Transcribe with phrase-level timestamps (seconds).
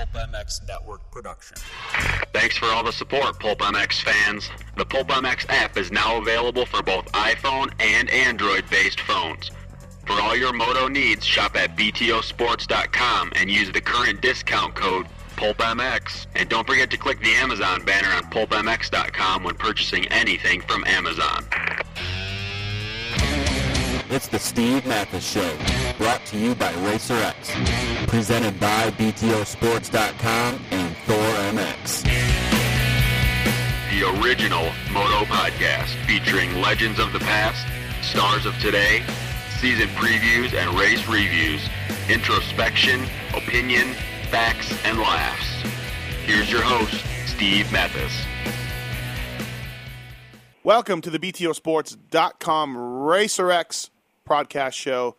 [0.00, 1.58] Pulp MX Network production.
[2.32, 4.50] Thanks for all the support, Pulp MX fans.
[4.76, 9.50] The Pulp MX app is now available for both iPhone and Android-based phones.
[10.06, 16.26] For all your moto needs, shop at btosports.com and use the current discount code PulpMX.
[16.34, 21.44] And don't forget to click the Amazon banner on pulpmx.com when purchasing anything from Amazon.
[24.12, 25.56] It's the Steve Matthes Show,
[25.96, 31.16] brought to you by RacerX, presented by BTOsports.com and Thor
[31.54, 32.02] MX.
[33.92, 37.64] The original Moto Podcast featuring legends of the past,
[38.04, 39.04] stars of today,
[39.60, 41.62] season previews and race reviews,
[42.08, 43.06] introspection,
[43.36, 43.94] opinion,
[44.28, 45.46] facts, and laughs.
[46.24, 48.10] Here's your host, Steve Matthes.
[50.64, 53.90] Welcome to the BTOsports.com RacerX
[54.30, 55.16] podcast show.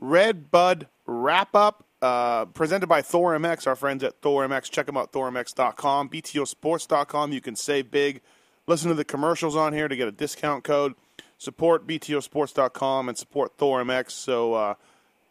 [0.00, 4.70] Red Bud Wrap Up, uh, presented by Thor MX, our friends at Thor MX.
[4.70, 7.32] Check them out, thormx.com, BTOsports.com.
[7.32, 8.20] You can save big.
[8.66, 10.94] Listen to the commercials on here to get a discount code.
[11.38, 14.74] Support BTOsports.com and support Thor MX so uh,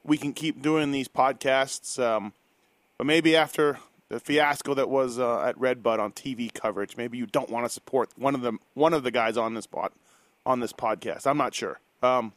[0.04, 2.02] we can keep doing these podcasts.
[2.04, 2.34] Um,
[2.98, 3.80] but maybe after
[4.10, 7.70] the fiasco that was uh, at Redbud on TV coverage, maybe you don't want to
[7.70, 9.92] support one of the one of the guys on this pod,
[10.46, 11.26] on this podcast.
[11.26, 11.80] I'm not sure.
[12.02, 12.34] Um,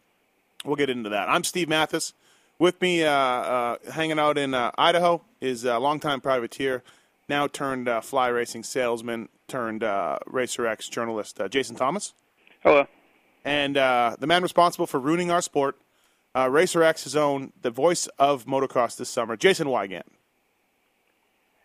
[0.64, 1.28] we'll get into that.
[1.28, 2.14] I'm Steve Matthes.
[2.58, 6.82] With me, uh, uh, hanging out in uh, Idaho, is a longtime privateer,
[7.28, 12.14] now turned uh, fly racing salesman, turned uh, Racer X journalist, uh, Jason Thomas.
[12.62, 12.86] Hello.
[13.44, 15.76] And uh, the man responsible for ruining our sport,
[16.36, 16.84] uh, Racer
[17.16, 20.04] own, the voice of motocross this summer, Jason Weigandt.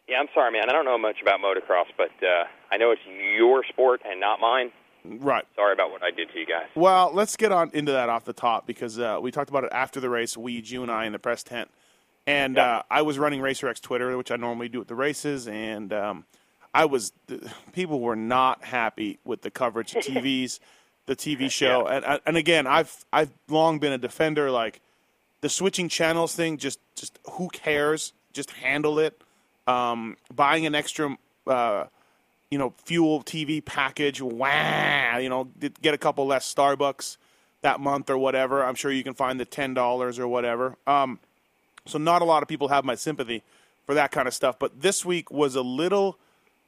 [0.07, 0.69] Yeah, I'm sorry, man.
[0.69, 4.39] I don't know much about motocross, but uh, I know it's your sport and not
[4.39, 4.71] mine.
[5.19, 5.45] Right.
[5.55, 6.67] Sorry about what I did to you guys.
[6.75, 9.71] Well, let's get on into that off the top because uh, we talked about it
[9.73, 10.35] after the race.
[10.35, 11.69] We, you and I, in the press tent,
[12.25, 12.77] and Yeah.
[12.77, 15.93] uh, I was running Racer X Twitter, which I normally do at the races, and
[15.93, 16.25] um,
[16.73, 17.13] I was
[17.73, 20.59] people were not happy with the coverage of TVs,
[21.05, 24.81] the TV show, and and again, I've I've long been a defender like
[25.41, 26.57] the switching channels thing.
[26.57, 28.13] Just just who cares?
[28.33, 29.21] Just handle it.
[29.67, 31.17] Um, buying an extra.
[31.45, 31.85] Uh,
[32.49, 34.21] you know, fuel TV package.
[34.21, 35.49] Wow, you know,
[35.81, 37.17] get a couple less Starbucks
[37.61, 38.63] that month or whatever.
[38.63, 40.75] I'm sure you can find the ten dollars or whatever.
[40.85, 41.19] Um,
[41.85, 43.43] so not a lot of people have my sympathy
[43.85, 44.59] for that kind of stuff.
[44.59, 46.17] But this week was a little,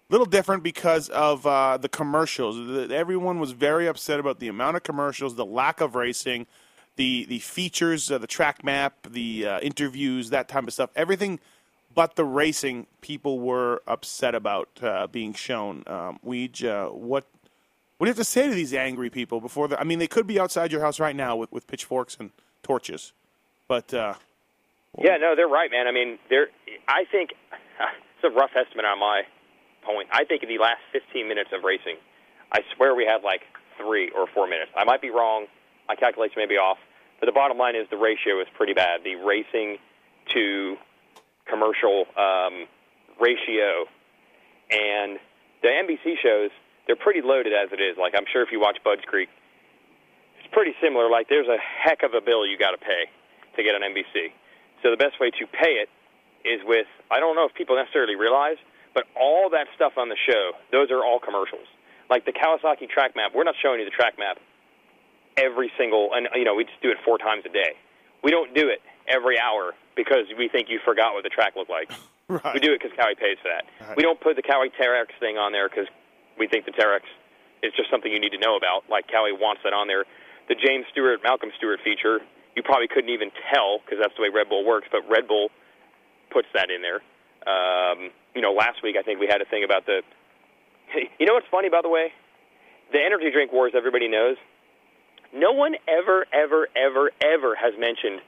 [0.09, 2.91] little different because of uh, the commercials.
[2.91, 6.47] Everyone was very upset about the amount of commercials, the lack of racing,
[6.96, 10.90] the the features, uh, the track map, the uh, interviews, that type of stuff.
[10.96, 11.40] Everything
[12.00, 15.84] but the racing people were upset about uh, being shown.
[15.86, 17.26] Um, Weege, uh, what
[17.98, 19.78] what do you have to say to these angry people before the?
[19.78, 22.30] I mean, they could be outside your house right now with, with pitchforks and
[22.64, 23.12] torches,
[23.68, 24.14] but uh,
[24.98, 25.90] Yeah, no, they're right, man.
[25.90, 26.48] I mean, they're.
[26.88, 27.32] I think
[27.82, 29.24] it's a rough estimate on my
[29.84, 30.08] point.
[30.14, 31.98] I think in the last 15 minutes of racing,
[32.54, 33.42] I swear we had like
[33.78, 34.72] three or four minutes.
[34.74, 35.48] I might be wrong.
[35.90, 36.78] My calculation may be off.
[37.20, 39.04] But the bottom line is the ratio is pretty bad.
[39.04, 39.80] The racing
[40.34, 40.78] to
[41.50, 42.68] commercial um,
[43.20, 43.86] ratio,
[44.70, 45.20] and
[45.62, 46.52] the NBC shows
[46.88, 47.98] they're pretty loaded as it is.
[47.98, 49.30] Like I'm sure if you watch Budds Creek,
[50.40, 51.09] it's pretty similar.
[51.09, 53.06] Like there's a heck of a bill you got to pay
[53.56, 54.34] to get on NBC.
[54.82, 55.90] So the best way to pay it
[56.48, 58.58] is with I don't know if people necessarily realize,
[58.94, 61.68] but all that stuff on the show, those are all commercials.
[62.09, 64.40] Like the Kawasaki track map, we're not showing you the track map
[65.38, 67.78] every single and you know, we just do it four times a day.
[68.24, 71.70] We don't do it every hour because we think you forgot what the track looked
[71.70, 71.92] like.
[72.32, 72.56] right.
[72.56, 73.68] We do it because Cowie pays for that.
[73.84, 73.98] Right.
[74.00, 75.92] We don't put the Cowie Teryx thing on there because
[76.40, 77.04] we think the Teryx
[77.62, 78.88] is just something you need to know about.
[78.88, 80.08] Like Cowie wants that on there.
[80.48, 82.24] The James Stewart, Malcolm Stewart feature,
[82.56, 84.88] you probably couldn't even tell because that's the way Red Bull works.
[84.88, 85.52] But Red Bull
[86.32, 87.04] puts that in there.
[87.44, 90.02] Um, you know, last week I think we had a thing about the.
[91.20, 92.12] You know what's funny, by the way?
[92.92, 93.74] The energy drink wars.
[93.76, 94.38] Everybody knows.
[95.34, 98.22] No one ever, ever, ever, ever has mentioned.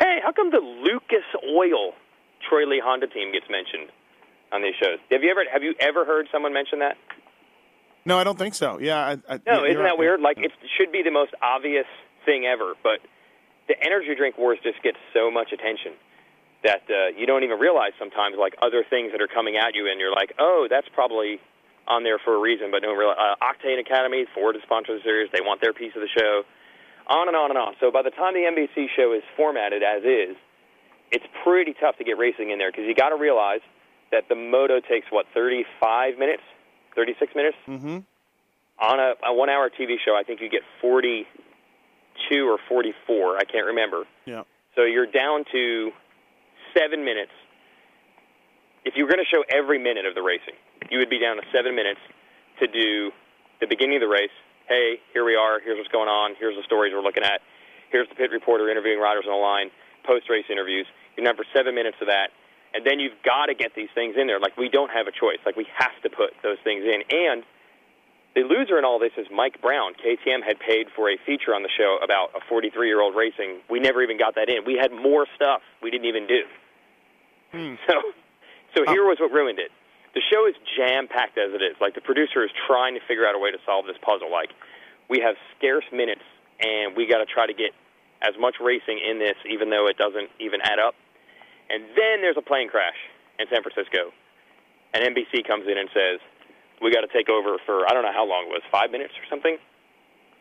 [0.00, 1.92] Hey, how come the Lucas Oil
[2.48, 3.92] Troy Lee Honda team gets mentioned
[4.50, 4.98] on these shows?
[5.12, 6.96] Have you ever have you ever heard someone mention that?
[8.06, 8.80] No, I don't think so.
[8.80, 9.92] Yeah, I, I, No, isn't right.
[9.92, 10.20] that weird?
[10.20, 11.84] Like it should be the most obvious
[12.24, 13.00] thing ever, but
[13.68, 15.92] the energy drink wars just get so much attention
[16.64, 19.88] that uh, you don't even realize sometimes like other things that are coming at you,
[19.88, 21.40] and you're like, oh, that's probably
[21.86, 23.16] on there for a reason, but don't realize.
[23.20, 26.42] Uh, Octane Academy, Ford is sponsoring the series; they want their piece of the show.
[27.10, 27.74] On and on and on.
[27.80, 30.36] So by the time the NBC show is formatted as is,
[31.10, 33.60] it's pretty tough to get racing in there because you got to realize
[34.12, 36.42] that the moto takes what 35 minutes,
[36.94, 37.98] 36 minutes Mm-hmm.
[38.78, 40.14] on a, a one-hour TV show.
[40.16, 43.38] I think you get 42 or 44.
[43.38, 44.04] I can't remember.
[44.24, 44.44] Yeah.
[44.76, 45.90] So you're down to
[46.76, 47.32] seven minutes.
[48.84, 50.54] if you were going to show every minute of the racing,
[50.90, 52.00] you would be down to seven minutes
[52.60, 53.10] to do
[53.60, 54.30] the beginning of the race.
[54.70, 55.58] Hey, here we are.
[55.58, 56.38] Here's what's going on.
[56.38, 57.42] Here's the stories we're looking at.
[57.90, 59.66] Here's the pit reporter interviewing riders on the line.
[60.06, 60.86] Post race interviews.
[61.18, 62.30] You're for seven minutes of that,
[62.72, 64.38] and then you've got to get these things in there.
[64.38, 65.42] Like we don't have a choice.
[65.44, 67.02] Like we have to put those things in.
[67.10, 67.42] And
[68.38, 69.98] the loser in all this is Mike Brown.
[69.98, 73.66] KTM had paid for a feature on the show about a 43 year old racing.
[73.68, 74.62] We never even got that in.
[74.64, 76.42] We had more stuff we didn't even do.
[77.50, 77.74] Hmm.
[77.90, 79.74] So, so here um, was what ruined it.
[80.14, 81.76] The show is jam packed as it is.
[81.80, 84.30] Like the producer is trying to figure out a way to solve this puzzle.
[84.30, 84.50] Like
[85.08, 86.26] we have scarce minutes,
[86.58, 87.70] and we got to try to get
[88.22, 90.94] as much racing in this, even though it doesn't even add up.
[91.70, 92.98] And then there's a plane crash
[93.38, 94.10] in San Francisco,
[94.92, 96.18] and NBC comes in and says,
[96.82, 99.14] "We got to take over for I don't know how long it was, five minutes
[99.14, 99.58] or something."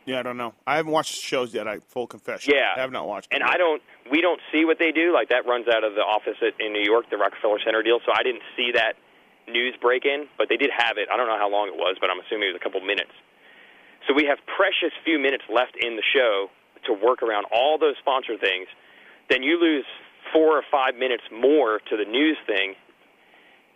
[0.06, 0.56] Yeah, I don't know.
[0.66, 1.68] I haven't watched shows yet.
[1.68, 2.54] I full confession.
[2.56, 3.28] Yeah, I have not watched.
[3.32, 3.50] And it.
[3.50, 3.82] I don't.
[4.10, 5.14] We don't see what they do.
[5.14, 8.00] Like that runs out of the office at, in New York, the Rockefeller Center deal.
[8.06, 8.98] So I didn't see that
[9.50, 11.10] news break in, but they did have it.
[11.12, 13.12] I don't know how long it was, but I'm assuming it was a couple minutes.
[14.08, 16.50] So we have precious few minutes left in the show
[16.86, 18.68] to work around all those sponsor things.
[19.30, 19.86] Then you lose
[20.32, 22.76] four or five minutes more to the news thing,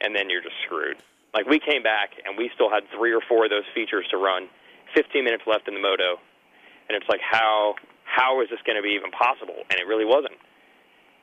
[0.02, 0.98] and then you're just screwed.
[1.34, 4.18] Like we came back and we still had three or four of those features to
[4.18, 4.48] run.
[4.94, 6.22] 15 minutes left in the moto,
[6.88, 9.58] and it's like how how is this going to be even possible?
[9.72, 10.38] And it really wasn't.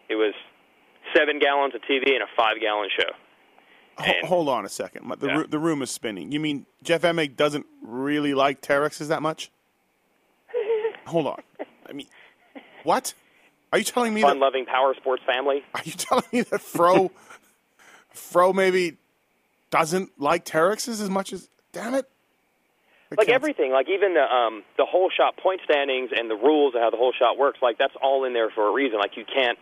[0.08, 0.34] It was
[1.14, 3.14] seven gallons of TV and a five gallon show.
[4.04, 5.12] And- hold on a second.
[5.18, 5.42] The Yeah.
[5.48, 6.32] the room is spinning.
[6.32, 9.50] You mean Jeff Emig doesn't really like Teryxes that much?
[11.06, 11.42] hold on.
[11.88, 12.06] I mean,
[12.84, 13.14] what?
[13.72, 14.28] Are you telling me that?
[14.28, 15.62] Fun-loving power sports family.
[15.74, 17.10] Are you telling me that Fro
[18.10, 18.96] Fro maybe
[19.70, 21.48] doesn't like Teryxes as much as?
[21.72, 22.08] Damn it!
[23.10, 23.32] Like counts.
[23.32, 26.90] everything, like even the um, the whole shot point standings and the rules of how
[26.90, 28.98] the whole shot works, like that's all in there for a reason.
[28.98, 29.58] Like you can't.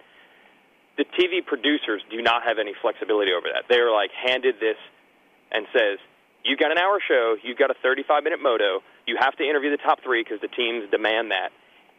[0.98, 3.70] The TV producers do not have any flexibility over that.
[3.70, 4.76] They're like handed this
[5.50, 5.98] and says,
[6.44, 7.36] "You've got an hour show.
[7.42, 8.82] You've got a 35 minute moto.
[9.06, 11.54] You have to interview the top three because the teams demand that,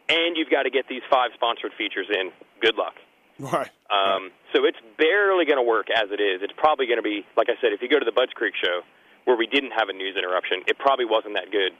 [0.08, 2.30] and you've got to get these five sponsored features in.
[2.60, 2.94] Good luck."
[3.40, 3.72] Right.
[3.88, 6.44] Um, so it's barely going to work as it is.
[6.44, 8.52] It's probably going to be, like I said, if you go to the Budds Creek
[8.54, 8.84] show
[9.24, 11.72] where we didn't have a news interruption, it probably wasn't that good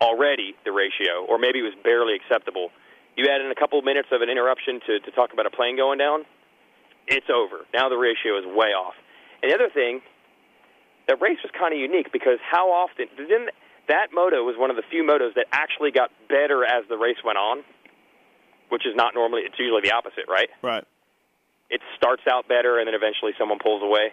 [0.00, 2.70] already, the ratio, or maybe it was barely acceptable.
[3.16, 5.76] You add in a couple minutes of an interruption to, to talk about a plane
[5.76, 6.24] going down,
[7.06, 7.64] it's over.
[7.72, 8.94] Now the ratio is way off.
[9.42, 10.00] And the other thing,
[11.08, 13.50] that race was kind of unique because how often, didn't,
[13.88, 17.22] that moto was one of the few motos that actually got better as the race
[17.24, 17.62] went on,
[18.70, 20.50] which is not normally, it's usually the opposite, right?
[20.62, 20.84] Right.
[21.70, 24.12] it starts out better and then eventually someone pulls away.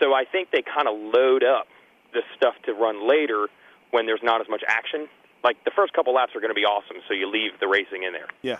[0.00, 1.66] So I think they kind of load up
[2.12, 3.48] the stuff to run later
[3.90, 5.08] when there's not as much action.
[5.42, 8.02] Like the first couple laps are going to be awesome, so you leave the racing
[8.02, 8.28] in there.
[8.42, 8.58] Yeah.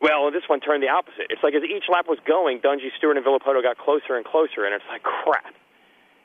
[0.00, 1.26] Well, this one turned the opposite.
[1.30, 4.62] It's like as each lap was going, Dungey, Stewart, and Villopoto got closer and closer,
[4.64, 5.54] and it's like crap.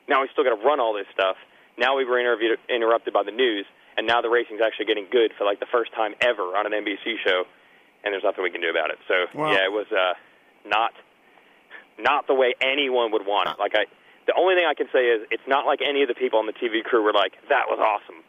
[0.08, 1.36] Now we still got to run all this stuff.
[1.76, 3.66] Now we were interviewed, interrupted by the news,
[3.96, 6.72] and now the racing's actually getting good for like the first time ever on an
[6.72, 7.42] NBC show,
[8.04, 8.98] and there's nothing we can do about it.
[9.08, 10.14] So Well- yeah, it was uh,
[10.66, 10.92] not
[11.98, 13.56] not the way anyone would want it.
[13.58, 13.86] Like I,
[14.26, 16.46] the only thing I can say is it's not like any of the people on
[16.46, 18.22] the TV crew were like, "That was awesome."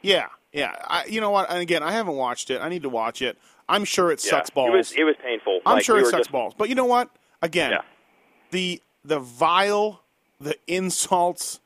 [0.00, 0.26] Yeah.
[0.52, 0.74] Yeah.
[0.86, 1.48] I, you know what?
[1.50, 2.60] And again, I haven't watched it.
[2.60, 3.38] I need to watch it.
[3.68, 4.30] I'm sure it Yeah.
[4.30, 4.68] sucks balls.
[4.68, 5.60] It was it was painful.
[5.66, 6.54] I'm like, sure we it sucks just, balls.
[6.56, 7.08] But you know what?
[7.42, 7.80] Again, Yeah.
[8.50, 10.02] the the vile,
[10.40, 11.60] the insults,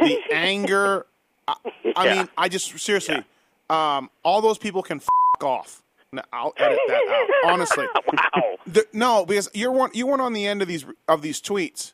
[0.00, 1.06] the anger.
[1.48, 1.54] I,
[1.96, 2.14] I Yeah.
[2.14, 3.24] mean, I just seriously,
[3.68, 5.08] um, all those people can f-
[5.42, 5.82] off.
[6.12, 7.44] No, I'll edit that out.
[7.52, 8.56] Honestly, Wow.
[8.66, 9.90] The- no, because you're one.
[9.94, 11.92] You weren't on the end of these of these tweets.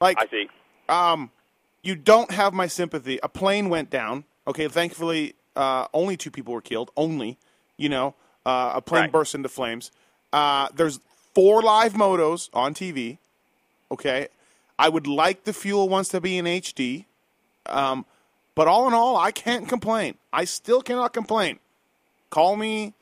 [0.00, 0.48] Like, I see.
[0.88, 1.30] um,
[1.82, 3.18] you don't have my sympathy.
[3.22, 4.24] A plane went down.
[4.46, 6.90] Okay, thankfully, uh, only two people were killed.
[6.96, 7.38] Only,
[7.76, 8.14] you know,
[8.46, 9.12] uh, a plane Right.
[9.12, 9.90] burst into flames.
[10.32, 11.00] Uh, there's
[11.34, 13.18] four live motos on TV.
[13.92, 14.28] Okay,
[14.78, 17.06] I would like the fuel ones to be in HD.
[17.66, 18.06] Um,
[18.54, 20.14] but all in all, I can't complain.
[20.32, 21.58] I still cannot complain.
[22.30, 22.94] Call me,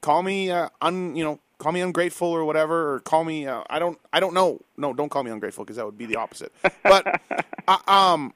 [0.00, 3.46] call me, uh, un, you know, call me ungrateful or whatever, or call me.
[3.46, 4.60] Uh, I don't, I don't know.
[4.76, 6.52] No, don't call me ungrateful because that would be the opposite.
[6.82, 7.20] But,
[7.68, 8.34] uh, um,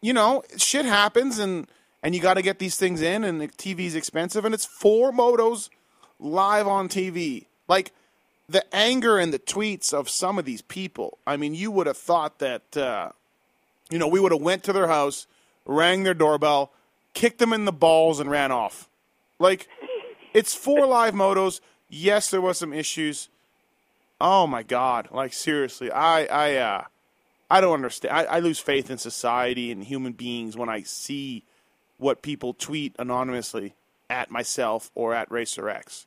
[0.00, 1.66] you know, shit happens, and
[2.02, 5.12] and you got to get these things in, and the TV's expensive, and it's four
[5.12, 5.68] motos
[6.18, 7.46] live on TV.
[7.68, 7.92] Like
[8.48, 11.18] the anger and the tweets of some of these people.
[11.26, 13.10] I mean, you would have thought that, uh,
[13.90, 15.26] you know, we would have went to their house,
[15.64, 16.72] rang their doorbell,
[17.14, 18.88] kicked them in the balls, and ran off.
[19.38, 19.68] Like,
[20.34, 21.60] it's four live motos.
[21.88, 23.28] Yes, there was some issues.
[24.20, 25.08] Oh my God!
[25.10, 26.84] Like seriously, I I uh,
[27.50, 28.16] I don't understand.
[28.16, 31.42] I, I lose faith in society and human beings when I see
[32.02, 33.74] what people tweet anonymously
[34.10, 36.06] at myself or at Racer X.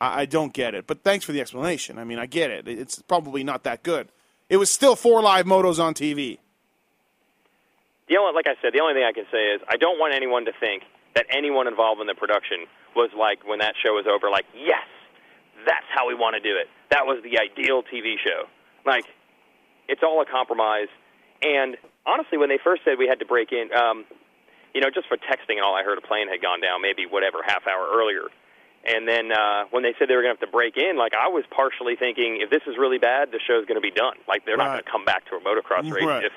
[0.00, 0.86] I, I don't get it.
[0.86, 1.98] But thanks for the explanation.
[1.98, 2.66] I mean, I get it.
[2.66, 4.08] It's probably not that good.
[4.48, 6.38] it was still four live motos on TV.
[8.08, 10.14] The only, like I said, the only thing I can say is I don't want
[10.14, 10.82] anyone to think
[11.14, 14.82] that anyone involved in the production was like when that show was over, like yes,
[15.64, 16.66] that's how we want to do it.
[16.90, 18.48] That was the ideal TV show.
[18.84, 19.04] Like
[19.86, 20.88] it's all a compromise.
[21.42, 24.04] And honestly, when they first said we had to break in, um,
[24.74, 27.06] you know, just for texting and all, I heard a plane had gone down, maybe
[27.06, 28.28] whatever half hour earlier.
[28.84, 31.12] And then uh, when they said they were going to have to break in, like
[31.12, 34.16] I was partially thinking, if this is really bad, the show's going to be done.
[34.26, 36.24] Like they're not going to come back to a motocross race Right.
[36.24, 36.32] if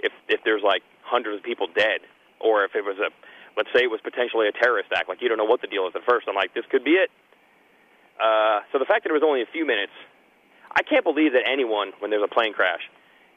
[0.00, 2.00] if if there's like hundreds of people dead,
[2.40, 3.10] or if it was a
[3.56, 5.08] let's say it was potentially a terrorist act.
[5.10, 6.26] Like you don't know what the deal is at first.
[6.28, 7.10] I'm like, this could be it.
[8.18, 9.92] Uh, so the fact that it was only a few minutes,
[10.72, 12.82] I can't believe that anyone, when there's a plane crash,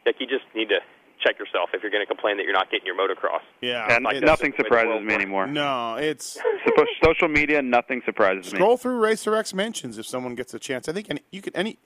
[0.05, 0.79] that you just need to
[1.21, 3.41] check yourself if you're going to complain that you're not getting your motocross.
[3.61, 5.47] Yeah, And like nothing the way the surprises me anymore.
[5.47, 6.37] no, it's
[7.03, 8.57] Social media, nothing surprises me.
[8.59, 10.89] scroll through Racer X mentions if someone gets a chance.
[10.89, 11.77] I think any, you can any,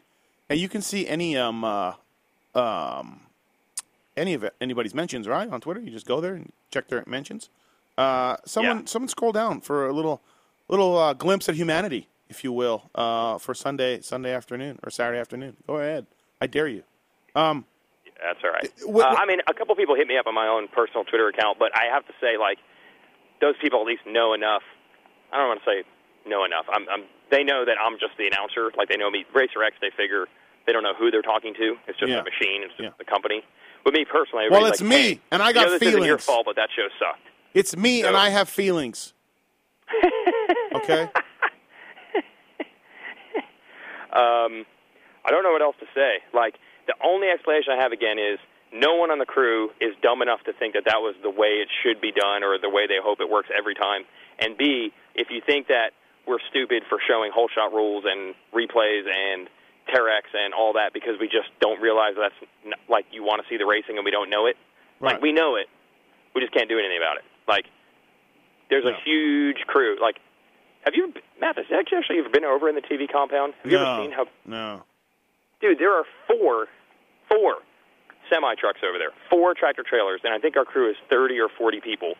[0.49, 1.93] and you can see any um uh,
[2.53, 3.21] um
[4.17, 5.79] any of it, anybody's mentions right on Twitter.
[5.81, 7.49] You just go there and check their mentions.
[7.97, 8.85] Uh, someone Yeah.
[8.85, 10.21] someone scroll down for a little
[10.67, 15.19] little uh, glimpse at humanity, if you will, uh, for Sunday Sunday afternoon or Saturday
[15.19, 15.57] afternoon.
[15.67, 16.05] Go ahead,
[16.41, 16.83] I dare you.
[17.35, 17.65] Um,
[18.21, 18.71] That's all right.
[18.85, 21.27] what- uh, I mean, a couple people hit me up on my own personal Twitter
[21.27, 22.57] account, but I have to say, like,
[23.41, 24.63] those people at least know enough.
[25.31, 25.83] I don't want to say
[26.25, 26.65] know enough.
[26.71, 28.71] I'm, I'm, they know that I'm just the announcer.
[28.77, 29.25] Like, they know me.
[29.33, 30.27] Racer X, they figure
[30.65, 31.75] they don't know who they're talking to.
[31.87, 32.19] It's just Yeah.
[32.19, 32.63] a machine.
[32.63, 32.89] It's just Yeah.
[32.97, 33.43] the company.
[33.83, 36.03] But me personally, Well, it's like, me, hey, and I you got know, this isn't
[36.03, 37.21] your fault, but that show sucked.
[37.53, 39.13] it's me, and I have feelings.
[40.73, 41.09] okay.
[44.13, 44.65] Um,
[45.25, 46.23] I don't know what else to say.
[46.33, 46.55] Like
[46.87, 48.39] the only explanation I have again is
[48.73, 51.61] no one on the crew is dumb enough to think that that was the way
[51.63, 54.03] it should be done or the way they hope it works every time.
[54.39, 55.91] And B, if you think that
[56.27, 59.47] we're stupid for showing whole shot rules and replays and
[59.93, 62.33] Teryx and all that because we just don't realize that's
[62.65, 64.57] n- like you want to see the racing and we don't know it.
[64.99, 65.13] Right.
[65.13, 65.67] Like we know it,
[66.33, 67.23] we just can't do anything about it.
[67.47, 67.65] Like
[68.69, 68.91] there's No.
[68.91, 69.95] a huge crew.
[70.01, 70.17] Like,
[70.83, 71.65] have you, Matthes?
[71.69, 73.53] Have you actually ever been over in the TV compound?
[73.63, 74.83] Have you no, ever seen how no.
[75.69, 76.67] Dude, there are four,
[77.29, 77.55] four
[78.29, 81.49] semi trucks over there, four tractor trailers, and I think our crew is thirty or
[81.57, 82.13] forty people,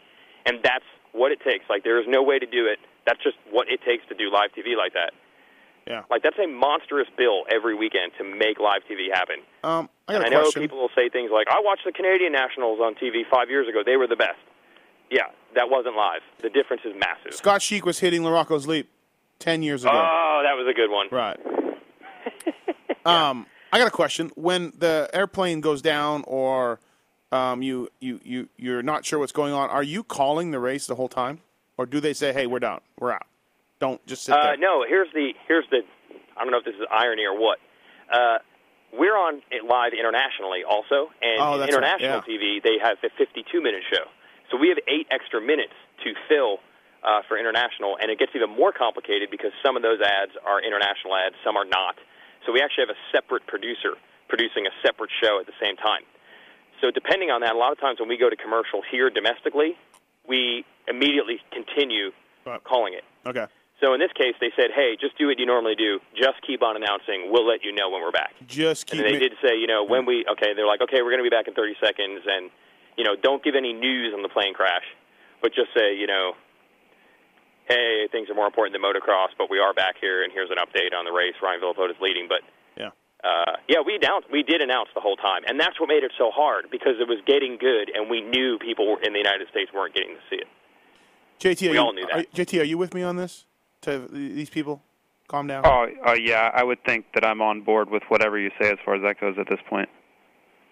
[0.45, 1.65] and that's what it takes.
[1.69, 2.79] Like, there is no way to do it.
[3.05, 5.13] That's just what it takes to do live TV like that.
[5.87, 6.01] Yeah.
[6.09, 9.37] Like, that's a monstrous bill every weekend to make live TV happen.
[9.63, 10.61] Um, I got And a I know question.
[10.63, 13.83] people will say things like, "I watched the Canadian Nationals on TV five years ago.
[13.85, 14.39] They were the best."
[15.11, 16.21] Yeah, that wasn't live.
[16.41, 17.33] The difference is massive.
[17.35, 18.89] Scott Sheik was hitting Larocco's leap
[19.39, 19.93] ten years ago.
[19.93, 21.07] Oh, that was a good one.
[21.11, 21.37] Right.
[23.05, 24.31] Um, I got a question.
[24.35, 26.79] When the airplane goes down, or
[27.31, 30.87] um, you you you you're not sure what's going on, are you calling the race
[30.87, 31.41] the whole time,
[31.77, 33.27] or do they say, "Hey, we're down, we're out"?
[33.79, 34.57] Don't just sit Uh, there.
[34.57, 35.81] no, here's the here's the
[36.37, 37.59] I don't know if this is irony or what.
[38.11, 38.37] Uh,
[38.93, 42.37] we're on it live internationally also, and Oh, in that's right, international yeah.
[42.37, 44.05] TV they have a 52 minute show,
[44.49, 45.73] so we have eight extra minutes
[46.05, 46.59] to fill
[47.03, 50.61] uh, for international, and it gets even more complicated because some of those ads are
[50.63, 51.95] international ads, some are not.
[52.45, 53.95] So we actually have a separate producer
[54.27, 56.01] producing a separate show at the same time.
[56.81, 59.77] So depending on that, a lot of times when we go to commercial here domestically,
[60.27, 62.11] we immediately continue
[62.45, 62.63] Right.
[62.63, 63.03] calling it.
[63.25, 63.47] Okay.
[63.81, 65.99] So in this case, they said, "Hey, just do what you normally do.
[66.13, 67.31] Just keep on announcing.
[67.31, 69.01] We'll let you know when we're back." Just keep.
[69.01, 71.29] And they did say, you know, when we okay, they're like, "Okay, we're going to
[71.29, 72.51] be back in 30 seconds," and
[72.97, 74.85] you know, don't give any news on the plane crash,
[75.41, 76.35] but just say, you know,
[77.67, 80.57] "Hey, things are more important than motocross, but we are back here, and here's an
[80.57, 81.35] update on the race.
[81.41, 82.41] Ryan Villopoto is leading, but."
[82.77, 82.89] Yeah.
[83.23, 86.11] Uh, yeah, we announced, we did announce the whole time, and that's what made it
[86.17, 89.71] so hard because it was getting good, and we knew people in the United States
[89.73, 90.47] weren't getting to see it.
[91.39, 92.19] JT, are we you, all knew that.
[92.19, 93.45] Are, JT, are you with me on this?
[93.81, 94.81] To these people,
[95.27, 95.65] calm down.
[95.65, 98.77] Oh, uh, yeah, I would think that I'm on board with whatever you say as
[98.83, 99.89] far as that goes at this point.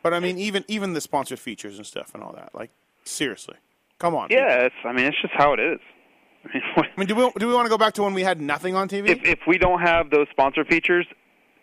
[0.01, 2.53] But I mean, even even the sponsored features and stuff and all that.
[2.53, 2.71] Like,
[3.03, 3.55] seriously,
[3.99, 4.27] come on.
[4.29, 5.79] Yeah, it's, I mean, it's just how it is.
[6.45, 8.13] I mean, what, I mean, do we do we want to go back to when
[8.13, 9.09] we had nothing on TV?
[9.09, 11.05] if if we don't have those sponsor features,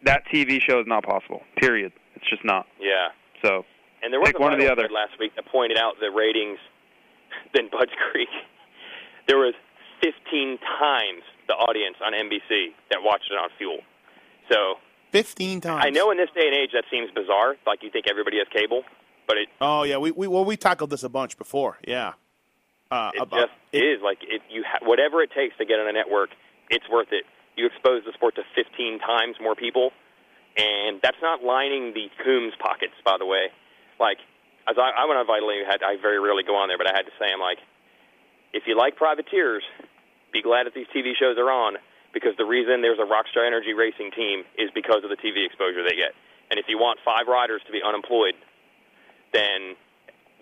[0.04, 1.42] that TV show is not possible.
[1.56, 1.92] Period.
[2.16, 2.66] It's just not.
[2.80, 3.08] Yeah.
[3.42, 3.64] So
[4.02, 4.92] And there was Pick a one or the vital other.
[4.92, 6.58] last week that pointed out the ratings
[7.54, 8.28] in Budds Creek.
[9.28, 9.54] There was
[10.02, 13.78] 15 times the audience on NBC that watched it on Fuel.
[14.50, 14.76] So
[15.12, 15.82] Fifteen times.
[15.84, 17.56] I know in this day and age that seems bizarre.
[17.66, 18.84] Like you think everybody has cable,
[19.26, 21.78] but it Oh yeah, we, we well we tackled this a bunch before.
[21.86, 22.12] Yeah.
[22.90, 24.42] Uh, it about- just is like it.
[24.50, 26.30] You ha- whatever it takes to get on a network,
[26.70, 27.24] it's worth it.
[27.56, 29.92] You expose the sport to 15 times more people,
[30.56, 33.50] and that's not lining the Coombs pockets, by the way.
[34.00, 34.18] Like,
[34.66, 36.88] as I, I went on Vital, you had I very rarely go on there, but
[36.88, 37.58] I had to say, I'm like,
[38.52, 39.62] if you like privateers,
[40.32, 41.78] be glad that these TV shows are on
[42.12, 45.84] because the reason there's a Rockstar Energy racing team is because of the TV exposure
[45.86, 46.10] they get.
[46.50, 48.34] And if you want five riders to be unemployed,
[49.32, 49.76] then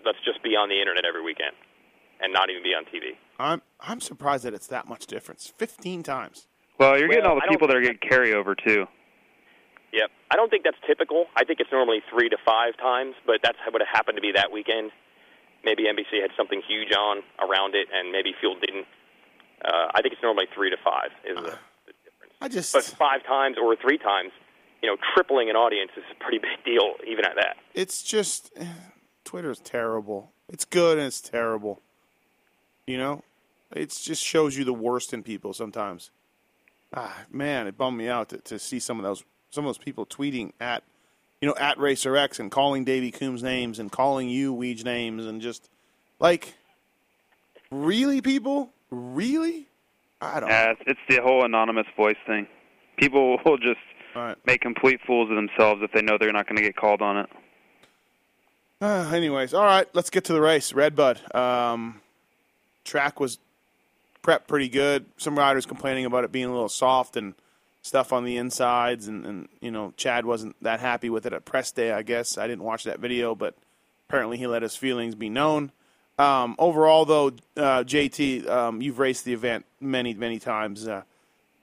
[0.03, 1.53] let's just be on the internet every weekend
[2.21, 3.15] and not even be on TV.
[3.39, 5.51] I'm I'm surprised that it's that much difference.
[5.57, 6.47] Fifteen times.
[6.79, 8.85] Well, you're getting all the people that are getting carryover too.
[9.91, 10.11] Yep.
[10.31, 11.25] I don't think that's typical.
[11.35, 14.31] I think it's normally three to five times, but that's what it happened to be
[14.33, 14.91] that weekend.
[15.65, 18.85] Maybe NBC had something huge on around it, and maybe Fuel didn't.
[19.65, 22.33] Uh, I think it's normally three to five is the, the difference.
[22.39, 24.31] I just But five times or three times,
[24.81, 27.57] you know, tripling an audience is a pretty big deal, even at that.
[27.73, 28.65] it's just eh,
[29.25, 30.31] Twitter is terrible.
[30.47, 31.81] It's good and it's terrible.
[32.89, 33.23] You know,
[33.71, 36.09] it just shows you the worst in people sometimes.
[36.91, 39.77] Ah, man, it bummed me out to, to see some of those some of those
[39.77, 40.81] people tweeting at
[41.39, 45.27] you know at Racer X and calling Davey Coombs names and calling you Weege names
[45.27, 45.69] and just
[46.19, 46.55] like
[47.69, 49.67] really people really
[50.19, 52.47] I don't Yeah, it's, it's the whole anonymous voice thing.
[52.97, 53.77] People will just
[54.15, 54.35] right.
[54.47, 57.17] make complete fools of themselves if they know they're not going to get called on
[57.17, 57.29] it.
[58.81, 60.73] Uh, anyways, all right, let's get to the race.
[60.73, 61.35] Redbud.
[61.35, 62.01] Um,
[62.89, 63.37] track was
[64.23, 65.05] prepped pretty good.
[65.17, 67.35] Some riders complaining about it being a little soft and
[67.81, 71.45] stuff on the insides, and, and you know Chad wasn't that happy with it at
[71.45, 71.91] press day.
[71.91, 73.55] I guess I didn't watch that video, but
[74.09, 75.71] apparently he let his feelings be known.
[76.17, 80.85] Um, overall, though, uh, JT, um, you've raced the event many, many times.
[80.85, 81.03] Uh,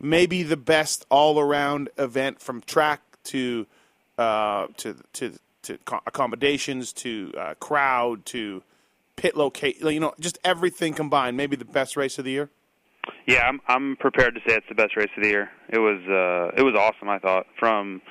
[0.00, 3.66] maybe the best all-around event from track to
[4.16, 8.62] uh, to to to accommodations to uh, crowd to
[9.16, 9.88] pit location.
[9.88, 11.36] You know, just everything combined.
[11.36, 12.50] Maybe the best race of the year.
[13.26, 15.50] Yeah, I'm I'm prepared to say it's the best race of the year.
[15.68, 17.46] It was uh it was awesome, I thought.
[17.58, 18.02] From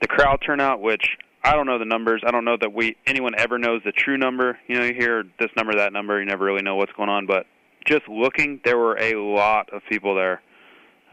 [0.00, 2.22] the crowd turnout, which I don't know the numbers.
[2.26, 4.58] I don't know that we anyone ever knows the true number.
[4.66, 7.26] You know, you hear this number, that number, you never really know what's going on,
[7.26, 7.46] but
[7.86, 10.42] just looking, there were a lot of people there.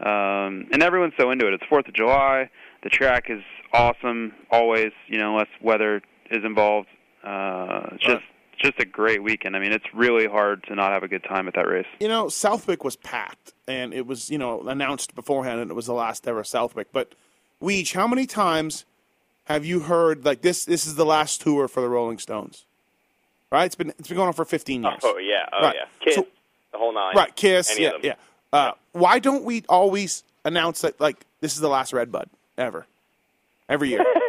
[0.00, 1.54] Um and everyone's so into it.
[1.54, 2.50] It's 4th of July.
[2.82, 3.42] The track is
[3.72, 6.88] awesome always, you know, unless weather is involved.
[7.22, 8.24] Uh it's just
[8.62, 9.56] just a great weekend.
[9.56, 11.86] I mean, it's really hard to not have a good time at that race.
[12.00, 15.86] You know, Southwick was packed, and it was you know announced beforehand, and it was
[15.86, 16.88] the last ever Southwick.
[16.92, 17.14] But
[17.62, 18.84] Weege, how many times
[19.44, 20.64] have you heard like this?
[20.64, 22.64] This is the last tour for the Rolling Stones,
[23.50, 23.64] right?
[23.66, 24.94] It's been it's been going on for 15 years.
[25.02, 25.74] Oh yeah, oh Right.
[25.78, 26.26] yeah, Kiss, So-
[26.72, 27.14] the whole nine.
[27.14, 28.12] Right, Kiss, any yeah, of them.
[28.52, 28.58] yeah.
[28.58, 32.86] Uh, why don't we always announce that like this is the last Red Bud ever,
[33.68, 34.04] every year?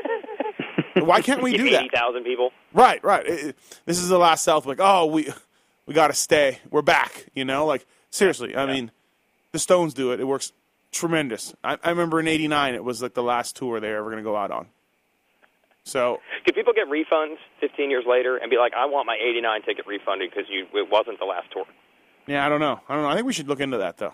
[0.96, 1.82] why can't we do that?
[1.84, 2.52] Eighty thousand people.
[2.74, 3.26] Right, right.
[3.26, 4.80] It- it- this is the last Southwick.
[4.82, 5.32] Oh, we
[5.86, 6.60] we got to stay.
[6.70, 7.26] We're back.
[7.34, 8.56] You know, like seriously.
[8.56, 8.92] I mean,
[9.52, 10.20] the Stones do it.
[10.20, 10.52] It works
[10.92, 11.54] tremendous.
[11.64, 14.18] I, I remember in '89, it was like the last tour they were ever going
[14.18, 14.68] to go out on.
[15.86, 19.64] So Could people get refunds 15 years later and be like, I want my 89
[19.64, 21.66] ticket refunded because you it wasn't the last tour?
[22.26, 22.80] Yeah, I don't know.
[22.88, 23.10] I don't know.
[23.10, 24.14] I think we should look into that though.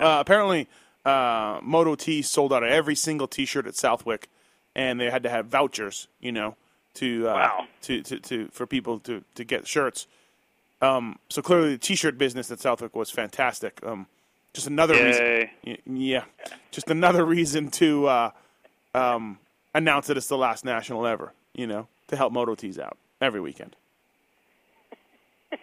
[0.00, 0.66] Uh, apparently,
[1.04, 4.28] uh, Moto T sold out of every single T-shirt at Southwick,
[4.74, 6.56] and they had to have vouchers, you know,
[6.94, 7.66] to uh, Wow.
[7.82, 10.06] to, to to for people to to get shirts.
[10.82, 13.80] Um, so clearly, the T-shirt business at Southwick was fantastic.
[13.84, 14.06] Um,
[14.52, 15.50] just another reason, Yay.
[15.66, 16.24] y- yeah,
[16.70, 18.30] just another reason to uh,
[18.94, 19.38] um,
[19.74, 21.32] announce that it's the last national ever.
[21.54, 23.76] You know, to help Moto T's out every weekend.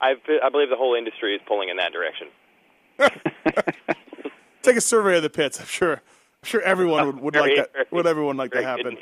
[0.00, 2.28] I I believe the whole industry is pulling in that direction.
[4.62, 5.58] Take a survey of the pits.
[5.60, 6.02] I'm sure.
[6.42, 7.92] I'm sure everyone would, would like that.
[7.92, 8.96] Would everyone like to happen?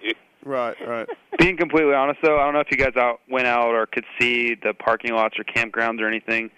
[0.45, 1.09] Right, right.
[1.39, 4.05] Being completely honest, though, I don't know if you guys out went out or could
[4.21, 6.51] see the parking lots or campgrounds or anything.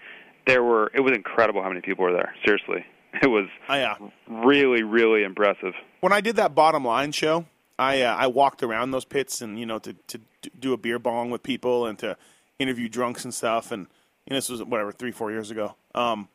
[0.47, 0.91] There were.
[0.95, 2.33] It was incredible how many people were there.
[2.45, 2.83] Seriously,
[3.21, 3.95] it was Oh, yeah.
[4.27, 5.73] really, really impressive.
[5.99, 7.45] When I did that bottom line show,
[7.77, 10.19] I uh, I walked around those pits and you know to to
[10.59, 12.17] do a beer bong with people and to
[12.57, 13.71] interview drunks and stuff.
[13.71, 13.85] And
[14.25, 15.75] you know, this was whatever three four years ago.
[15.93, 16.27] Um,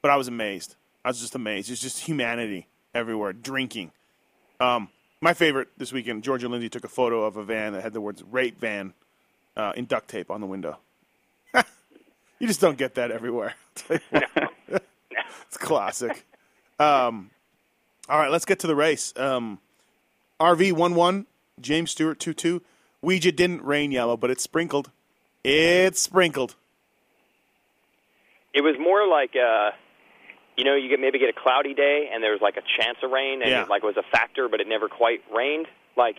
[0.00, 0.76] but I was amazed.
[1.04, 1.70] I was just amazed.
[1.70, 3.92] It's just humanity everywhere, drinking.
[4.58, 4.88] Um,
[5.20, 8.00] my favorite this weekend, Georgia Lindsay took a photo of a van that had the
[8.00, 8.94] words "rape van"
[9.56, 10.78] uh, in duct tape on the window.
[12.38, 13.54] you just don't get that everywhere.
[13.90, 14.20] I'll tell you
[14.68, 14.82] what.
[15.46, 16.24] it's classic.
[16.78, 17.30] Um,
[18.08, 19.12] all right, let's get to the race.
[19.16, 19.58] Um,
[20.40, 21.26] RV one one,
[21.60, 22.62] James Stewart two two.
[23.04, 24.90] Weege didn't rain yellow, but it sprinkled.
[25.42, 26.54] It sprinkled.
[28.52, 29.70] It was more like, uh,
[30.60, 32.98] you know, you get maybe get a cloudy day and there was like a chance
[33.02, 33.62] of rain and Yeah.
[33.62, 35.66] it like was a factor, but it never quite rained.
[35.96, 36.16] Like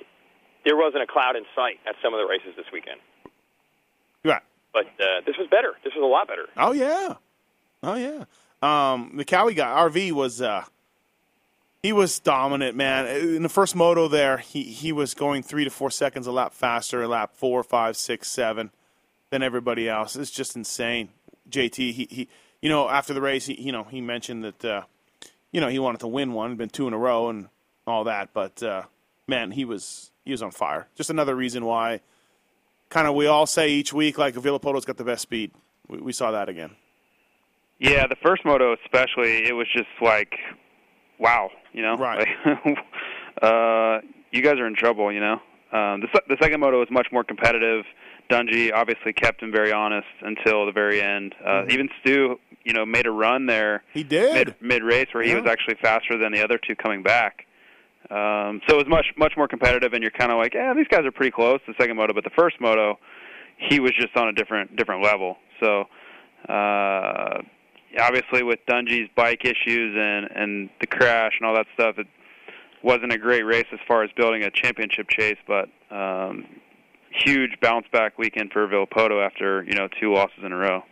[0.66, 3.00] there wasn't a cloud in sight at some of the races this weekend.
[4.26, 4.42] Right.
[4.74, 5.74] But uh, this was better.
[5.84, 6.48] This was a lot better.
[6.58, 7.16] Oh yeah.
[7.84, 8.24] Oh yeah.
[8.64, 10.66] Um, the Cowie guy RV was uh,
[11.84, 13.08] he was dominant, man.
[13.08, 16.54] In the first moto there, he he was going three to four seconds a lap
[16.54, 18.72] faster, a lap four, five, six, seven
[19.30, 20.16] than everybody else.
[20.16, 21.10] It's just insane.
[21.50, 22.30] JT, he, he
[22.62, 24.82] you know after the race, he you know he mentioned that uh,
[25.52, 27.50] you know he wanted to win one, been two in a row and
[27.88, 28.84] all that, but uh,
[29.28, 30.88] man, he was he was on fire.
[30.96, 32.02] Just another reason why,
[32.90, 35.52] kind of, we all say each week like Villopoto's got the best speed.
[35.88, 36.72] We, we saw that again.
[37.80, 40.36] Yeah, the first moto especially, it was just like,
[41.18, 42.28] wow, you know, Right.
[42.46, 42.78] Like,
[43.42, 45.42] uh, you guys are in trouble, you know.
[45.72, 47.86] Um, the the second moto was much more competitive.
[48.32, 51.36] Dungey obviously kept him very honest until the very end.
[51.46, 54.34] Uh, Even Stu, you know, made a run there He did.
[54.34, 57.46] mid mid race where he was actually faster than the other two coming back.
[58.10, 60.88] Um, so it was much much more competitive, and you're kind of like, yeah, these
[60.88, 61.60] guys are pretty close.
[61.68, 62.98] The second moto, but the first moto,
[63.58, 65.38] he was just on a different different level.
[65.62, 65.86] So
[66.50, 67.42] uh,
[68.00, 72.08] obviously, with Dungey's bike issues and and the crash and all that stuff, it
[72.84, 76.46] wasn't a great race as far as building a championship chase, but um,
[77.12, 80.84] huge bounce back weekend for Villopoto after you know two losses in a row.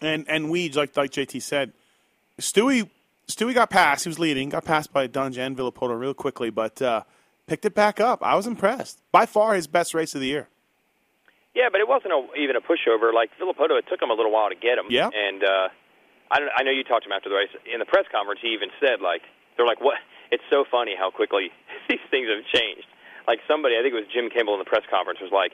[0.00, 1.72] And and Weege, like like JT said,
[2.40, 2.88] Stewie
[3.28, 4.04] Stewie got passed.
[4.04, 7.02] He was leading, got passed by Dunge and Villopoto real quickly, but uh,
[7.46, 8.22] picked it back up.
[8.22, 9.00] I was impressed.
[9.12, 10.48] By far, his best race of the year.
[11.54, 13.12] Yeah, but it wasn't a, even a pushover.
[13.12, 14.86] Like Villopoto, it took him a little while to get him.
[14.88, 15.10] Yeah.
[15.12, 15.68] And uh,
[16.30, 17.52] I, don't, I know you talked to him after the race.
[17.66, 19.22] In the press conference, he even said, like,
[19.56, 19.98] they're like, what?
[20.30, 21.50] It's so funny how quickly
[21.88, 22.86] these things have changed.
[23.26, 25.52] Like somebody, I think it was Jim Kimball in the press conference, was like,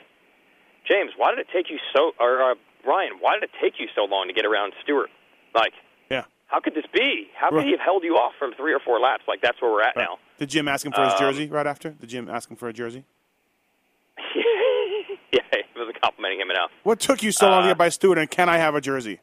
[0.86, 2.54] James, why did it take you so, or uh,
[2.86, 5.10] Ryan, why did it take you so long to get around Stewart?
[5.54, 5.72] Like,
[6.10, 6.24] Yeah.
[6.46, 7.30] how could this be?
[7.34, 7.64] How could Right.
[7.66, 9.24] he have held you off from three or four laps?
[9.26, 10.18] Like, that's where we're at now.
[10.38, 11.90] Did Jim ask him for his Um, jersey right after?
[11.90, 13.04] Did Jim ask him for a jersey?
[15.32, 16.70] yeah, he was complimenting him enough.
[16.82, 18.80] What took you so long to Uh, get by Stewart, and can I have a
[18.80, 19.20] jersey?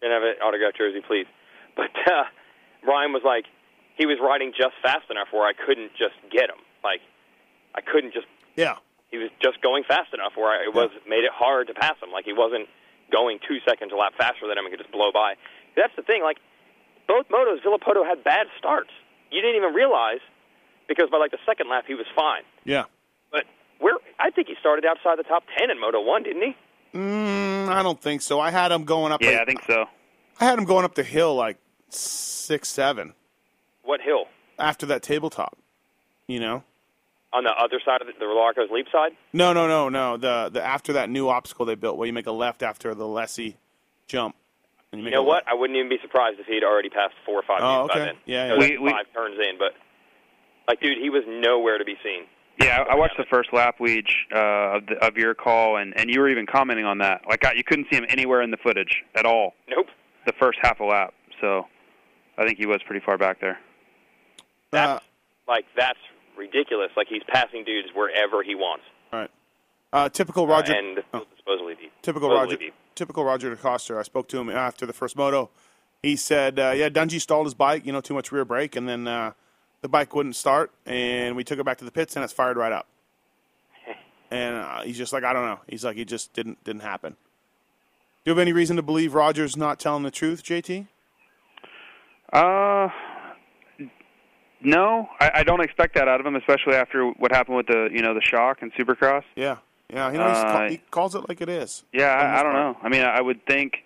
[0.00, 1.26] Can I have an autographed jersey, please?
[1.76, 2.24] But uh,
[2.86, 3.44] Ryan was like,
[3.96, 6.58] he was riding just fast enough where I couldn't just get him.
[6.82, 7.00] Like,
[7.74, 8.26] I couldn't just.
[8.56, 8.76] Yeah.
[9.12, 11.94] He was just going fast enough where I, it was made it hard to pass
[12.02, 12.10] him.
[12.10, 12.66] Like he wasn't
[13.12, 15.34] going two seconds a lap faster than him and could just blow by.
[15.76, 16.22] That's the thing.
[16.24, 16.38] Like
[17.06, 18.90] both motos, Villopoto had bad starts.
[19.30, 20.24] You didn't even realize
[20.88, 22.42] because by like the second lap he was fine.
[22.64, 22.84] Yeah.
[23.30, 23.44] But
[23.78, 26.56] where I think he started outside the top ten in Moto One, didn't he?
[26.96, 28.40] Mm, I don't think so.
[28.40, 29.22] I had him going up.
[29.22, 29.84] Yeah, like- I think so.
[30.40, 31.58] I had him going up the hill like
[31.90, 33.12] six, seven
[33.84, 34.24] What hill?
[34.58, 35.56] after that tabletop.
[36.26, 36.64] You know?
[37.34, 39.12] On the other side of the, the Larocco's leap side?
[39.32, 40.16] No, no, no, no.
[40.18, 43.04] The the after that new obstacle they built, where you make a left after the
[43.06, 43.54] Lessie
[44.06, 44.36] jump.
[44.92, 45.48] And You make know a what?
[45.48, 48.00] I wouldn't even be surprised if he'd already passed four or five Oh, minutes by
[48.00, 48.04] okay.
[48.10, 48.14] then.
[48.26, 48.56] Yeah, yeah.
[48.58, 49.74] that's We- we- five turns in, but
[50.68, 52.24] like, dude, he was nowhere to be seen.
[52.60, 55.96] Yeah, I I watched the first lap, Weege, uh, of, the, of your call, and,
[55.98, 57.22] and you were even commenting on that.
[57.26, 59.54] Like, I, you couldn't see him anywhere in the footage at all.
[59.70, 59.86] Nope.
[60.26, 61.66] The first half a lap, so
[62.36, 63.58] I think he was pretty far back there.
[64.70, 65.98] That's Uh, like that's
[66.46, 66.90] ridiculous.
[66.96, 68.84] Like he's passing dudes wherever he wants.
[69.12, 69.30] all right.
[69.92, 70.72] Uh, typical Roger.
[70.74, 71.92] Uh, and the field's supposedly deep.
[72.02, 72.64] typical supposedly Roger.
[72.66, 72.74] deep.
[72.94, 73.98] Typical Roger DeCoster.
[73.98, 75.50] I spoke to him after the first moto.
[76.02, 77.86] He said, uh, "Yeah, Dungey stalled his bike.
[77.86, 79.32] You know, too much rear brake, and then uh,
[79.82, 82.56] the bike wouldn't start, and we took it back to the pits, and it's fired
[82.56, 82.86] right up."
[84.30, 87.12] And uh, he's just like, "I don't know." He's like, "It just didn't didn't happen."
[87.12, 90.86] Do you have any reason to believe Roger's not telling the truth, JT?
[92.32, 92.88] Uh,
[94.64, 97.88] no, I, I don't expect that out of him, especially after what happened with the
[97.92, 99.24] you know the shock and Supercross.
[99.36, 99.56] Yeah,
[99.92, 100.10] yeah.
[100.12, 101.84] You know, he's Uh, he calls it like it is.
[101.92, 102.76] Yeah, I, I don't part.
[102.76, 102.80] know.
[102.82, 103.78] I mean, I would think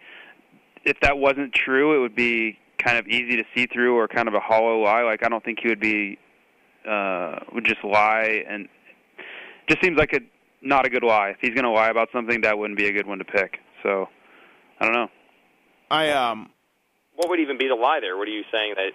[0.84, 4.28] if that wasn't true, it would be kind of easy to see through or kind
[4.28, 5.02] of a hollow lie.
[5.02, 6.18] Like I don't think he would be
[6.88, 8.68] uh would just lie and
[9.68, 10.20] just seems like a
[10.62, 11.30] not a good lie.
[11.30, 13.58] If he's going to lie about something, that wouldn't be a good one to pick.
[13.82, 14.08] So,
[14.80, 15.08] I don't know.
[15.90, 16.50] I um.
[17.14, 18.16] What would even be the lie there?
[18.16, 18.90] What are you saying that?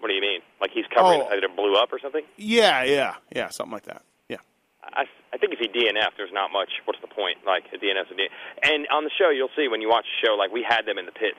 [0.00, 0.40] What do you mean?
[0.60, 1.24] Like he's covering Oh.
[1.24, 2.22] the fact that it blew up or something?
[2.36, 3.48] Yeah, yeah, yeah.
[3.48, 4.02] Something like that.
[4.28, 4.38] Yeah.
[4.82, 6.68] I, I think if he DNF, there's not much.
[6.84, 7.38] What's the point?
[7.46, 8.28] Like a DNF's a DNF.
[8.62, 10.98] And on the show, you'll see when you watch the show, like we had them
[10.98, 11.38] in the pits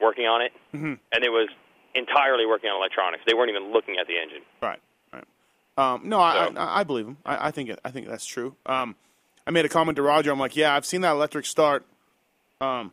[0.00, 0.94] working on it, Mm-hmm.
[1.12, 1.48] and it was
[1.94, 3.24] entirely working on electronics.
[3.26, 4.42] They weren't even looking at the engine.
[4.62, 4.78] Right.
[5.12, 5.24] Right.
[5.76, 7.16] Um, no, I, So- I I believe him.
[7.26, 8.54] I, I think it, I think that's true.
[8.66, 8.94] Um,
[9.46, 10.30] I made a comment to Roger.
[10.30, 11.84] I'm like, yeah, I've seen that electric start.
[12.60, 12.92] Um,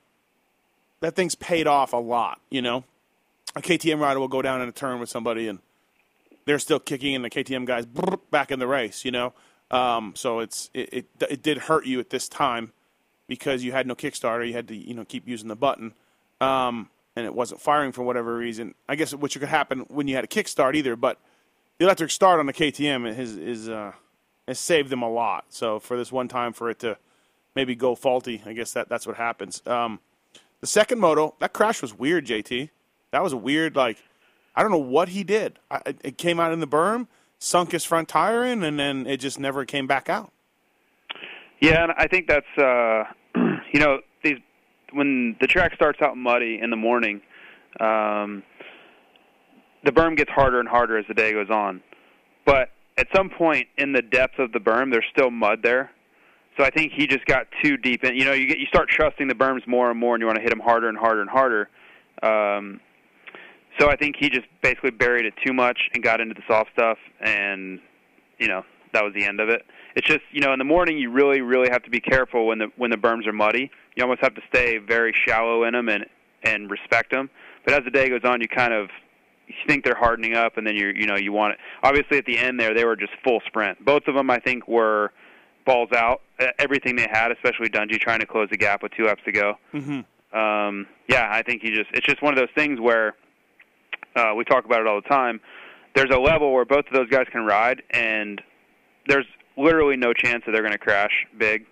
[1.01, 2.39] that thing's paid off a lot.
[2.49, 2.84] You know,
[3.55, 5.59] a KTM rider will go down in a turn with somebody and
[6.45, 7.85] they're still kicking, and the KTM guys
[8.29, 9.03] back in the race.
[9.03, 9.33] You know,
[9.71, 12.71] um, so it's it, it it did hurt you at this time
[13.27, 14.47] because you had no Kickstarter.
[14.47, 15.93] You had to you know keep using the button.
[16.39, 18.75] Um, and it wasn't firing for whatever reason.
[18.89, 21.17] I guess which could happen when you had a kickstart either, but
[21.77, 23.93] the electric start on the KTM is is uh,
[24.47, 25.45] has saved them a lot.
[25.49, 26.97] So for this one time for it to
[27.55, 29.61] maybe go faulty, I guess that that's what happens.
[29.65, 29.99] Um,
[30.61, 32.69] the second moto, that crash was weird, JT.
[33.15, 33.97] That was a weird like
[34.58, 35.58] I don't know what he did.
[35.71, 37.08] I, it- came out in the berm,
[37.39, 40.34] sunk his front tire in, and then it just never came back out.
[41.62, 43.06] Yeah, and I think that's uh
[43.73, 44.38] you know, these
[44.91, 47.21] when the track starts out muddy in the morning,
[47.80, 48.43] um
[49.86, 51.82] the berm gets harder and harder as the day goes on.
[52.45, 55.89] But at some point in the depth of the berm, there's still mud there.
[56.58, 58.13] So I think he just got too deep in.
[58.17, 60.36] You know, you get you start trusting the berms more and more, and you want
[60.36, 61.69] to hit them harder and harder and harder.
[62.21, 62.82] Um,
[63.79, 66.71] so I think he just basically buried it too much and got into the soft
[66.73, 67.79] stuff, and
[68.39, 69.63] you know that was the end of it.
[69.95, 72.59] It's just you know in the morning you really really have to be careful when
[72.59, 73.71] the when the berms are muddy.
[73.95, 76.05] You almost have to stay very shallow in them and
[76.43, 77.29] and respect them.
[77.65, 78.89] But as the day goes on, you kind of
[79.47, 81.59] you think they're hardening up, and then you you know you want it.
[81.83, 83.83] Obviously, at the end there, they were just full sprint.
[83.83, 85.11] Both of them, I think, were
[85.65, 86.21] balls out.
[86.59, 89.55] Everything they had, especially Dungey trying to close the gap with two laps to go.
[89.73, 90.38] Mm-hmm.
[90.38, 93.15] Um, yeah, I think he just it's just one of those things where
[94.15, 95.39] uh, we talk about it all the time.
[95.95, 98.41] There's a level where both of those guys can ride, and
[99.08, 99.25] there's
[99.58, 101.65] literally no chance that they're going to crash big.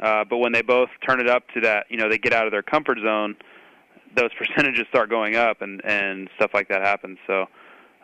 [0.00, 2.46] Uh, but when they both turn it up to that, you know, they get out
[2.46, 3.36] of their comfort zone
[4.14, 7.18] those percentages start going up and and stuff like that happens.
[7.26, 7.46] So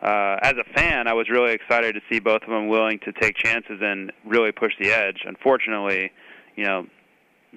[0.01, 3.11] uh, as a fan, I was really excited to see both of them willing to
[3.11, 5.23] take chances and really push the edge.
[5.25, 6.11] Unfortunately,
[6.55, 6.85] you know,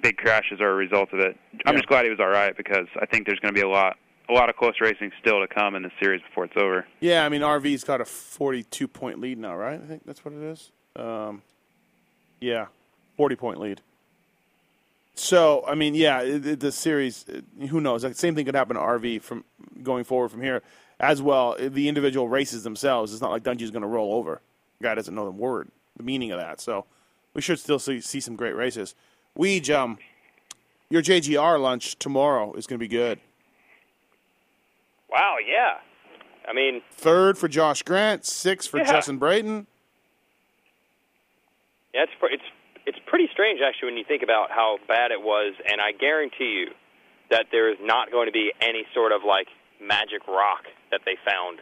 [0.01, 1.37] big crashes are a result of it.
[1.65, 1.79] I'm Yeah.
[1.79, 3.97] just glad he was all right because I think there's going to be a lot
[4.31, 6.87] a lot of close racing still to come in the series before it's over.
[7.01, 9.79] Yeah, I mean RV's got a 42 point lead now, right?
[9.81, 10.71] I think that's what it is.
[10.95, 11.41] Um,
[12.39, 12.67] yeah,
[13.17, 13.81] 40 point lead.
[15.15, 17.25] So I mean, yeah, the series.
[17.69, 18.03] Who knows?
[18.03, 19.43] Like, same thing could happen to RV from
[19.83, 20.61] going forward from here
[20.99, 21.57] as well.
[21.59, 23.11] The individual races themselves.
[23.11, 24.41] It's not like Dungey's going to roll over.
[24.79, 26.61] The guy doesn't know the word, the meaning of that.
[26.61, 26.85] So
[27.33, 28.95] we should still see see some great races.
[29.37, 29.97] Weege, um,
[30.89, 33.19] your JGR lunch tomorrow is going to be good.
[35.11, 35.77] Wow, yeah.
[36.47, 38.85] I mean, Third for Josh Grant, six for Yeah.
[38.85, 39.67] Justin Brayton.
[41.93, 42.43] yeah, it's it's
[42.85, 46.65] it's pretty strange actually when you think about how bad it was, and I guarantee
[46.65, 46.67] you
[47.29, 49.47] that there is not going to be any sort of like
[49.79, 51.59] magic rock that they found.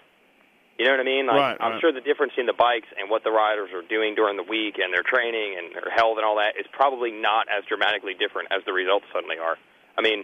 [0.77, 1.27] You know what I mean?
[1.27, 1.81] Like, Right, I'm right.
[1.81, 4.79] sure the difference in the bikes and what the riders are doing during the week
[4.79, 8.47] and their training and their health and all that is probably not as dramatically different
[8.51, 9.57] as the results suddenly are.
[9.97, 10.23] I mean,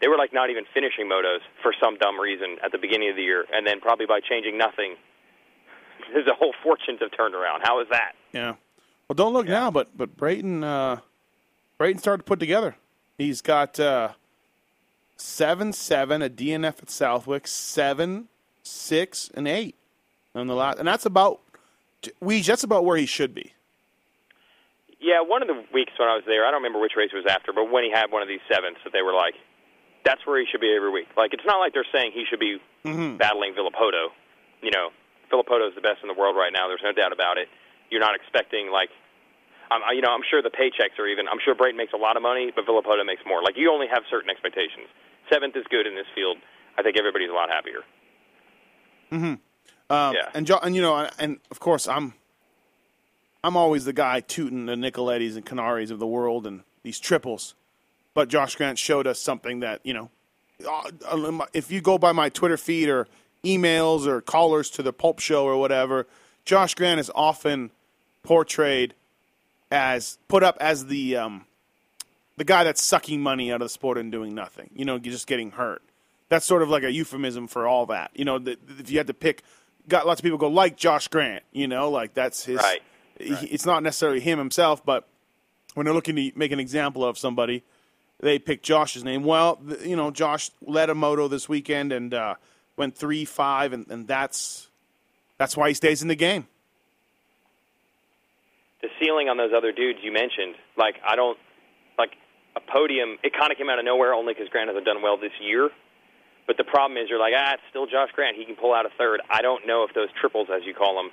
[0.00, 3.16] they were like not even finishing motos for some dumb reason at the beginning of
[3.16, 4.96] the year, and then probably by changing nothing,
[6.12, 7.62] there's a whole fortunes have turned around.
[7.62, 8.12] How is that?
[8.32, 8.54] Yeah.
[9.08, 10.98] Well, don't look now, but but Brayton uh,
[11.78, 12.76] Brayton started to put together.
[13.18, 14.10] He's got uh,
[15.16, 18.28] seven seven a DNF at Southwick, seven
[18.62, 19.76] six and eight
[20.34, 21.40] on the last, and that's about
[22.20, 23.52] we that's about where he should be.
[25.00, 27.16] Yeah, one of the weeks when I was there, I don't remember which race it
[27.16, 29.34] was after, but when he had one of these sevens, that they were like,
[30.04, 32.40] "That's where he should be every week." Like, it's not like they're saying he should
[32.40, 32.58] be
[33.18, 34.08] battling Villopoto.
[34.62, 34.90] You know,
[35.32, 36.68] Villopoto is the best in the world right now.
[36.68, 37.48] There's no doubt about it.
[37.90, 38.90] You're not expecting like,
[39.70, 41.26] um, you know, I'm sure the paychecks are even.
[41.28, 43.42] I'm sure Brayton makes a lot of money, but Villopoto makes more.
[43.42, 44.88] Like, you only have certain expectations.
[45.32, 46.38] Seventh is good in this field.
[46.76, 47.80] I think everybody's a lot happier.
[49.90, 50.30] Um, Yeah.
[50.34, 52.14] And and you know, and of course, I'm
[53.42, 57.54] I'm always the guy tooting the Nicolettis and Canaries of the world and these triples.
[58.14, 60.10] But Josh Grant showed us something that you know,
[60.68, 63.08] uh, if you go by my Twitter feed or
[63.44, 66.06] emails or callers to the Pulp Show or whatever,
[66.44, 67.70] Josh Grant is often
[68.22, 68.94] portrayed
[69.70, 71.44] as put up as the um,
[72.36, 74.70] the guy that's sucking money out of the sport and doing nothing.
[74.74, 75.82] You know, just getting hurt.
[76.28, 78.10] That's sort of like a euphemism for all that.
[78.14, 79.42] You know, that if you had to pick,
[79.88, 81.42] got lots of people go like Josh Grant.
[81.52, 82.58] You know, like that's his.
[82.58, 82.80] Right.
[83.18, 85.06] he- It's not necessarily him himself, but
[85.74, 87.62] when they're looking to make an example of somebody,
[88.20, 89.24] they picked Josh's name.
[89.24, 92.34] Well, you know, Josh led a moto this weekend and uh,
[92.76, 94.68] went three five, and, and that's
[95.38, 96.46] that's why he stays in the game.
[98.84, 101.38] the ceiling on those other dudes you mentioned, like I don't
[101.96, 102.12] like
[102.54, 103.16] a podium.
[103.24, 105.70] It kind of came out of nowhere only because Grant hasn't done well this year.
[106.46, 108.36] But the problem is, you're like, ah, it's still Josh Grant.
[108.36, 109.22] He can pull out a third.
[109.30, 111.10] I don't know if those triples, as you call them,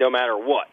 [0.00, 0.66] no matter what,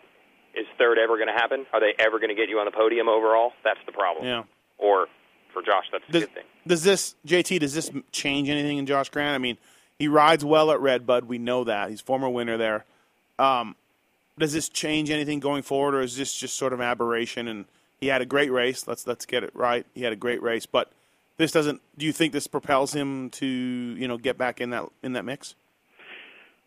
[0.56, 1.68] is third ever going to happen?
[1.72, 3.54] Are they ever going to get you on the podium overall?
[3.64, 4.26] That's the problem.
[4.26, 4.44] Yeah.
[4.78, 5.08] Or
[5.54, 6.44] for Josh, that's a Does, good thing.
[6.68, 7.60] does this JT?
[7.60, 9.36] Does this change anything in Josh Grant?
[9.36, 9.58] I mean,
[10.00, 11.26] he rides well at Redbud.
[11.26, 12.86] We know that he's former winner there.
[13.40, 13.76] Um,
[14.38, 17.48] does this change anything going forward, or is this just sort of aberration?
[17.48, 17.66] And
[18.00, 18.88] he had a great race.
[18.88, 19.86] Let's let's get it right.
[19.94, 20.92] He had a great race, but
[21.38, 21.82] this doesn't.
[21.98, 25.24] Do you think this propels him to you know get back in that in that
[25.26, 25.56] mix?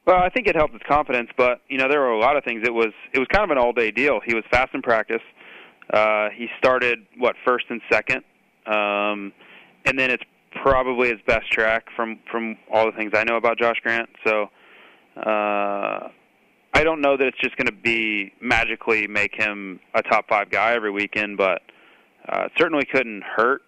[0.07, 2.45] Well, I think it helped his confidence, but you know there were a lot of
[2.45, 2.63] things.
[2.65, 4.21] It was it was kind of an all day deal.
[4.25, 5.23] He was fast in practice.
[5.93, 8.25] Uh, he started what first and second,
[8.67, 9.33] um,
[9.85, 10.25] and then it's
[10.63, 14.09] probably his best track from from all the things I know about Josh Grant.
[14.27, 14.51] So
[15.17, 16.09] uh,
[16.75, 20.51] I don't know that it's just going to be magically make him a top five
[20.51, 21.63] guy every weekend, but
[22.29, 23.63] uh, certainly couldn't hurt.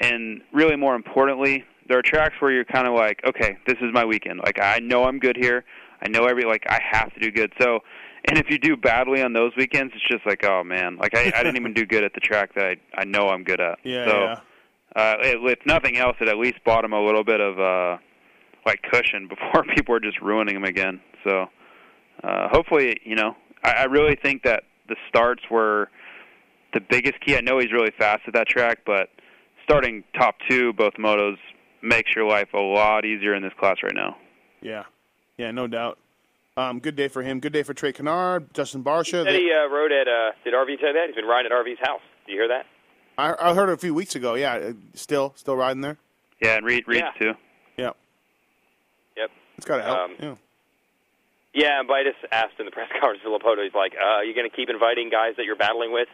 [0.00, 3.92] And really, more importantly, there are tracks where you're kind of like, okay, this is
[3.92, 4.40] my weekend.
[4.44, 5.64] Like I know I'm good here.
[6.04, 7.52] I know every like I have to do good.
[7.60, 7.80] So
[8.28, 11.32] and if you do badly on those weekends, it's just like, oh man, like I,
[11.34, 13.78] I didn't even do good at the track that I I know I'm good at.
[13.84, 14.36] Yeah, so, yeah.
[14.94, 17.96] Uh, it, if nothing else, it at least bought him a little bit of uh,
[18.66, 21.00] like cushion before people were just ruining him again.
[21.24, 21.46] So
[22.22, 25.88] uh, hopefully, you know, I, I really think that the starts were
[26.74, 27.36] the biggest key.
[27.36, 29.08] I know he's really fast at that track, but
[29.64, 31.36] starting top two both motos
[31.82, 34.16] makes your life a lot easier in this class right now.
[34.60, 34.84] Yeah,
[35.38, 35.98] yeah, no doubt.
[36.56, 37.40] Um, good day for him.
[37.40, 39.24] Good day for Trey Canard, Justin Barcia.
[39.24, 40.06] Said he uh, rode at.
[40.06, 42.02] Uh, did RV tell you that he's been riding at RV's house?
[42.26, 42.66] Do you hear that?
[43.16, 44.34] I, I heard it a few weeks ago.
[44.34, 45.96] Yeah, uh, still, still riding there.
[46.42, 47.32] Yeah, and Reed, Reed's Yeah.
[47.32, 47.38] too.
[47.78, 47.90] Yeah,
[49.16, 49.30] Yep.
[49.56, 49.98] it's got to help.
[49.98, 50.34] Um, yeah.
[51.54, 54.48] Yeah, and Vitus asked in the press conference, Villopoto, he's like, uh, "Are you going
[54.48, 56.08] to keep inviting guys that you're battling with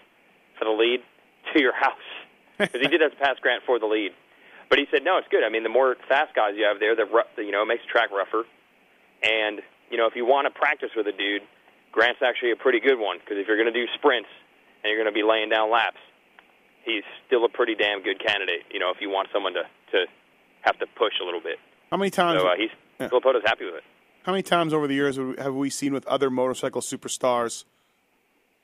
[0.58, 1.00] for the lead
[1.54, 1.98] to your house?"
[2.58, 4.10] Because he did that to pass Grant for the lead.
[4.70, 5.42] But he said, "No, it's good.
[5.44, 7.06] I mean, the more fast guys you have there, the
[7.38, 8.44] you know it makes the track rougher.
[9.22, 11.42] And you know, if you want to practice with a dude,
[11.92, 14.28] Grant's actually a pretty good one because if you're going to do sprints
[14.82, 15.98] and you're going to be laying down laps,
[16.84, 18.62] he's still a pretty damn good candidate.
[18.70, 20.06] You know, if you want someone to to
[20.62, 21.58] have to push a little bit.
[21.90, 22.40] How many times?
[22.40, 22.70] So uh, he's
[23.00, 23.08] Yeah.
[23.44, 23.84] Happy with it.
[24.24, 27.64] How many times over the years have we seen with other motorcycle superstars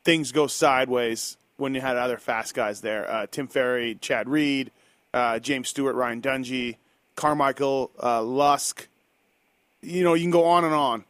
[0.05, 3.11] things go sideways when you had other fast guys there?
[3.11, 4.71] Uh, Tim Ferry, Chad Reed,
[5.15, 6.77] uh, James Stewart, Ryan Dungey,
[7.17, 8.89] Carmichael, uh, Lusk.
[9.81, 11.05] You know, you can go on and on.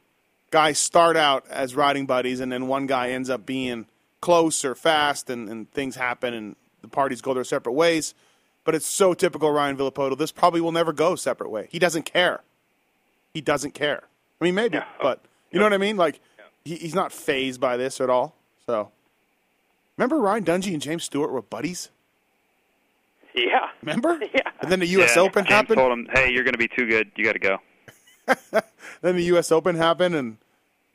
[0.55, 3.87] Guys start out as riding buddies, and then one guy ends up being
[4.21, 8.15] close or fast, and, and things happen, and the parties go their separate ways.
[8.63, 10.17] But it's so typical Ryan Villopoto.
[10.17, 11.67] This probably will never go separate way.
[11.73, 12.43] He doesn't care.
[13.33, 14.05] He doesn't care.
[14.41, 15.97] I mean, maybe, but you know what I mean?
[15.97, 16.21] Like,
[16.65, 18.37] he, he's not phased by this at all.
[18.65, 18.93] So,
[19.97, 21.89] remember Ryan Dungey and James Stewart were buddies?
[23.35, 23.71] Yeah.
[23.83, 24.21] Remember?
[24.33, 24.51] Yeah.
[24.63, 25.17] And then the U.S.
[25.17, 25.79] Yeah, Open James happened.
[25.79, 27.11] told him, "Hey, you're going to be too good.
[27.17, 27.59] You got to go."
[29.03, 29.51] Then the U.S.
[29.53, 30.39] Open happened, and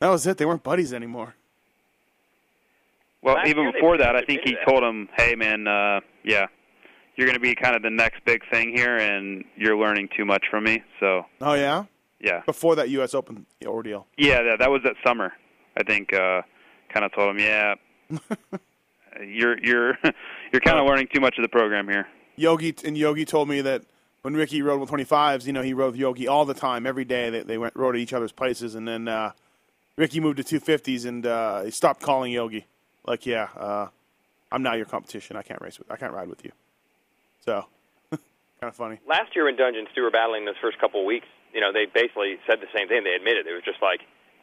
[0.00, 0.36] that was it.
[0.38, 1.34] They weren't buddies anymore.
[3.22, 4.66] Well, Last even before that, I think he that.
[4.68, 6.46] told him, "Hey, man, uh, yeah,
[7.16, 10.24] you're going to be kind of the next big thing here, and you're learning too
[10.24, 11.84] much from me." So, Oh yeah,
[12.18, 13.12] yeah, before that U.S.
[13.14, 14.06] Open ordeal.
[14.16, 15.32] yeah, that, that was that summer.
[15.76, 16.42] I think uh,
[16.92, 17.74] kind of told him, "Yeah,
[19.26, 19.98] you're you're
[20.52, 23.60] you're kind of learning too much of the program here." Yogi and Yogi told me
[23.60, 23.82] that
[24.22, 27.04] when Ricky rode with 25s, you know, he rode with Yogi all the time, every
[27.04, 27.28] day.
[27.28, 29.32] They, they went rode at each other's places, and then uh,
[30.00, 32.64] Ricky moved to 250s, and uh, he stopped calling Yogi.
[33.06, 33.88] Like, yeah, uh,
[34.50, 35.36] I'm now your competition.
[35.36, 36.52] I can't race with, I can't ride with you.
[37.44, 37.66] So,
[38.10, 38.20] kind
[38.62, 38.98] of funny.
[39.06, 41.84] last year when Dungeons Stu were battling those first couple of weeks, you know, they
[41.84, 43.04] basically said the same thing.
[43.04, 44.00] They admitted it was just like,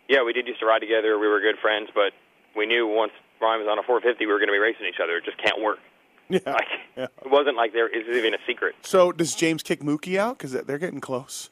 [0.08, 1.18] yeah, we did used to ride together.
[1.18, 2.14] We were good friends, but
[2.56, 5.02] we knew once Ryan was on a 450, we were going to be racing each
[5.02, 5.18] other.
[5.18, 5.80] It just can't work.
[6.30, 6.40] Yeah.
[6.46, 6.68] Like
[6.98, 7.08] yeah.
[7.24, 8.76] it wasn't like there is even a secret.
[8.82, 10.38] So, does James kick Mookie out?
[10.38, 11.52] Because they're getting close.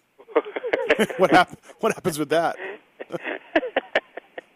[1.18, 2.58] what hap- What happens with that?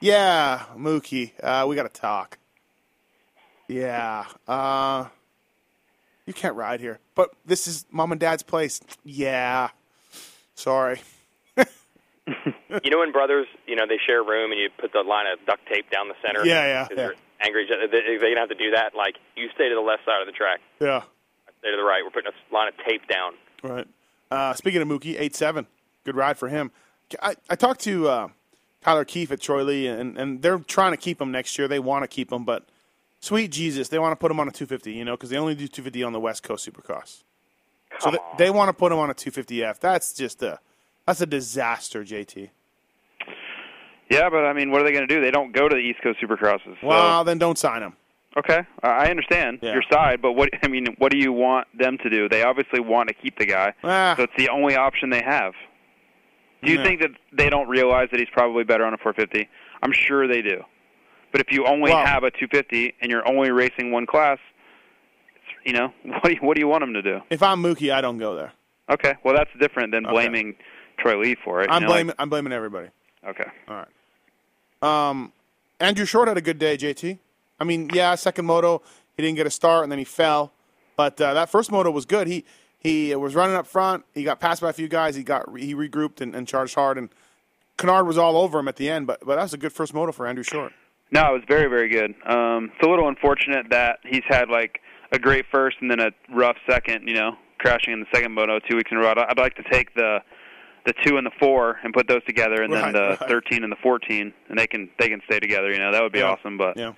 [0.01, 2.37] Yeah, Mookie, uh, we got to talk.
[3.67, 5.05] Yeah, uh,
[6.25, 6.99] you can't ride here.
[7.15, 8.81] But this is mom and dad's place.
[9.03, 9.69] Yeah,
[10.55, 11.01] sorry.
[11.57, 15.25] you know, when brothers, you know, they share a room and you put the line
[15.31, 16.45] of duct tape down the center.
[16.45, 16.95] Yeah, yeah, yeah.
[16.95, 17.63] They're angry.
[17.63, 17.87] at each other.
[17.87, 18.95] They- They're gonna have to do that.
[18.95, 20.59] Like you stay to the left side of the track.
[20.79, 20.97] Yeah,
[21.47, 22.01] I stay to the right.
[22.03, 23.33] We're putting a line of tape down.
[23.63, 23.87] right.
[24.31, 25.65] Uh, speaking of Mookie, eight seven,
[26.05, 26.71] good ride for him.
[27.21, 28.27] I, I talked to uh,
[28.81, 31.67] Tyler Keefe at Troy Lee, and, and they're trying to keep him next year.
[31.67, 32.65] They want to keep him, but
[33.19, 35.53] sweet Jesus, they want to put him on a 250, you know, because they only
[35.55, 37.23] do 250 on the West Coast Supercross.
[37.99, 38.37] So Come th- on.
[38.37, 39.79] they want to put him on a 250F.
[39.79, 40.59] That's just a
[41.05, 42.49] that's a disaster, JT.
[44.09, 45.21] Yeah, but I mean, what are they going to do?
[45.21, 46.79] They don't go to the East Coast Supercrosses.
[46.81, 47.93] So, Well, then don't sign him.
[48.37, 49.73] okay, I I understand Yeah.
[49.73, 52.29] your side, but what I mean, what do you want them to do?
[52.29, 54.13] They obviously want to keep the guy, Ah.
[54.17, 55.53] so it's the only option they have.
[56.63, 56.83] Do you Yeah.
[56.83, 59.47] think that they don't realize that he's probably better on a 450?
[59.81, 60.63] I'm sure they do.
[61.31, 64.39] But if you only have a 250 and you're only racing one class,
[65.65, 67.21] you know, what do you, what do you want them to do?
[67.29, 68.51] If I'm Mookie, I don't go there.
[68.91, 70.13] Okay, well that's different than Okay.
[70.13, 70.55] blaming
[70.97, 71.69] Troy Lee for it.
[71.71, 72.89] I'm know, blaming I'm blaming everybody.
[73.25, 73.45] Okay.
[73.67, 75.09] All right.
[75.09, 75.31] Um,
[75.79, 77.19] Andrew Short had a good day, JT.
[77.59, 78.81] I mean, yeah, second moto,
[79.15, 80.53] he didn't get a start, and then he fell.
[80.97, 82.27] But uh, that first moto was good.
[82.27, 82.45] He
[82.79, 84.05] he was running up front.
[84.13, 85.15] He got passed by a few guys.
[85.15, 86.97] He got he regrouped and, and charged hard.
[86.97, 87.09] And
[87.77, 89.07] Canard was all over him at the end.
[89.07, 90.71] But but that was a good first moto for Andrew Short.
[91.11, 92.11] No, it was very, very good.
[92.25, 94.79] Um, it's a little unfortunate that he's had like
[95.11, 97.07] a great first and then a rough second.
[97.07, 99.09] You know, crashing in the second moto two weeks in a row.
[99.11, 100.19] I'd, I'd like to take the
[100.85, 103.29] the two and the four and put those together, and Right, then the right.
[103.29, 105.71] thirteen and the fourteen, and they can they can stay together.
[105.71, 106.29] You know, that would be Yeah.
[106.31, 106.57] awesome.
[106.57, 106.93] But Yeah.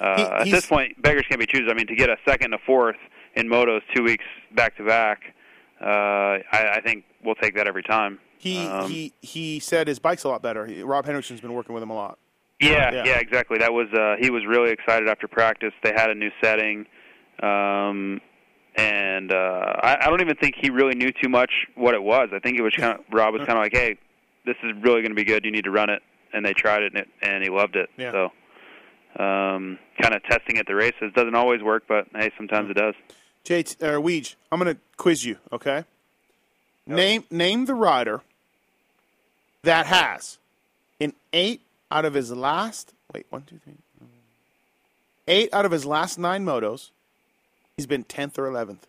[0.00, 1.68] uh, He- at this point, beggars can't be choosers.
[1.70, 2.96] I mean, to get a second and a fourth
[3.34, 4.24] in motos two weeks
[4.54, 5.20] back to back,
[5.80, 8.18] uh, I, I think we'll take that every time.
[8.38, 10.66] He Um, he he said his bike's a lot better.
[10.66, 12.18] He, Rob Henderson's been working with him a lot.
[12.60, 13.04] Yeah, Yeah.
[13.04, 13.58] yeah, exactly.
[13.58, 15.72] That was uh he was really excited after practice.
[15.82, 16.86] They had a new setting.
[17.42, 18.20] Um
[18.76, 22.28] and uh I, I don't even think he really knew too much what it was.
[22.32, 23.96] I think it was kind of Rob was kind of like, "Hey,
[24.44, 25.44] this is really going to be good.
[25.44, 26.02] You need to run it."
[26.32, 27.90] And they tried it and, it, and he loved it.
[27.96, 28.12] Yeah.
[28.12, 28.24] So
[29.22, 32.94] um kind of testing at the races doesn't always work, but hey, sometimes it does.
[33.44, 35.84] JT or Weege, I'm going to quiz you, okay?
[36.86, 38.22] Name name the rider
[39.62, 40.38] that has
[40.98, 43.74] in eight out of his last wait one two three
[45.28, 46.90] eight out of his last nine motos,
[47.76, 48.86] he's been tenth or eleventh.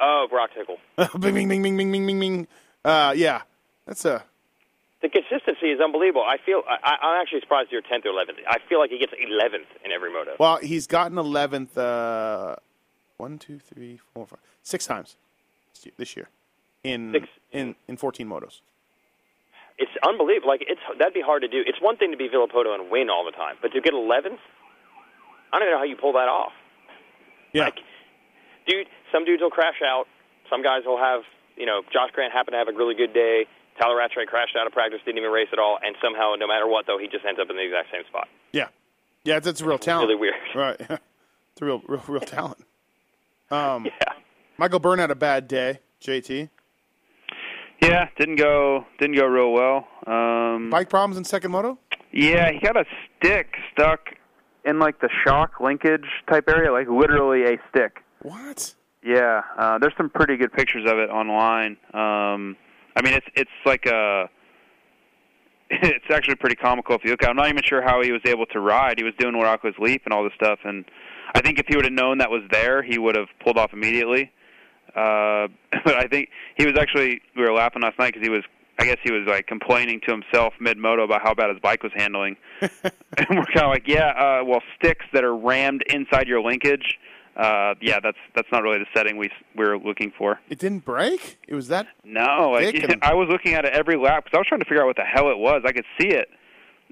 [0.00, 0.78] Oh, Broc Tickle.
[1.20, 2.46] bing bing bing bing bing bing bing bing.
[2.84, 3.42] Uh, yeah,
[3.84, 4.22] that's a
[5.02, 6.22] The consistency is unbelievable.
[6.22, 8.36] I feel I, I'm actually surprised you're 10th or 11th.
[8.48, 10.36] I feel like he gets 11th in every moto.
[10.38, 10.58] well.
[10.58, 11.76] He's gotten eleventh.
[11.76, 12.54] Uh,
[13.18, 15.16] one two three four five six times
[15.96, 16.28] this year-
[16.84, 17.28] in Six.
[17.52, 18.60] in in fourteen motos.
[19.78, 20.48] It's unbelievable.
[20.48, 21.62] Like it's that'd be hard to do.
[21.66, 24.38] It's one thing to be Villopoto and win all the time, but to get 11th,
[25.52, 26.52] I don't even know how you pull that off.
[27.52, 27.78] Yeah, Like,
[28.66, 30.06] dude, some dudes will crash out.
[30.50, 31.22] Some guys will have,
[31.56, 33.46] you know, Josh Grant happened to have a really good day.
[33.80, 36.66] Tyla Rattray crashed out of practice, didn't even race at all, and somehow, no matter
[36.66, 38.26] what, though, he just ends up in the exact same spot.
[38.52, 38.68] yeah,
[39.24, 39.38] yeah.
[39.40, 40.08] That's a real talent.
[40.08, 40.34] Really weird.
[40.54, 40.76] Right.
[40.80, 42.58] it's a real, real, real talent.
[43.50, 43.92] Um, Yeah.
[44.58, 45.80] Michael Byrne had a bad day.
[46.02, 46.48] JT.
[47.80, 49.86] Yeah, didn't go didn't go real well.
[50.06, 51.78] Um Bike problems in second moto.
[52.12, 52.84] Yeah, he got a
[53.18, 54.00] stick stuck
[54.64, 58.02] in like the shock linkage type area, like literally a stick.
[58.22, 58.74] What?
[59.04, 61.76] Yeah, uh, there's some pretty good pictures of it online.
[61.94, 62.56] Um,
[62.96, 64.28] I mean, it's it's like a,
[65.70, 67.28] it's actually pretty comical if you look at.
[67.28, 67.30] it.
[67.30, 68.98] I'm not even sure how he was able to ride.
[68.98, 70.84] He was doing Larocco's leap and all this stuff, and
[71.34, 73.72] I think if he would have known that was there, he would have pulled off
[73.72, 74.30] immediately.
[74.94, 75.48] Uh,
[75.84, 78.42] but I think he was actually we were laughing last night because he was.
[78.80, 81.82] I guess he was like complaining to himself mid moto about how bad his bike
[81.82, 82.70] was handling, and
[83.28, 86.96] we're kind of like, yeah, uh, well, sticks that are rammed inside your linkage,
[87.38, 90.38] uh, yeah, that's that's not really the setting we we're looking for.
[90.48, 91.38] It didn't break.
[91.46, 91.88] It was that.
[92.04, 94.64] No, like, and- I was looking at it every lap because I was trying to
[94.64, 95.62] figure out what the hell it was.
[95.64, 96.28] I could see it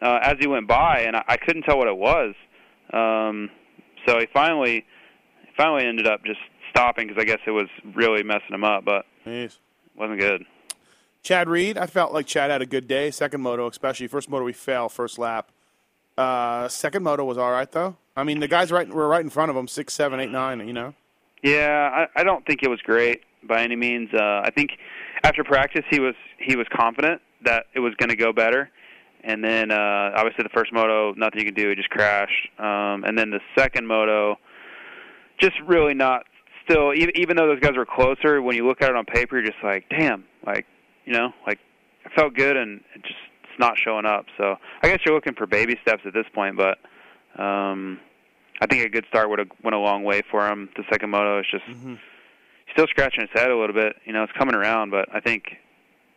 [0.03, 2.35] uh, as he went by, and I, I couldn't tell what it was.
[2.93, 3.51] Um,
[4.07, 4.85] so he finally
[5.57, 6.41] finally ended up just
[6.71, 9.45] stopping because I guess it was really messing him up, but Jeez.
[9.45, 9.59] it
[9.97, 10.45] wasn't good.
[11.23, 11.77] Chad Reed.
[11.77, 13.11] I felt like Chad had a good day.
[13.11, 15.51] Second moto, especially first moto, we fail first lap.
[16.17, 17.97] Uh, second moto was all right though.
[18.17, 20.67] I mean, the guys right were right in front of him, six, seven, eight, nine.
[20.67, 20.95] You know.
[21.43, 24.09] Yeah, I, I don't think it was great by any means.
[24.15, 24.71] Uh, I think
[25.25, 28.71] after practice he was he was confident that it was going to go better,
[29.27, 32.49] and then uh, obviously the first moto, nothing you can do, he just crashed.
[32.59, 34.37] Um, and then the second moto,
[35.39, 36.25] just really not.
[36.65, 39.37] Still, even, even though those guys were closer, when you look at it on paper,
[39.37, 40.67] you're just like, damn, like
[41.05, 41.59] you know, like
[42.05, 44.27] it felt good and it just it's not showing up.
[44.39, 46.79] So I guess you're looking for baby steps at this point, but.
[47.41, 48.01] Um,
[48.61, 50.71] I think a good start would have went a long way for him.
[50.77, 51.99] The second moto is just he's
[52.73, 53.97] still scratching his head a little bit.
[54.05, 55.45] You know, it's coming around, but I think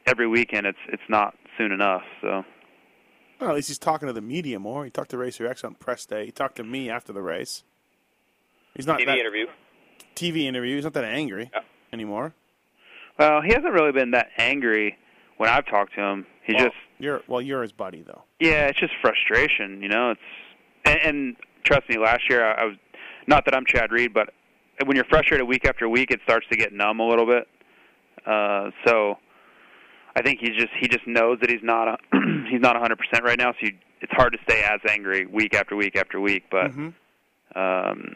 [0.06, 2.04] every weekend it's it's not soon enough.
[2.22, 2.44] So
[3.40, 4.84] Well, at least he's talking to the media more.
[4.86, 6.26] He talked to Racer X on press day.
[6.26, 7.64] He talked to me after the race.
[8.76, 9.46] He's not TV that interview.
[10.16, 10.76] TV interview.
[10.76, 11.62] He's not that angry Yeah.
[11.94, 12.34] anymore.
[13.18, 14.98] well, he hasn't really been that angry
[15.38, 16.26] when I've talked to him.
[16.44, 18.24] He well, just you're well, you're his buddy though.
[18.40, 19.82] yeah, it's just frustration.
[19.82, 20.22] You know, it's
[20.86, 22.76] and, and trust me, last year I, I was
[23.28, 24.34] not that I'm Chad Reed, but
[24.86, 27.48] when you're frustrated week after week, it starts to get numb a little bit.
[28.26, 29.18] Uh, so
[30.16, 31.98] I think he's just he just knows that he's not a,
[32.50, 33.52] he's not 100 percent right now.
[33.54, 33.72] So you,
[34.02, 36.44] it's hard to stay as angry week after week after week.
[36.52, 36.94] But Mhm.
[37.56, 38.16] um,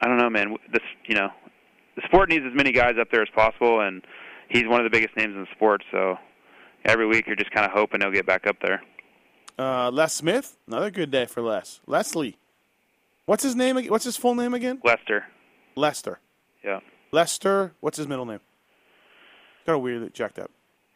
[0.00, 0.56] I don't know, man.
[0.72, 1.28] This you know,
[1.96, 4.02] the sport needs as many guys up there as possible, and
[4.48, 5.82] he's one of the biggest names in the sport.
[5.90, 6.16] So
[6.84, 8.82] every week you're just kind of hoping he'll get back up there.
[9.58, 11.80] Uh, Les Smith, another good day for Les.
[11.86, 12.36] Leslie,
[13.26, 13.76] what's his name?
[13.86, 14.80] What's his full name again?
[14.82, 15.26] Lester,
[15.76, 16.20] Lester.
[16.64, 16.80] yeah,
[17.12, 17.74] Lester.
[17.80, 18.40] What's his middle name?
[19.66, 20.50] Got a weird jacked up.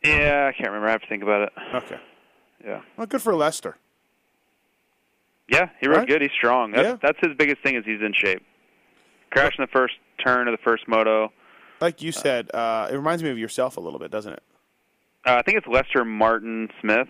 [0.07, 0.47] Yeah.
[0.49, 0.89] I can't remember.
[0.89, 1.53] I have to think about it.
[1.75, 2.01] Okay.
[2.65, 3.77] Yeah, Well, good for Lester.
[5.49, 5.69] yeah.
[5.81, 6.09] He rode Right?
[6.09, 6.23] good.
[6.23, 6.73] He's strong.
[6.73, 6.97] That's Yeah.
[7.03, 8.43] that's his biggest thing is he's in shape.
[9.31, 9.95] Crashing the first
[10.25, 11.33] turn of the first moto.
[11.81, 14.43] Like you said, uh, it reminds me of yourself a little bit, doesn't it?
[15.27, 17.09] Uh, I think it's Lester Martin Smith.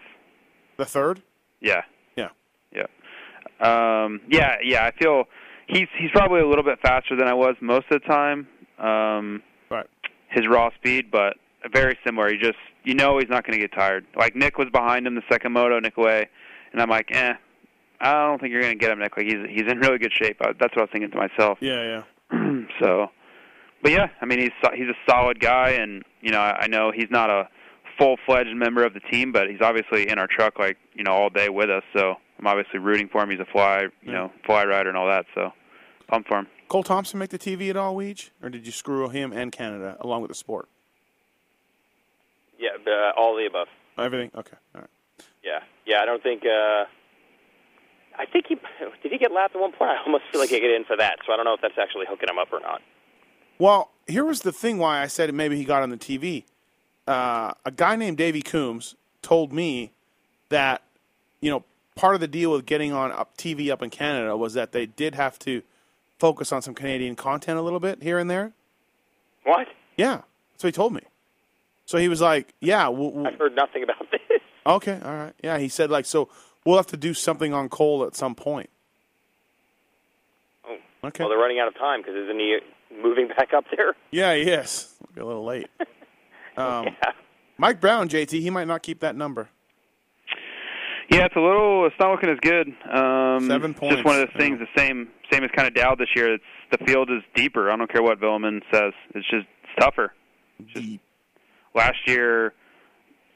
[0.76, 1.22] The third.
[1.60, 1.82] Yeah.
[2.16, 2.28] Yeah.
[2.72, 2.86] Yeah.
[3.60, 4.84] Um, yeah, yeah.
[4.84, 5.24] I feel
[5.68, 8.48] he's he's probably a little bit faster than I was most of the time.
[8.78, 9.86] Um, Right.
[10.28, 11.36] his raw speed, but
[11.72, 12.28] very similar.
[12.30, 14.06] He just you know he's not going to get tired.
[14.16, 16.26] Like Nick was behind him the second moto, Nick Wey,
[16.72, 17.34] and I'm like, eh,
[18.00, 19.16] I don't think you're going to get him, Nick.
[19.16, 20.36] Like he's he's in really good shape.
[20.40, 21.58] Uh, That's what I was thinking to myself.
[21.60, 22.02] Yeah,
[22.32, 22.62] yeah.
[22.80, 23.08] so,
[23.82, 26.92] but yeah, I mean he's he's a solid guy, and you know I, I know
[26.94, 27.48] he's not a
[27.98, 31.12] full fledged member of the team, but he's obviously in our truck like you know
[31.12, 31.82] all day with us.
[31.96, 33.30] So I'm obviously rooting for him.
[33.30, 34.12] He's a fly, you Yeah.
[34.12, 35.24] know, fly rider and all that.
[35.34, 35.52] So
[36.08, 36.46] pumped for him.
[36.68, 38.30] Cole Thompson make the TV at all, Weege?
[38.42, 40.68] Or did you screw him and Canada along with the sport?
[42.86, 43.68] Uh, all the above.
[43.98, 44.30] Everything?
[44.34, 44.56] Okay.
[44.74, 44.90] All right.
[45.44, 46.02] Yeah, yeah.
[46.02, 46.42] I don't think.
[46.44, 46.84] Uh,
[48.18, 48.54] I think he
[49.02, 49.12] did.
[49.12, 49.90] He get lapped at one point.
[49.90, 51.18] I almost feel like he get in for that.
[51.26, 52.82] So I don't know if that's actually hooking him up or not.
[53.58, 56.44] Well, here was the thing why I said maybe he got on the TV.
[57.06, 59.92] Uh, a guy named Davey Coombs told me
[60.48, 60.82] that,
[61.40, 61.64] you know,
[61.94, 64.86] part of the deal with getting on up TV up in Canada was that they
[64.86, 65.62] did have to
[66.18, 68.52] focus on some Canadian content a little bit here and there.
[69.44, 69.68] What?
[69.96, 70.22] Yeah,
[70.52, 71.02] that's what he told me.
[71.86, 74.20] So he was like, "Yeah, we'll, we'll, I've heard nothing about this.
[74.66, 76.28] okay, all right, yeah." He said like, "So
[76.64, 78.68] we'll have to do something on Cole at some point."
[80.68, 80.76] Oh.
[81.04, 81.22] Okay.
[81.24, 82.58] Well, they're running out of time because isn't he
[83.02, 83.94] moving back up there?
[84.10, 84.94] Yeah, he is.
[85.16, 85.68] A little late.
[86.58, 87.12] Um, yeah.
[87.58, 89.50] Mike Brown, JT, he might not keep that number.
[91.10, 91.86] Yeah, it's a little.
[91.86, 92.68] It's not looking as good.
[92.90, 94.58] Um, Seven it's Just one of those things.
[94.58, 96.32] The same, same as kind of Dow this year.
[96.34, 97.70] It's the field is deeper.
[97.70, 98.92] I don't care what Villeman says.
[99.14, 100.14] It's just it's tougher.
[100.74, 101.00] Deep.
[101.76, 102.54] Last year,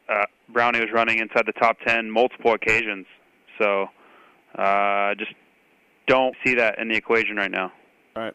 [0.09, 3.07] uh, Brownie was running inside the top ten multiple occasions.
[3.61, 3.87] So,
[4.57, 5.33] uh, just
[6.07, 7.71] don't see that in the equation right now.
[8.17, 8.35] All right.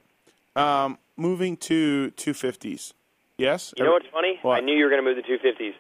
[0.55, 2.93] Um, moving to 250s.
[3.37, 3.73] Yes?
[3.75, 4.39] You know what's funny?
[4.43, 4.57] What?
[4.57, 5.73] I knew you were going to move the 250s.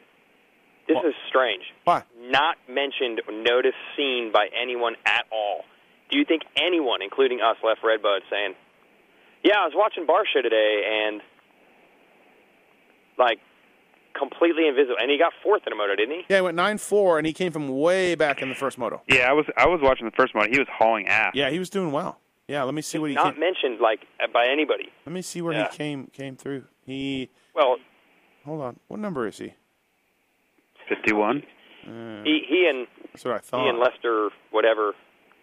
[0.87, 1.05] This What?
[1.05, 1.63] is strange.
[1.85, 2.03] Why?
[2.19, 5.63] Not mentioned, noticed, seen by anyone at all.
[6.09, 8.55] Do you think anyone, including us, left Redbud saying,
[9.43, 11.21] "Yeah, I was watching Barcia today, and
[13.17, 13.39] like
[14.17, 16.77] completely invisible, and he got fourth in a moto, didn't he?" Yeah, he went 9
[16.77, 19.01] 4, and he came from way back in the first moto.
[19.07, 20.51] Yeah, I was I was watching the first one.
[20.51, 21.31] He was hauling ass.
[21.35, 22.19] Yeah, he was doing well.
[22.47, 23.39] Yeah, let me see what he Not came.
[23.39, 24.01] mentioned like
[24.33, 24.89] by anybody.
[25.05, 25.69] Let me see where Yeah.
[25.71, 26.65] he came came through.
[26.85, 27.77] He Well,
[28.45, 28.79] hold on.
[28.87, 29.53] What number is he?
[30.87, 31.43] Fifty-one.
[32.23, 34.93] he he and That's what I he and Lester, whatever,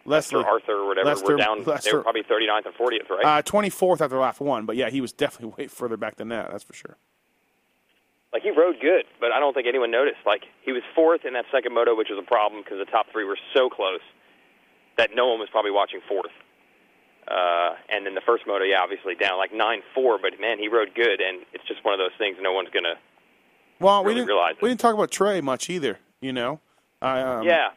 [0.05, 1.64] Leslie, or Arthur or whatever, Lester- were down.
[1.64, 3.25] they were probably 39th and 40th, right?
[3.39, 6.51] uh, 24th after lap one, but yeah, he was definitely way further back than that.
[6.53, 6.97] That's for sure.
[8.33, 10.18] Like he rode good, but I don't think anyone noticed.
[10.24, 13.07] Like he was fourth in that second moto, which was a problem because the top
[13.12, 14.01] three were so close
[14.97, 16.33] that no one was probably watching fourth.
[17.28, 20.68] Uh, and then the first moto, yeah, obviously down like nine four, but man, he
[20.68, 22.95] rode good, and it's just one of those things no one's gonna.
[23.80, 24.62] Well, we didn't realize it.
[24.62, 25.99] we didn't talk about Trey much either.
[26.20, 26.61] You know.
[27.03, 27.68] Um, yeah,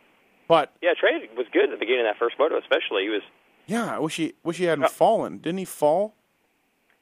[0.48, 3.04] But yeah, Trey was good at the beginning of that first moto, especially.
[3.04, 3.24] He was,
[3.66, 5.40] yeah, I wish he wish he hadn't Uh, fallen.
[5.40, 6.14] Didn't he fall?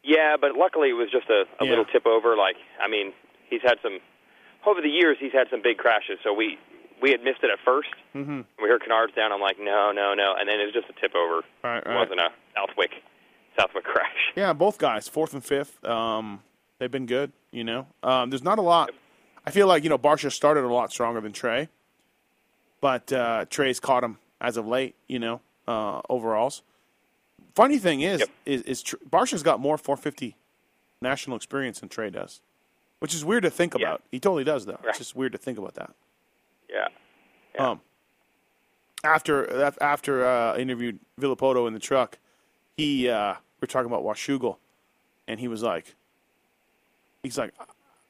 [0.03, 1.69] yeah, but luckily it was just a, a Yeah.
[1.69, 2.35] little tip over.
[2.37, 3.13] Like, I mean,
[3.53, 3.99] he's had some
[4.65, 5.17] over the years.
[5.19, 6.57] He's had some big crashes, so we
[7.01, 8.41] we had missed it at 1st Mm-hmm.
[8.61, 9.31] We heard Canard's down.
[9.31, 11.41] I'm like, no, no, no, and then it was just a tip over.
[11.63, 12.91] Right, It wasn't a Southwick
[13.59, 14.15] Southwick crash.
[14.35, 15.83] Yeah, both guys, fourth and fifth.
[15.85, 16.41] Um,
[16.79, 17.31] they've been good.
[17.51, 18.91] You know, um, there's not a lot.
[19.45, 21.69] I feel like you know Barcia started a lot stronger than Trey,
[22.81, 24.95] but uh, Trey's caught him as of late.
[25.07, 26.61] You know, uh, overalls.
[27.55, 28.29] Funny thing is, Yep.
[28.47, 30.35] is, is Tr- Barcia's got more 450
[31.01, 32.41] national experience than Trey does,
[33.03, 33.85] which is weird to think Yeah.
[33.89, 34.01] about.
[34.11, 34.79] He totally does though.
[34.81, 34.87] Right.
[34.89, 35.91] It's just weird to think about that.
[36.69, 36.87] Yeah.
[37.53, 37.71] Yeah.
[37.71, 37.81] Um,
[39.03, 42.17] after after uh, I interviewed Villopoto in the truck,
[42.77, 44.55] he uh, we're talking about Washougal,
[45.27, 45.95] and he was like,
[47.23, 47.53] he's like,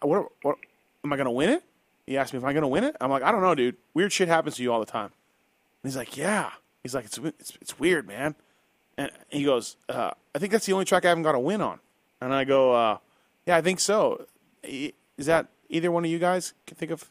[0.02, 0.58] what, what
[1.04, 1.64] am I gonna win it?
[2.06, 2.96] He asked me if I'm gonna win it.
[3.02, 3.78] I'm like, I don't know, dude.
[3.96, 5.06] Weird shit happens to you all the time.
[5.82, 6.52] And he's like, yeah.
[6.84, 8.36] He's like, it's it's, it's weird, man.
[8.96, 11.62] And he goes, uh, I think that's the only track I haven't got a win
[11.62, 11.80] on.
[12.22, 12.98] And I go, uh,
[13.48, 14.28] yeah, I think so.
[14.64, 17.10] Is that either one of you guys can think of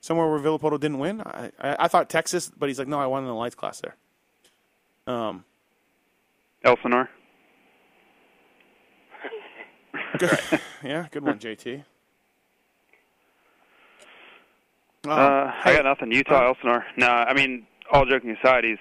[0.00, 1.20] somewhere where Villopoto didn't win?
[1.22, 3.80] I, I, I thought Texas, but he's like, no, I won in the lights class
[3.80, 3.96] there.
[5.06, 5.44] Um,
[6.64, 7.08] Elsinore.
[10.18, 10.38] good,
[10.82, 11.84] yeah, good one, JT.
[15.04, 16.10] Um, Uh, I got nothing.
[16.12, 16.84] Utah, Elsinore.
[16.96, 18.78] No, I mean, all joking aside, he's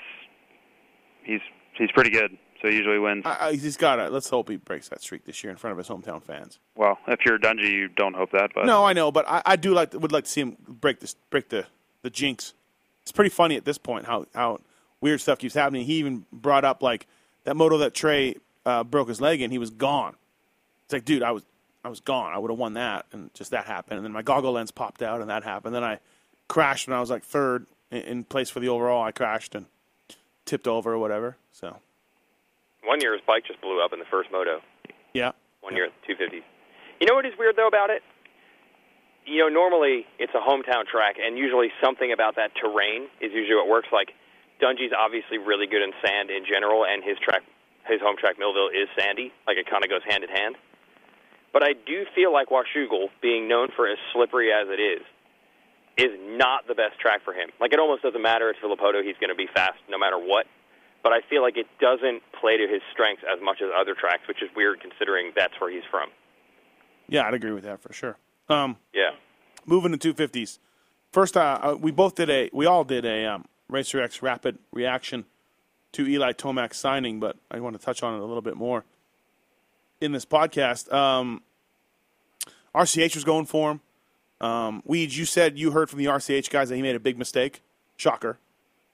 [1.23, 1.41] he's
[1.77, 2.37] he's pretty good.
[2.63, 3.25] So he usually wins.
[3.25, 4.09] I, I, he's got to.
[4.09, 6.59] Let's hope he breaks that streak this year in front of his hometown fans.
[6.77, 9.55] well, if you're Dungey, you don't hope that, but No, I know, but I, I
[9.57, 11.65] do like would like to see him break this break the
[12.03, 12.53] the jinx.
[13.01, 14.61] It's pretty funny at this point how how
[15.01, 15.85] weird stuff keeps happening.
[15.85, 17.05] He even brought up like
[17.43, 18.35] that moto that Trey
[18.65, 20.15] uh, broke his leg and He was gone.
[20.85, 21.43] It's like, dude, I was
[21.83, 22.33] I was gone.
[22.33, 23.97] I would have won that, and just that happened.
[23.97, 25.75] And then my goggle lens popped out, and that happened.
[25.75, 25.99] Then I
[26.47, 29.03] crashed when I was like third in, in place for the overall.
[29.03, 29.65] I crashed and
[30.45, 31.35] tipped over or whatever.
[31.51, 31.79] So
[32.85, 34.61] One year his bike just blew up in the first moto.
[35.13, 35.31] yeah,
[35.61, 36.43] One year at the 250s.
[36.99, 38.01] You know what is weird though about it?
[39.25, 43.55] You know, normally it's a hometown track, and usually something about that terrain is usually
[43.55, 43.87] what works.
[43.91, 44.11] Like
[44.61, 47.41] Dungey's obviously really good in sand in general, and his track,
[47.87, 49.31] his home track Millville is sandy.
[49.47, 50.55] Like it kind of goes hand in hand.
[51.53, 55.01] But I do feel like Washougal, being known for as slippery as it is,
[55.95, 57.49] is not the best track for him.
[57.61, 60.47] Like it almost doesn't matter at Villopoto; he's going to be fast no matter what.
[61.03, 64.27] But I feel like it doesn't play to his strengths as much as other tracks,
[64.27, 66.09] which is weird considering that's where he's from.
[67.07, 68.17] Yeah, I'd agree with that for sure.
[68.49, 69.11] Um, Yeah.
[69.65, 70.59] moving to 250s.
[71.11, 74.57] First, uh, uh, we both did a, we all did a um, Racer X rapid
[74.71, 75.25] reaction
[75.91, 78.83] to Eli Tomac's signing, but I want to touch on it a little bit more
[80.01, 80.91] in this podcast.
[80.91, 81.41] Um,
[82.73, 83.81] RCH was going for him.
[84.41, 87.17] Um, Weege, you said you heard from the RCH guys that he made a big
[87.17, 87.61] mistake.
[87.95, 88.37] Shocker.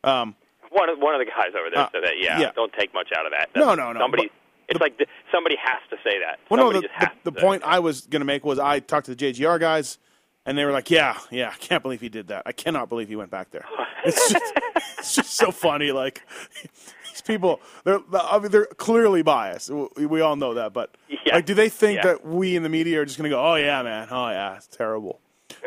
[0.04, 0.36] Um,
[0.72, 2.14] One of one of the guys over there Uh, said that.
[2.20, 2.52] Yeah, yeah.
[2.56, 3.50] don't take much out of that.
[3.56, 4.32] No, no, no, Somebody, but
[4.70, 6.40] it's the- like somebody has to say that.
[6.50, 7.64] Well, no, the, the, the point.
[7.66, 9.98] I was going to make was I talked to the JGR guys,
[10.46, 12.44] and they were like, "Yeah, yeah, I can't believe he did that.
[12.46, 13.66] I cannot believe he went back there.
[14.06, 14.54] It's just,
[14.98, 15.92] it's just so funny.
[15.92, 16.22] Like
[16.64, 19.70] these people, they're I mean, they're clearly biased.
[19.70, 21.36] We, we all know that, but Yeah.
[21.36, 22.04] like, do they think Yeah.
[22.14, 24.56] that we in the media are just going to go, "Oh yeah, man, oh yeah,
[24.56, 25.20] it's terrible."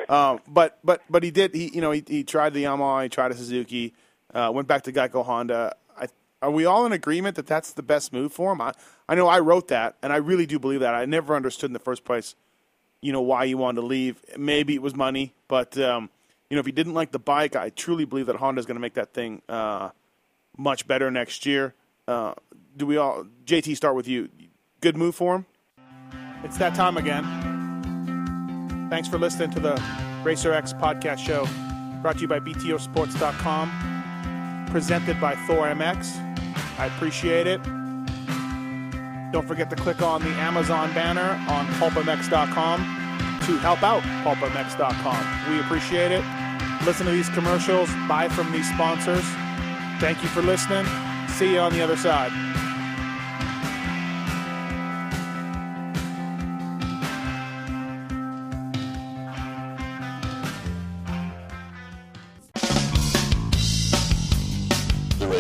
[0.09, 1.55] um, but but but he did.
[1.55, 3.92] He you know he, he tried the Yamaha, he tried a Suzuki,
[4.32, 5.74] uh, went back to Geico Honda.
[5.98, 6.06] I,
[6.40, 8.60] are we all in agreement that that's the best move for him?
[8.60, 8.72] I,
[9.08, 10.94] I know I wrote that, and I really do believe that.
[10.94, 12.34] I never understood in the first place,
[13.00, 14.24] you know, why you wanted to leave.
[14.36, 16.10] Maybe it was money, but um,
[16.50, 18.76] you know, if he didn't like the bike, I truly believe that Honda is going
[18.76, 19.90] to make that thing uh,
[20.56, 21.74] much better next year.
[22.06, 22.34] Uh,
[22.76, 23.24] do we all?
[23.46, 24.28] JT, start with you.
[24.80, 25.46] Good move for him.
[26.44, 27.24] It's that time again.
[28.90, 29.82] Thanks for listening to the
[30.24, 31.48] Racer X podcast show,
[32.02, 33.70] brought to you by BTOsports.com,
[34.72, 36.18] presented by Thor MX.
[36.78, 37.62] I appreciate it.
[39.30, 42.80] Don't forget to click on the Amazon banner on pulpmx.com
[43.46, 45.52] to help out pulpmx.com.
[45.52, 46.24] We appreciate it.
[46.86, 49.24] Listen to these commercials, buy from these sponsors.
[50.00, 50.86] Thank you for listening.
[51.28, 52.51] See you on the other side.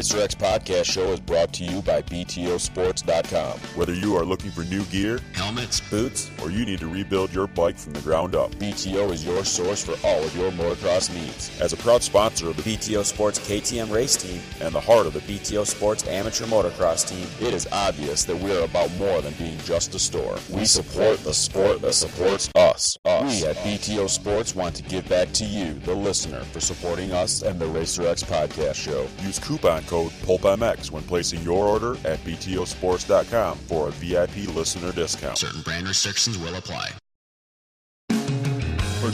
[0.02, 3.60] The Racer X podcast show is brought to you by BTOsports.com.
[3.76, 7.46] Whether you are looking for new gear, Helmets, boots, or you need to rebuild your
[7.46, 8.50] bike from the ground up.
[8.56, 11.56] BTO is your source for all of your motocross needs.
[11.60, 15.12] As a proud sponsor of the BTO Sports KTM race team and the heart of
[15.12, 17.28] the BTO Sports amateur motocross team.
[17.46, 20.36] It is obvious that we are about more than being just a store.
[20.50, 22.98] We support the sport that supports us.
[23.04, 23.40] us.
[23.40, 27.42] We at BTO Sports want to give back to you, the listener, for supporting us
[27.42, 29.06] and the Racer X podcast show.
[29.24, 35.36] use coupon code PulpMX when placing your order at BTOsports.com for a VIP listener discount.
[35.36, 37.01] Certain brand restrictions will apply.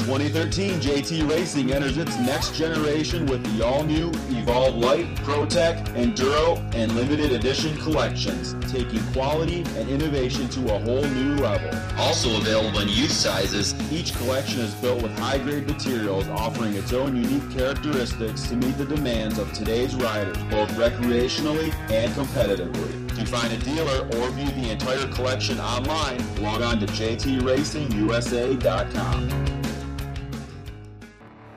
[0.08, 6.56] For 2013, JT Racing enters its next generation with the all-new Evolve Light, ProTech, Enduro,
[6.74, 11.70] and limited edition collections, taking quality and innovation to a whole new level.
[11.98, 13.74] Also available in youth sizes.
[13.92, 18.86] Each collection is built with high-grade materials, offering its own unique characteristics to meet the
[18.86, 23.14] demands of today's riders, both recreationally and competitively.
[23.14, 29.57] To find a dealer or view the entire collection online, log on to jtracingusa.com.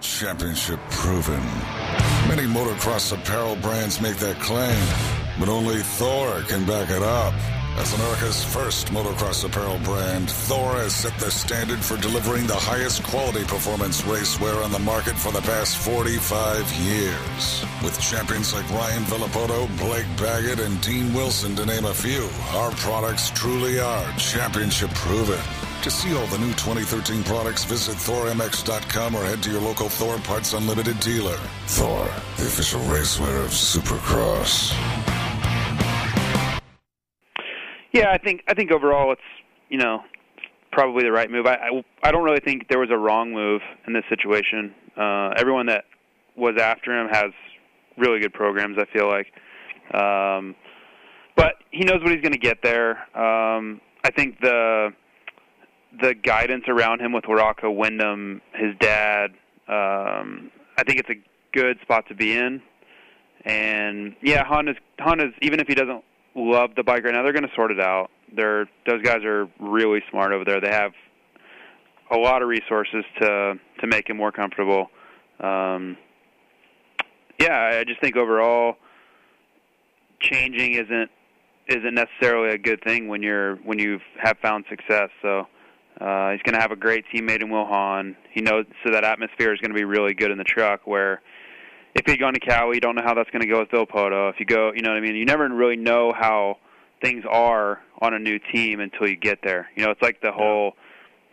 [0.01, 1.43] Championship proven.
[2.27, 4.83] Many motocross apparel brands make that claim,
[5.39, 7.35] but only Thor can back it up.
[7.77, 13.03] As America's first motocross apparel brand, Thor has set the standard for delivering the highest
[13.03, 17.63] quality performance racewear on the market for the past 45 years.
[17.83, 22.71] With champions like Ryan Villopoto, Blake Baggett, and Dean Wilson to name a few, our
[22.71, 25.39] products truly are championship proven.
[25.81, 30.15] To see all the new 2013 products, visit ThorMX.com or head to your local Thor
[30.19, 31.35] Parts Unlimited dealer.
[31.65, 32.05] Thor,
[32.37, 34.73] the official racewear of Supercross.
[37.93, 39.21] Yeah, I think I think overall it's
[39.69, 40.03] you know
[40.71, 41.47] probably the right move.
[41.47, 44.75] I I, I don't really think there was a wrong move in this situation.
[44.95, 45.85] Uh, everyone that
[46.37, 47.31] was after him has
[47.97, 48.77] really good programs.
[48.77, 49.33] I feel like,
[49.99, 50.55] um,
[51.35, 52.99] but he knows what he's going to get there.
[53.17, 54.93] Um, I think the
[56.01, 59.31] the guidance around him with Waraka Windham, his dad.
[59.67, 61.21] Um, I think it's a
[61.53, 62.61] good spot to be in.
[63.45, 66.03] And yeah, Honda's Honda's even if he doesn't
[66.35, 68.09] love the bike right now, they're going to sort it out.
[68.35, 70.61] They're those guys are really smart over there.
[70.61, 70.91] They have
[72.11, 74.89] a lot of resources to to make him more comfortable.
[75.39, 75.97] Um,
[77.39, 78.75] yeah, I just think overall
[80.19, 81.09] changing isn't
[81.67, 85.09] isn't necessarily a good thing when you're when you have found success.
[85.21, 85.47] So
[86.01, 88.15] uh, he's going to have a great teammate in Will Hahn.
[88.31, 90.81] He knows so that atmosphere is going to be really good in the truck.
[90.85, 91.21] Where
[91.93, 94.29] if he'd gone to Cowie, you don't know how that's going to go with Villopoto.
[94.31, 95.15] If you go, you know what I mean.
[95.15, 96.57] You never really know how
[97.03, 99.69] things are on a new team until you get there.
[99.75, 100.73] You know, it's like the whole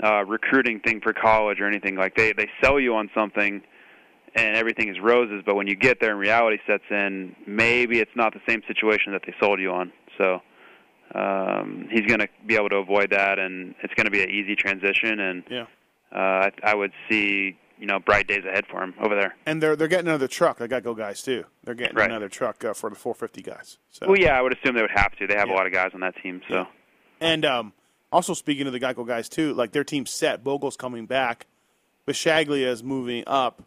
[0.03, 1.97] uh, recruiting thing for college or anything.
[1.97, 3.63] Like they they sell you on something
[4.35, 5.43] and everything is roses.
[5.47, 9.13] But when you get there and reality sets in, maybe it's not the same situation
[9.13, 9.93] that they sold you on.
[10.19, 10.41] So
[11.15, 14.31] um, he's going to be able to avoid that, and it's going to be an
[14.31, 15.21] easy transition.
[15.21, 15.67] And Yeah.
[16.15, 19.37] uh, I, I would see you know bright days ahead for him over there.
[19.47, 20.59] And they're they're getting another truck.
[20.59, 21.45] They got go guys too.
[21.65, 22.11] They're getting Right.
[22.11, 23.79] another truck uh, for the 450 guys.
[23.91, 24.07] So.
[24.09, 25.27] Well, yeah, I would assume they would have to.
[25.27, 25.55] They have Yeah.
[25.55, 26.67] a lot of guys on that team, so.
[27.21, 27.73] And um,
[28.13, 30.43] also speaking of the Geico guys too, like their team's set.
[30.45, 31.47] Bogle's coming back,
[32.07, 33.63] Bisceglia is moving up.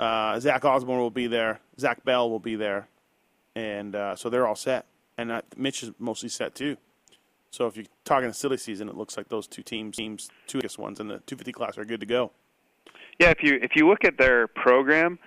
[0.00, 1.60] Uh, Zach Osborne will be there.
[1.78, 2.88] Zach Bell will be there,
[3.56, 4.86] and uh, so they're all set.
[5.18, 6.76] And uh, Mitch is mostly set too.
[7.50, 10.58] So if you're talking a silly season, it looks like those two teams, teams, two
[10.58, 12.30] biggest ones in the 250 class, are good to go.
[13.18, 15.18] Yeah, if you if you look at their program,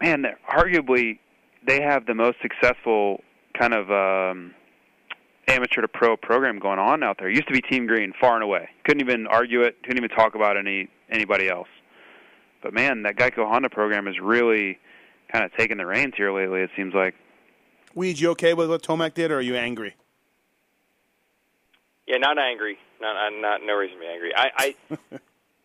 [0.00, 1.18] man, arguably
[1.66, 3.20] they have the most successful
[3.58, 4.54] kind of um,
[5.48, 7.28] amateur to pro program going on out there.
[7.28, 8.68] It used to be Team Green, far and away.
[8.84, 9.76] Couldn't even argue it.
[9.82, 11.68] Couldn't even talk about any anybody else.
[12.62, 14.78] But man, that Geico Honda program is really
[15.30, 16.60] kind of taking the reins here lately.
[16.60, 17.14] It seems like.
[17.96, 19.96] Weege, you okay with what Tomac did, or are you angry?
[22.06, 22.78] Yeah, not angry.
[23.00, 24.32] Not, not, not no reason to be angry.
[24.36, 24.74] I, I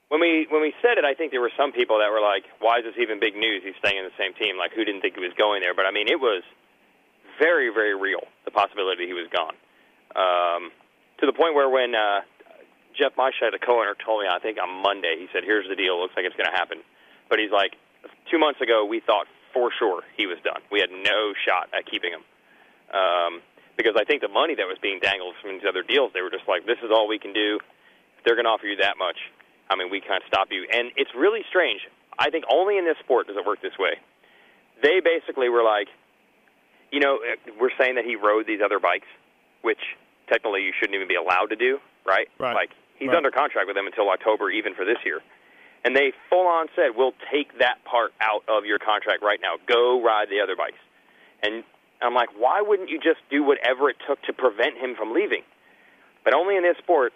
[0.08, 2.44] when we when we said it, I think there were some people that were like,
[2.60, 3.62] "Why is this even big news?
[3.64, 5.76] He's staying in the same team." Like, who didn't think he was going there?
[5.76, 6.44] But I mean, it was
[7.38, 9.56] very, very real the possibility he was gone.
[10.16, 10.72] Um,
[11.20, 12.22] to the point where when uh,
[12.98, 16.00] Jeff Meischett, the co-owner, told me, I think on Monday, he said, "Here's the deal.
[16.00, 16.80] Looks like it's going to happen."
[17.30, 17.80] But he's like,
[18.30, 20.62] two months ago, we thought for sure he was done.
[20.72, 22.24] We had no shot at keeping him.
[22.94, 23.42] Um,
[23.78, 26.30] because I think the money that was being dangled from these other deals, they were
[26.30, 27.60] just like, this is all we can do.
[28.18, 29.18] If they're going to offer you that much,
[29.70, 30.68] I mean, we can't stop you.
[30.72, 31.82] And it's really strange.
[32.20, 33.96] I think only in this sport does it work this way.
[34.84, 35.88] They basically were like,
[36.92, 39.08] you know, eh, we're saying that he rode these other bikes,
[39.62, 39.80] which
[40.28, 42.28] technically you shouldn't even be allowed to do, right?
[42.38, 42.54] Right.
[42.54, 43.18] Like, he's Right.
[43.18, 45.22] under contract with them until October, even for this year.
[45.84, 49.56] And they full on said, we'll take that part out of your contract right now.
[49.68, 50.78] Go ride the other bikes.
[51.42, 51.64] And
[52.02, 55.42] I'm like, why wouldn't you just do whatever it took to prevent him from leaving?
[56.24, 57.14] But only in this sport,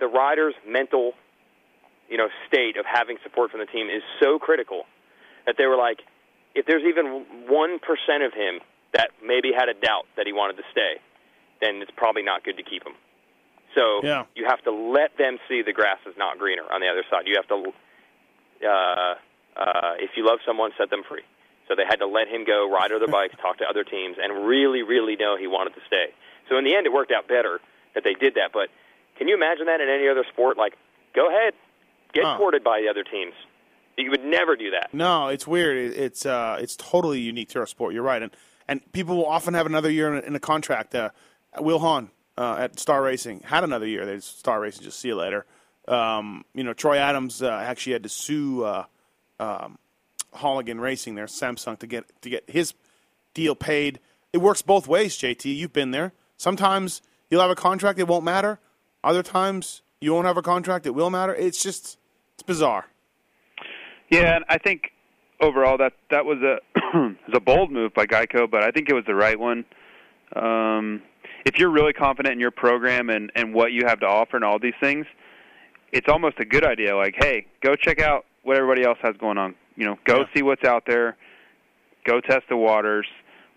[0.00, 1.12] the rider's mental,
[2.08, 4.84] you know, state of having support from the team is so critical
[5.44, 6.00] that they were like,
[6.54, 8.60] if there's even one percent of him
[8.94, 10.96] that maybe had a doubt that he wanted to stay,
[11.60, 12.94] then it's probably not good to keep him.
[13.74, 14.24] So Yeah.
[14.34, 17.26] you have to let them see the grass is not greener on the other side.
[17.26, 17.72] You have to,
[18.64, 19.14] uh,
[19.56, 21.22] uh, if you love someone, set them free.
[21.68, 24.46] So they had to let him go, ride other bikes, talk to other teams, and
[24.46, 26.06] really, really know he wanted to stay.
[26.48, 27.60] So in the end, it worked out better
[27.94, 28.52] that they did that.
[28.52, 28.68] But
[29.18, 30.56] can you imagine that in any other sport?
[30.56, 30.76] Like,
[31.14, 31.54] go ahead,
[32.12, 32.36] get Huh.
[32.36, 33.32] courted by the other teams.
[33.96, 34.92] You would never do that.
[34.92, 35.76] No, it's weird.
[35.94, 37.94] It's uh, it's totally unique to our sport.
[37.94, 38.30] You're right, and
[38.68, 40.94] and people will often have another year in a, in a contract.
[40.94, 41.08] Uh,
[41.58, 44.04] Will Hahn uh, at Star Racing had another year.
[44.04, 44.84] There's Star Racing.
[44.84, 45.46] Just see you later.
[45.88, 48.84] Um, you know, Troy Adams uh, actually had to sue uh,
[49.38, 49.78] um,
[50.34, 52.74] Holligan Racing there, Samsung, to get to get his
[53.34, 54.00] deal paid.
[54.32, 55.54] It works both ways, JT.
[55.54, 56.12] You've been there.
[56.36, 58.58] Sometimes you'll have a contract, it won't matter.
[59.02, 61.34] Other times you won't have a contract, it will matter.
[61.34, 61.98] It's just
[62.34, 62.86] it's bizarre.
[64.10, 64.92] Yeah, and I think
[65.40, 66.58] overall that that was a
[66.94, 69.64] was a bold move by Geico, but I think it was the right one.
[70.34, 71.02] Um,
[71.44, 74.44] if you're really confident in your program and and what you have to offer and
[74.44, 75.06] all these things,
[75.92, 76.96] it's almost a good idea.
[76.96, 79.54] Like, hey, go check out what everybody else has going on.
[79.76, 81.16] You know, go see what's out there.
[82.04, 83.06] Go test the waters.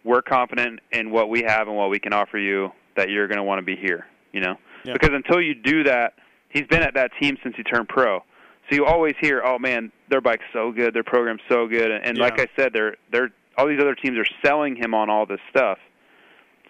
[0.03, 2.71] We're confident in what we have and what we can offer you.
[2.95, 4.07] That you're going to want to be here.
[4.33, 4.93] You know, Yeah.
[4.93, 6.13] because until you do that,
[6.49, 8.19] he's been at that team since he turned pro.
[8.69, 12.03] So you always hear, "Oh man, their bike's so good, their program's so good," and,
[12.05, 12.23] and Yeah.
[12.23, 15.39] like I said, they're they're all these other teams are selling him on all this
[15.49, 15.79] stuff.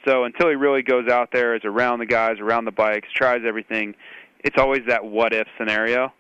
[0.06, 3.42] So until he really goes out there, is around the guys, around the bikes, tries
[3.46, 3.96] everything,
[4.40, 6.14] it's always that what if scenario.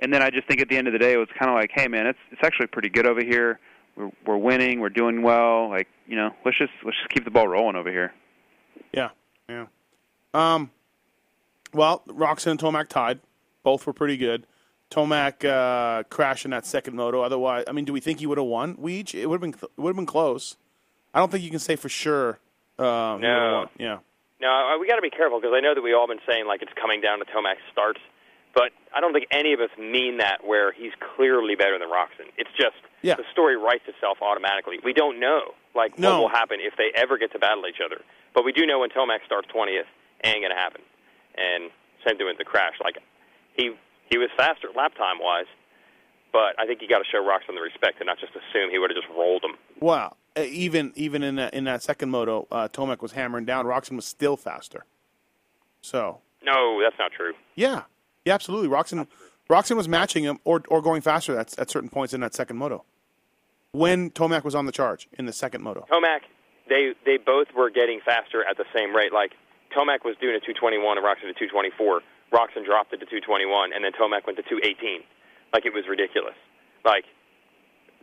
[0.00, 1.56] And then I just think at the end of the day, it was kind of
[1.56, 3.58] like, hey man, it's it's actually pretty good over here.
[3.96, 5.68] We're we're winning, we're doing well.
[5.68, 8.12] Like you know, let's just let's just keep the ball rolling over here.
[8.92, 9.10] Yeah,
[9.48, 9.66] yeah.
[10.34, 10.70] Um,
[11.72, 13.20] well, Roczen and Tomac tied.
[13.64, 14.46] Both were pretty good.
[14.90, 17.20] Tomac uh, crashed in that second moto.
[17.20, 18.76] Otherwise, I mean, do we think he would have won?
[18.76, 19.14] Weege?
[19.14, 19.68] It would have been.
[19.76, 20.56] Would have been close.
[21.12, 22.38] I don't think you can say for sure.
[22.78, 23.66] Um, No.
[23.78, 23.98] Yeah.
[24.40, 26.46] No, uh, we got to be careful because I know that we all been saying
[26.46, 28.00] like it's coming down to Tomac's starts,
[28.54, 32.30] but I don't think any of us mean that where he's clearly better than Roczen.
[32.36, 33.14] It's just Yeah.
[33.14, 34.78] the story writes itself automatically.
[34.84, 36.12] We don't know like No.
[36.12, 38.00] what will happen if they ever get to battle each other,
[38.34, 39.86] but we do know when Tomac starts twentieth,
[40.22, 40.82] ain't gonna happen.
[41.34, 41.70] And
[42.06, 42.74] same thing with the crash.
[42.82, 42.98] Like
[43.54, 43.74] he
[44.10, 45.46] he was faster lap time wise,
[46.32, 48.78] but I think you got to show Roczen the respect and not just assume he
[48.78, 49.56] would have just rolled him.
[49.80, 50.16] Wow.
[50.38, 53.66] Uh, even even in that, in that second moto, uh, Tomac was hammering down.
[53.66, 54.84] Roczen was still faster.
[55.80, 57.32] So No, that's not true.
[57.54, 57.82] yeah,
[58.24, 58.68] yeah, absolutely.
[58.68, 59.06] Roczen
[59.50, 62.56] Roczen was matching him or or going faster at at certain points in that second
[62.56, 62.84] moto.
[63.72, 65.86] when Tomac was on the charge in the second moto.
[65.90, 66.20] Tomac,
[66.68, 69.12] they they both were getting faster at the same rate.
[69.12, 69.32] Like
[69.76, 72.00] Tomac was doing a 221 and Roczen a 224.
[72.32, 75.00] Roczen dropped it to 221, and then Tomac went to 218.
[75.52, 76.34] Like it was ridiculous.
[76.84, 77.04] Like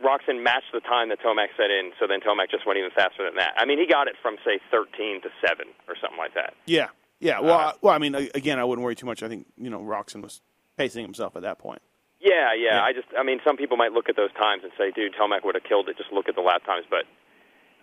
[0.04, 3.24] Roczen matched the time that Tomac set in, so then Tomac just went even faster
[3.24, 3.54] than that.
[3.56, 6.54] I mean, he got it from say 13 to seven or something like that.
[6.66, 6.88] Yeah,
[7.20, 7.40] yeah.
[7.40, 9.22] Well, I, well, I mean, again, I wouldn't worry too much.
[9.22, 10.42] I think you know Roczen was
[10.76, 11.80] pacing himself at that point.
[12.20, 14.90] Yeah, yeah, I just, I mean, some people might look at those times and say,
[14.90, 15.96] dude, Tomac would have killed it.
[15.96, 17.04] Just look at the lap times, but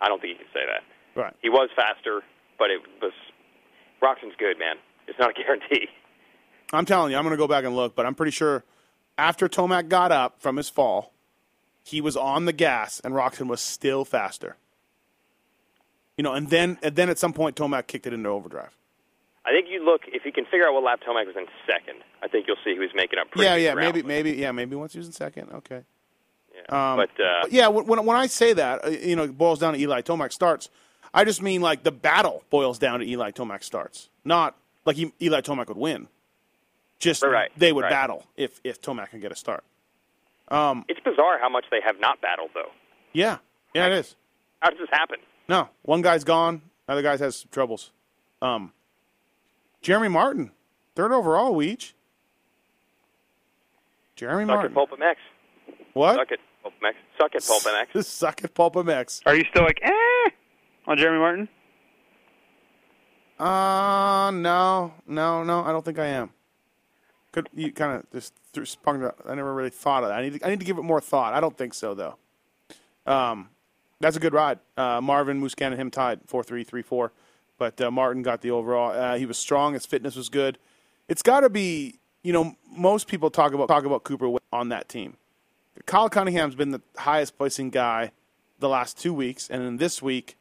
[0.02, 0.82] I don't think you can say that.
[1.18, 1.34] Right.
[1.40, 2.22] He was faster,
[2.58, 3.12] but it was
[4.02, 4.76] Roczen's good, man.
[5.06, 5.88] It's not a guarantee.
[6.72, 8.64] I'm telling you, I'm going to go back and look, but I'm pretty sure
[9.16, 11.13] after Tomac got up from his fall,
[11.84, 14.56] he was on the gas and Roczen was still faster.
[16.16, 18.76] You know, and then and then at some point Tomac kicked it into overdrive.
[19.44, 22.02] I think you look if you can figure out what lap Tomac was in second.
[22.22, 23.30] I think you'll see he was making up.
[23.30, 25.50] pretty Yeah, yeah, maybe maybe yeah, maybe once he was in second.
[25.52, 25.82] Okay.
[26.54, 26.92] Yeah.
[26.92, 29.58] Um, but uh, yeah, when when when I say that, uh, you know, it boils
[29.58, 30.70] down to Eli Tomac starts.
[31.12, 34.56] I just mean like the battle boils down to Eli Tomac starts, not
[34.86, 36.08] like he, Eli Tomac would win.
[36.98, 37.90] Just Right, they would right.
[37.90, 39.64] battle if if Tomac can get a start.
[40.48, 42.70] Um, it's bizarre how much they have not battled, though.
[43.12, 43.38] yeah,
[43.74, 44.16] yeah, it is.
[44.60, 45.16] How does this happen?
[45.48, 47.90] No, one guy's gone, other guy's has some troubles.
[48.42, 48.72] Um,
[49.82, 50.52] Jeremy Martin,
[50.94, 51.92] third overall, Weege.
[54.16, 54.72] Jeremy Suck Martin.
[54.72, 55.14] it, Pulp MX.
[55.94, 56.14] What?
[56.16, 56.94] Suck it, Pulp MX.
[57.18, 58.04] Suck it, Pulp MX.
[58.04, 59.22] Suck it, Pulp MX.
[59.26, 60.30] Are you still like eh
[60.86, 61.48] on Jeremy Martin?
[63.38, 65.64] Uh, no, no, no.
[65.64, 66.30] I don't think I am.
[67.32, 68.32] Could you kind of just
[68.64, 69.16] sprung that?
[69.26, 70.18] I never really thought of that.
[70.18, 71.34] I need to, I need to give it more thought.
[71.34, 72.16] I don't think so though.
[73.06, 73.50] Um,
[74.00, 74.58] that's a good ride.
[74.76, 77.12] Uh, Marvin Musquin and him tied four three three four,
[77.58, 78.92] but uh, Martin got the overall.
[78.92, 79.74] Uh, he was strong.
[79.74, 80.58] His fitness was good.
[81.08, 81.98] It's got to be.
[82.22, 85.16] You know, most people talk about talk about Cooper on that team.
[85.84, 88.12] Kyle Cunningham's been the highest placing guy
[88.60, 90.36] the last two weeks, and then this week,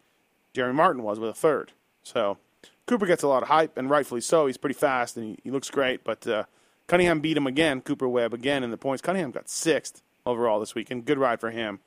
[0.54, 1.74] Jeremy Martin was with a third.
[2.04, 2.38] So
[2.86, 4.48] Cooper gets a lot of hype, and rightfully so.
[4.48, 6.04] He's pretty fast and he, he looks great.
[6.04, 6.44] But uh,
[6.94, 9.02] Cunningham beat him again, Cooper Webb again in the points.
[9.02, 11.06] Cunningham got sixth overall this weekend.
[11.06, 11.80] good ride for him.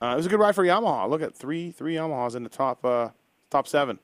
[0.00, 1.08] Uh, it was a good ride for Yamaha.
[1.08, 3.10] Look at three three Yamahas in the top uh,
[3.50, 4.00] top seven.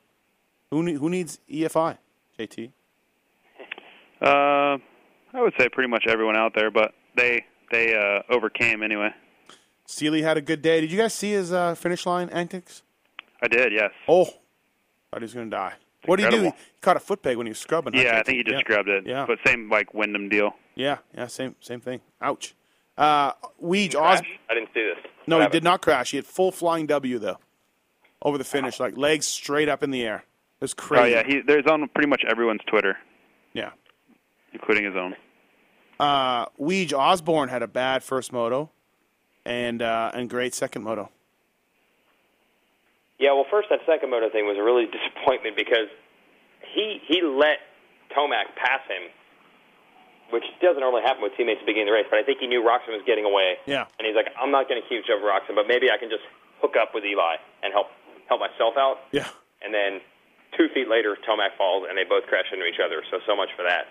[0.70, 1.98] Who ne- who needs EFI?
[2.38, 2.70] JT.
[4.20, 4.78] Uh,
[5.32, 9.10] I would say pretty much everyone out there, but they they uh, overcame anyway.
[9.86, 10.80] Steely had a good day.
[10.80, 12.82] Did you guys see his uh, finish line antics?
[13.40, 13.92] I did, yes.
[14.08, 15.74] Oh, thought he was going to die.
[16.06, 16.44] What did he do?
[16.44, 17.92] He caught a foot peg when he was scrubbing.
[17.94, 18.24] huh, Yeah, I JT?
[18.26, 18.62] think he just Yeah.
[18.62, 19.06] grabbed it.
[19.06, 19.26] Yeah.
[19.26, 20.54] But same like Windham deal.
[20.74, 22.00] Yeah, yeah, same same thing.
[22.22, 22.54] Ouch.
[22.96, 23.32] Uh,
[23.62, 24.98] Weege Os- I didn't see this.
[25.26, 25.52] No, What he happened?
[25.52, 26.10] did not crash.
[26.12, 27.38] He had full flying W though,
[28.22, 30.24] over the finish, like legs straight up in the air.
[30.60, 31.14] It was crazy.
[31.14, 32.96] Oh yeah, he there's on pretty much everyone's Twitter,
[33.52, 33.70] yeah.
[34.52, 35.14] including his own.
[36.00, 38.70] Uh, Weege Osborne had a bad first moto,
[39.44, 41.10] and uh, and great second moto.
[43.18, 45.90] Yeah, well, first that second moto thing was a really disappointment because
[46.74, 47.58] he he let
[48.14, 49.10] Tomac pass him,
[50.30, 52.08] which doesn't normally happen with teammates at the beginning of the race.
[52.10, 53.86] But I think he knew Roczen was getting away, Yeah.
[53.98, 56.24] and he's like, I'm not going to keep over Roczen, but maybe I can just
[56.62, 57.88] hook up with Eli and help
[58.28, 58.98] help myself out.
[59.12, 59.28] Yeah.
[59.62, 60.00] And then
[60.56, 63.02] two feet later, Tomac falls, and they both crash into each other.
[63.10, 63.90] So so much for that.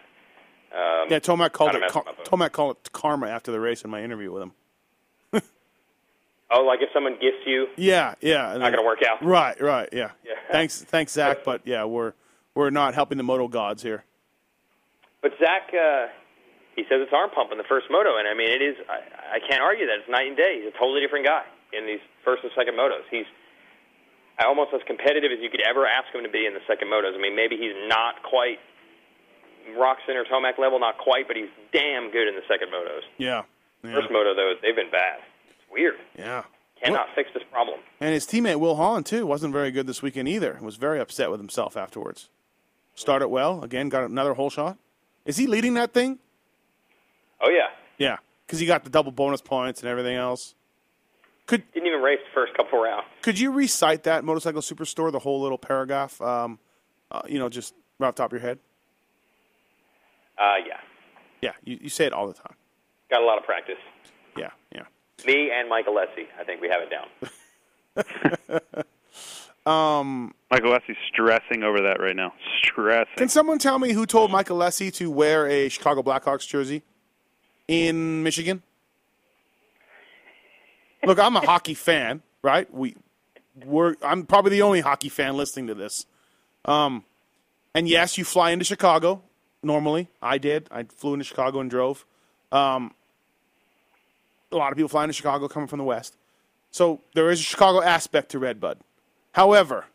[0.71, 1.83] Um, Yeah, Tomac called it.
[2.25, 4.51] Tomac called it karma after the race in my interview with him.
[6.49, 8.55] Oh, like if someone gifts you, Yeah, yeah.
[8.57, 9.23] not going to work out.
[9.23, 9.89] Right, right.
[9.91, 10.11] Yeah.
[10.23, 10.33] Yeah.
[10.51, 11.43] Thanks, thanks, Zach.
[11.43, 12.13] But yeah, we're
[12.55, 14.05] we're not helping the moto gods here.
[15.21, 16.07] But Zach, uh,
[16.75, 18.75] he says it's arm pump in the first moto, and I mean it is.
[18.87, 20.61] I, I can't argue that it's night and day.
[20.63, 21.43] He's a totally different guy
[21.73, 23.03] in these first and second motos.
[23.11, 23.27] He's
[24.39, 27.11] almost as competitive as you could ever ask him to be in the second motos.
[27.11, 28.59] I mean, maybe he's not quite
[29.75, 33.03] Roczen or Tomac level, not quite, but he's damn good in the second motos.
[33.17, 33.43] Yeah.
[33.83, 33.93] yeah.
[33.99, 35.19] First moto though, they've been bad.
[35.71, 35.95] Weird.
[36.17, 36.43] Yeah.
[36.83, 37.79] Cannot fix this problem.
[37.99, 40.57] And his teammate Will Holland too wasn't very good this weekend either.
[40.61, 42.29] Was very upset with himself afterwards.
[42.95, 44.77] Started well again, got another hole shot.
[45.25, 46.19] Is he leading that thing?
[47.41, 50.55] Oh yeah, Yeah, because he got the double bonus points and everything else.
[51.45, 53.05] Could didn't even race the first couple rounds.
[53.21, 56.19] Could you recite that motorcycle superstore, the whole little paragraph?
[56.21, 56.59] Um,
[57.11, 58.59] uh, you know, just right off the top of your head.
[60.37, 60.77] Uh, yeah,
[61.41, 62.53] Yeah, you, you say it all the time.
[63.09, 63.77] got a lot of practice.
[64.37, 64.83] Yeah, yeah.
[65.25, 68.83] Me and Michael Lessie, I think we have it down.
[69.67, 72.33] Um, Michael Leslie's stressing over that right now.
[72.63, 73.17] Stressing.
[73.17, 76.83] can someone tell me who told Michael Lessie to wear a Chicago Blackhawks jersey
[77.67, 78.63] in Michigan?
[81.05, 82.73] Look, I'm a hockey fan, right?
[82.73, 82.95] We,
[83.65, 86.05] we're I'm probably the only hockey fan listening to this.
[86.63, 87.03] Um,
[87.75, 89.21] and yes, you fly into Chicago
[89.61, 90.07] normally.
[90.21, 90.69] I did.
[90.71, 92.05] I flew into Chicago and drove.
[92.53, 92.93] Um,
[94.51, 96.15] a lot of people flying to Chicago coming from the west.
[96.71, 98.79] So there is a Chicago aspect to Redbud.
[99.33, 99.85] However,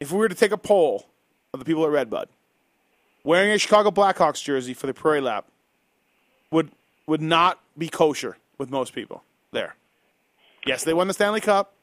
[0.00, 1.06] if we were to take a poll
[1.52, 2.28] of the people at Redbud,
[3.22, 5.46] wearing a Chicago Blackhawks jersey for the Prairie Lap
[6.50, 6.70] would
[7.06, 9.76] would not be kosher with most people there.
[10.66, 11.74] Yes, they won the Stanley Cup.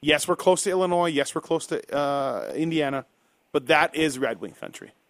[0.00, 1.08] Yes, we're close to Illinois.
[1.08, 3.04] Yes, we're close to uh, Indiana,
[3.52, 4.92] but that is Red Wing country.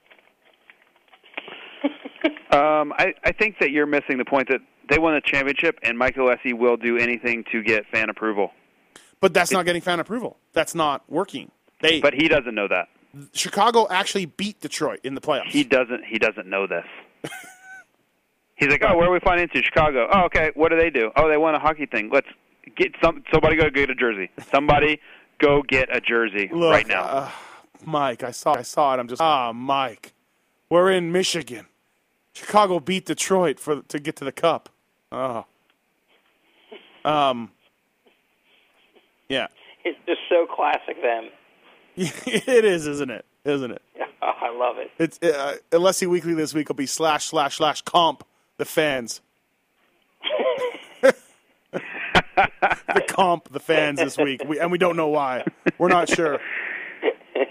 [2.52, 5.98] Um, I, I think that you're missing the point that they won the championship, and
[5.98, 8.52] Mike Alessi will do anything to get fan approval.
[9.20, 10.36] But that's not getting fan approval.
[10.52, 11.50] That's not working.
[11.80, 12.88] They, but he doesn't know that.
[13.34, 15.50] Chicago actually beat Detroit in the playoffs.
[15.50, 16.04] He doesn't.
[16.04, 16.84] He doesn't know this.
[18.56, 19.62] He's like, oh, where are we flying into?
[19.62, 20.08] Chicago.
[20.12, 20.50] Oh, okay.
[20.54, 21.10] What do they do?
[21.16, 22.10] Oh, they won a hockey thing.
[22.12, 22.28] Let's
[22.76, 23.22] get some.
[23.32, 24.30] Somebody go get a jersey.
[24.50, 25.00] Somebody
[25.38, 27.02] go get a jersey Look, right now.
[27.02, 27.30] Uh,
[27.84, 28.98] Mike, I saw, I saw it.
[29.00, 30.14] I'm just ah, Mike.
[30.70, 31.66] We're in Michigan.
[32.32, 34.68] Chicago beat Detroit for to get to the cup.
[35.10, 35.44] Oh.
[37.04, 37.50] Um.
[39.28, 39.48] Yeah.
[39.84, 41.30] It's just so classic them.
[41.96, 43.24] it is, isn't it?
[43.44, 43.82] Isn't it?
[44.00, 44.04] Oh,
[44.40, 44.90] I love it.
[44.98, 48.24] It's uh, Alessi Weekly this week will be slash slash slash comp
[48.56, 49.20] the fans.
[51.02, 51.14] the
[53.08, 55.44] comp the fans this week, we, and we don't know why.
[55.78, 56.38] We're not sure.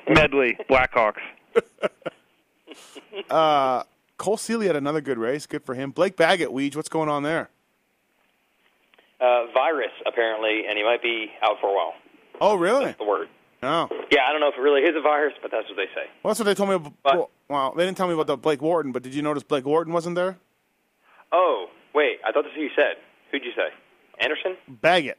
[0.09, 1.21] Medley Blackhawks.
[3.29, 3.83] uh,
[4.21, 5.47] Cole Seely had another good race.
[5.47, 5.89] Good for him.
[5.89, 7.49] Blake Baggett, Weege, what's going on there?
[9.19, 11.93] Uh, virus apparently, and he might be out for a while.
[12.39, 12.85] Oh, really?
[12.85, 13.29] That's the word.
[13.63, 13.89] Oh.
[14.11, 16.05] Yeah, I don't know if it really is a virus, but that's what they say.
[16.21, 16.75] Well, that's what they told me.
[16.75, 19.41] About, well, well, they didn't tell me about the Blake Wharton, but did you notice
[19.41, 20.37] Blake Wharton wasn't there?
[21.31, 21.65] Oh,
[21.95, 22.97] wait, I thought that's who you said.
[23.31, 23.69] Who'd you say?
[24.19, 24.55] Anderson?
[24.67, 25.17] Baggett.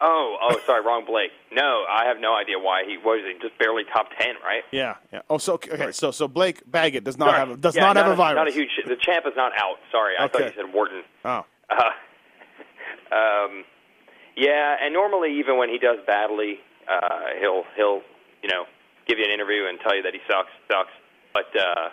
[0.00, 1.32] Oh, oh, sorry, wrong Blake.
[1.50, 4.62] No, I have no idea why he was he just barely top ten, right?
[4.70, 5.22] Yeah, yeah.
[5.28, 7.38] Oh, so okay, so so Blake Baggett does not Sorry.
[7.38, 8.36] have a, does Yeah, not, have a a, virus.
[8.36, 8.70] Not a huge.
[8.86, 9.76] The champ is not out.
[9.90, 11.02] Sorry, I thought you said Wharton.
[11.24, 11.90] Oh, Uh,
[13.14, 13.64] um,
[14.36, 18.02] yeah, and normally even when he does badly, uh, he'll he'll
[18.42, 18.64] you know
[19.08, 20.92] give you an interview and tell you that he sucks sucks.
[21.34, 21.88] But uh,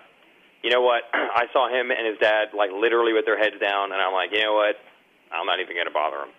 [0.62, 1.04] you know what?
[1.14, 4.30] I saw him and his dad like literally with their heads down, and I'm like,
[4.32, 4.76] you know what?
[5.32, 6.30] I'm not even going to bother him.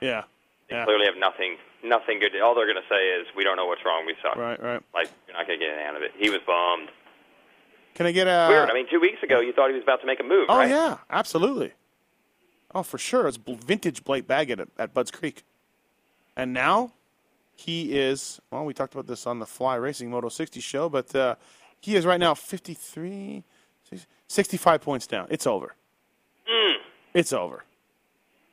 [0.00, 0.22] yeah,
[0.68, 0.84] They yeah.
[0.84, 2.32] clearly have nothing nothing good.
[2.40, 4.04] All they're going to say is, we don't know what's wrong.
[4.06, 4.36] We suck.
[4.36, 4.82] Right, right.
[4.94, 6.12] Like you're not going to get anything out of it.
[6.18, 6.88] He was bummed.
[7.94, 8.70] Can I get a Weird.
[8.70, 10.58] I mean, two weeks ago you thought he was about to make a move, Oh
[10.58, 10.68] right?
[10.68, 11.72] yeah, absolutely.
[12.74, 13.26] Oh, for sure.
[13.26, 15.44] It's vintage Blake Baggett at, at Budds Creek,
[16.36, 16.92] and now
[17.54, 18.40] he is.
[18.50, 21.36] Well, we talked about this on the Fly Racing Moto 60 show, but uh,
[21.80, 23.44] he is right now 53,
[24.28, 25.26] 65 points down.
[25.30, 25.74] It's over.
[26.50, 26.74] Mm.
[27.14, 27.64] It's over.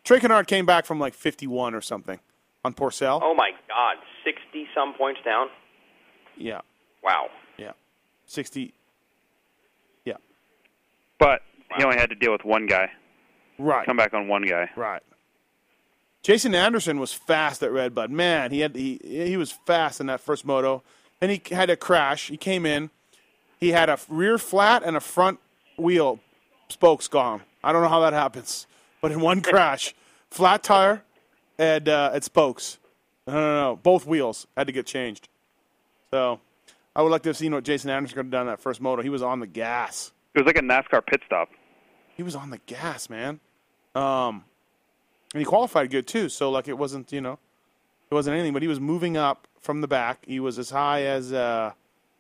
[0.04, 2.20] Trey Canard came back from like 51 or something
[2.66, 3.20] on Pourcel.
[3.24, 5.48] Oh my God, sixty some points down.
[6.38, 6.62] Yeah,
[7.04, 7.28] Wow.
[7.58, 7.72] yeah,
[8.26, 8.74] 60.
[10.06, 10.16] Yeah,
[11.20, 11.42] But
[11.78, 12.92] he only had to deal with one guy.
[13.60, 13.86] Right.
[13.86, 14.70] Come back on one guy.
[14.76, 15.02] Right.
[16.24, 18.10] Jason Anderson was fast at Red Redbud.
[18.10, 20.82] Man, he had he he was fast in that first moto.
[21.20, 22.30] Then he had a crash.
[22.30, 22.90] He came in.
[23.60, 25.40] He had a rear flat and a front
[25.78, 26.20] wheel
[26.70, 27.42] spokes gone.
[27.64, 28.68] I don't know how that happens,
[29.04, 29.94] but in one crash,
[30.32, 31.04] flat tire
[31.60, 32.80] and uh, and spokes.
[33.28, 35.28] No, no, no, both wheels had to get changed.
[36.10, 36.40] So,
[36.96, 38.80] I would like to have seen what Jason Anderson could have done in that first
[38.80, 39.02] moto.
[39.02, 40.14] He was on the gas.
[40.34, 41.50] It was like a NASCAR pit stop.
[42.16, 43.42] He was on the gas, man.
[43.94, 44.46] Um,
[45.34, 46.30] and he qualified good too.
[46.30, 47.40] So like it wasn't, you know,
[48.10, 48.54] it wasn't anything.
[48.54, 50.24] But he was moving up from the back.
[50.26, 51.74] He was as high as uh,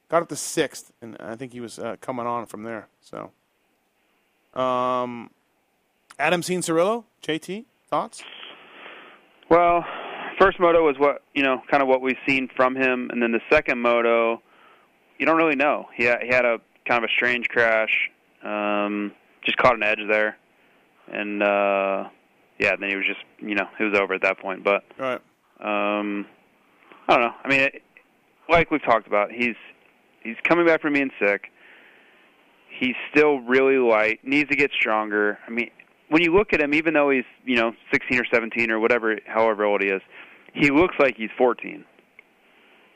[0.09, 2.88] got up to sixth, and I think he was uh, coming on from there.
[2.99, 3.31] So,
[4.59, 5.29] um,
[6.20, 8.24] Adam Cianciarulo, JT, thoughts?
[9.49, 9.86] Well,
[10.39, 13.32] first moto was what you know, kind of what we've seen from him, and then
[13.32, 14.41] the second moto,
[15.20, 15.88] you don't really know.
[15.95, 18.09] He had, he had a kind of a strange crash,
[18.43, 19.11] um,
[19.45, 20.38] just caught an edge there,
[21.11, 22.09] and uh,
[22.59, 24.64] yeah, then he was just you know he was over at that point.
[24.64, 25.20] But Right.
[25.59, 26.26] um,
[27.07, 27.34] I don't know.
[27.43, 27.84] I mean, it,
[28.49, 29.55] like we've talked about, he's
[30.24, 31.49] he's coming back from being sick.
[32.80, 34.20] He's still really light.
[34.24, 35.38] Needs to get stronger.
[35.47, 35.70] I mean,
[36.10, 39.18] when you look at him, even though he's you know 16 or 17 or whatever,
[39.26, 40.01] however old he is,
[40.54, 41.84] he looks like he's 14.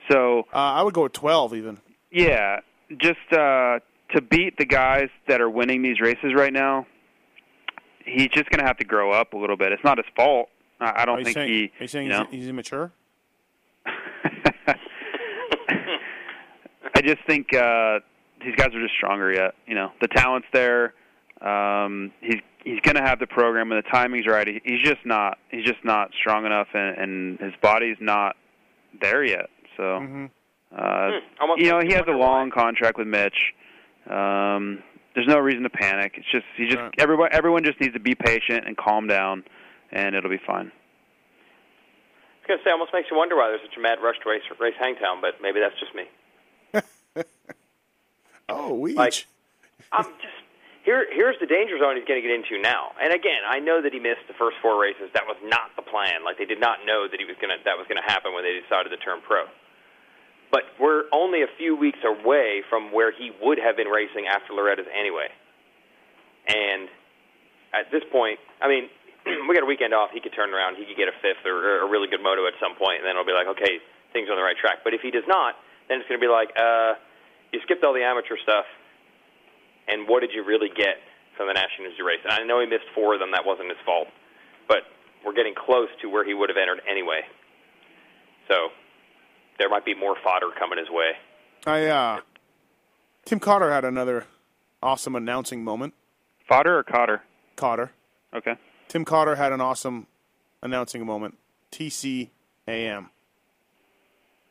[0.09, 1.79] So uh, I would go with 12 even.
[2.11, 2.59] Yeah,
[2.97, 3.79] just uh,
[4.15, 6.85] to beat the guys that are winning these races right now,
[8.05, 9.71] he's just going to have to grow up a little bit.
[9.71, 10.49] It's not his fault.
[10.79, 11.63] I, I don't think saying, he.
[11.63, 12.91] Are you saying you know, he's, he's immature?
[13.85, 14.75] I
[17.03, 17.99] just think uh,
[18.43, 19.55] these guys are just stronger yet.
[19.67, 20.93] You know, the talent's there.
[21.41, 24.47] Um, he's he's going to have the program and the timing's right.
[24.47, 25.37] He, he's just not.
[25.49, 28.35] He's just not strong enough, and, and his body's not
[29.01, 29.49] there yet.
[29.75, 30.25] So, Mm-hmm.
[30.75, 33.53] uh, almost you know, he has a long contract with Mitch.
[34.09, 34.83] Um,
[35.15, 36.13] there's no reason to panic.
[36.17, 39.43] It's just he just everyone everyone just needs to be patient and calm down,
[39.91, 40.71] and it'll be fine.
[42.47, 44.29] I was gonna say, almost makes you wonder why there's such a mad rush to
[44.29, 46.03] race race Hangtown, but maybe that's just me.
[48.49, 49.25] Oh, we Like,
[49.91, 50.33] I'm just
[50.87, 51.03] here.
[51.11, 52.95] Here's the danger zone he's going to get into now.
[52.95, 55.11] And again, I know that he missed the first four races.
[55.11, 56.23] That was not the plan.
[56.23, 58.31] Like they did not know that he was going to that was going to happen
[58.31, 59.51] when they decided to turn pro.
[60.47, 64.55] But we're only a few weeks away from where he would have been racing after
[64.55, 65.27] Loretta's anyway.
[66.47, 66.87] And
[67.75, 68.87] at this point, I mean,
[69.27, 70.15] we got a weekend off.
[70.15, 70.79] He could turn around.
[70.79, 73.05] He could get a fifth or, or a really good moto at some point, and
[73.05, 73.83] then it'll be like, okay,
[74.15, 74.87] things are on the right track.
[74.87, 75.59] But if he does not,
[75.91, 76.95] then it's going to be like, uh,
[77.51, 78.63] you skipped all the amateur stuff,
[79.87, 80.99] and what did you really get
[81.35, 82.19] from the National News race?
[82.23, 83.31] And I know he missed four of them.
[83.31, 84.07] That wasn't his fault,
[84.67, 84.83] but
[85.25, 87.21] we're getting close to where he would have entered anyway.
[88.47, 88.69] So
[89.59, 91.11] there might be more fodder coming his way.
[91.65, 92.19] I uh,
[93.25, 94.25] Tim Cotter had another
[94.81, 95.93] awesome announcing moment.
[96.47, 97.23] Fodder or Cotter?
[97.55, 97.91] Cotter.
[98.33, 98.55] Okay.
[98.87, 100.07] Tim Cotter had an awesome
[100.61, 101.37] announcing moment.
[101.71, 103.09] TCAM.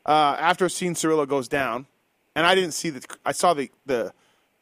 [0.04, 1.86] Uh, after seeing Cirillo goes down,
[2.34, 3.04] and I didn't see the.
[3.24, 4.12] I saw the the.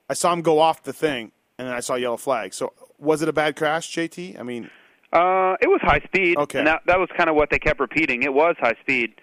[0.09, 2.53] I saw him go off the thing, and then I saw yellow flag.
[2.55, 4.39] So was it a bad crash, JT?
[4.39, 4.71] I mean,
[5.13, 6.37] Uh, it was high speed.
[6.37, 6.59] Okay.
[6.59, 8.23] And that that was kind of what they kept repeating.
[8.25, 9.15] It was high speed.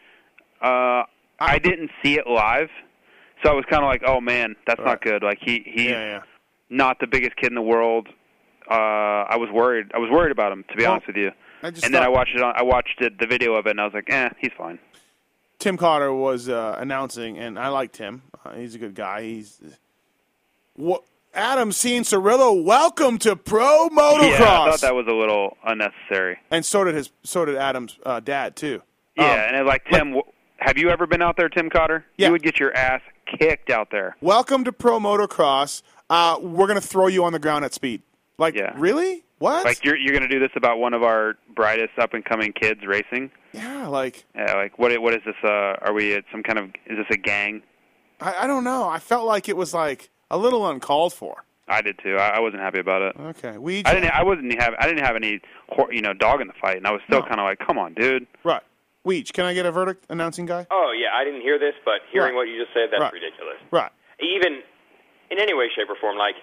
[0.62, 1.04] Uh,
[1.40, 2.70] I didn't see it live,
[3.44, 6.06] so I was kind of like, "Oh man, that's not good." Like he he's yeah,
[6.06, 6.22] yeah.
[6.70, 8.08] not the biggest kid in the world.
[8.70, 8.74] Uh,
[9.28, 9.92] I was worried.
[9.94, 11.32] I was worried about him, to be Well, honest with you.
[11.64, 12.42] And then I watched it.
[12.42, 14.80] On, I watched it, the video of it, and I was like, "Eh, he's fine."
[15.60, 18.22] Tim Cotter was uh, announcing, and I liked him.
[18.46, 19.24] Uh, he's a good guy.
[19.24, 19.60] He's
[21.34, 22.64] Adam Sean Cirillo.
[22.64, 24.40] Welcome to pro motocross.
[24.40, 26.38] Yeah, I thought that was a little unnecessary.
[26.50, 27.12] and so did his.
[27.24, 28.82] So did Adam's uh, dad too.
[29.16, 30.24] Yeah, Um, and it, like Tim, w
[30.58, 32.06] have you ever been out there, Tim Cotter?
[32.18, 32.28] Yeah.
[32.28, 33.02] You would get your ass
[33.40, 34.16] kicked out there.
[34.22, 35.82] Welcome to pro motocross.
[36.10, 38.02] Uh, we're gonna throw you on the ground at speed.
[38.38, 39.24] Like really?
[39.40, 39.66] What?
[39.66, 42.54] Like you're you're going to do this about one of our brightest up and coming
[42.54, 43.32] kids racing?
[43.54, 45.36] yeah, like Yeah, like what what is this?
[45.44, 47.62] Uh, are we at some kind of is this a gang?
[48.20, 48.88] I, I don't know.
[48.88, 51.44] I felt like it was like a little uncalled for.
[51.68, 52.18] I did too.
[52.18, 53.16] I, I wasn't happy about it.
[53.38, 53.84] Okay, we.
[53.86, 54.12] I didn't.
[54.12, 54.74] I wasn't have.
[54.80, 57.22] I didn't have any, hor- you know, dog in the fight, and I was still
[57.22, 57.28] No.
[57.28, 58.62] kind of like, "Come on, dude." Right.
[59.06, 60.68] Weege, can I get a verdict announcing guy?
[60.70, 62.46] Oh yeah, I didn't hear this, but hearing Right.
[62.46, 63.14] what you just said, that's Right.
[63.14, 63.58] ridiculous.
[63.72, 63.92] Right.
[64.20, 64.62] Even
[65.32, 66.36] in any way, shape, or form, like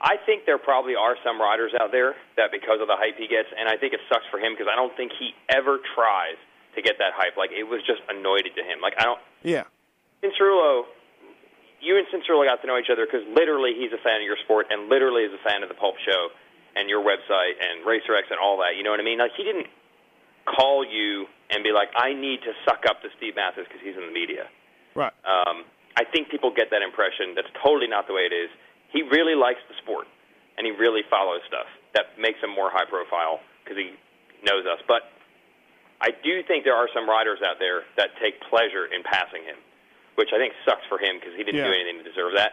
[0.00, 3.26] I think there probably are some riders out there that because of the hype he
[3.26, 6.36] gets, and I think it sucks for him because I don't think he ever tries
[6.76, 7.36] to get that hype.
[7.36, 8.78] Like it was just annoyed to him.
[8.82, 9.20] Like I don't.
[9.42, 9.64] Yeah.
[10.22, 10.84] Cianciarulo,
[11.84, 14.40] you and Cianciarulo got to know each other because literally he's a fan of your
[14.42, 16.32] sport and literally is a fan of the Pulp Show
[16.74, 18.74] and your website and RacerX and all that.
[18.74, 19.20] You know what I mean?
[19.20, 19.68] Like he didn't
[20.48, 23.96] call you and be like, "I need to suck up to Steve Matthes because he's
[23.96, 24.48] in the media."
[24.96, 25.12] Right.
[25.28, 27.36] Um, I think people get that impression.
[27.36, 28.50] That's totally not the way it is.
[28.90, 30.06] He really likes the sport,
[30.58, 31.66] and he really follows stuff.
[31.94, 33.94] That makes him more high profile because he
[34.42, 34.82] knows us.
[34.86, 35.06] But
[36.00, 39.56] I do think there are some riders out there that take pleasure in passing him,
[40.16, 41.68] which I think sucks for him because he didn't Yeah.
[41.68, 42.52] do anything to deserve that.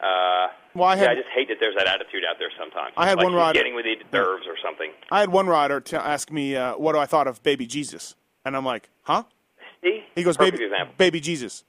[0.00, 2.94] Uh, Well, I yeah, I just hate that there's that attitude out there sometimes.
[2.96, 4.90] I had like one rider- getting what he deserves or something.
[5.10, 8.14] I had one rider to ask me uh, what do I thought of Baby Jesus,
[8.44, 9.22] and I'm like, huh?
[9.82, 10.04] See?
[10.14, 10.94] He goes, Perfect baby, example.
[10.98, 11.64] baby Jesus.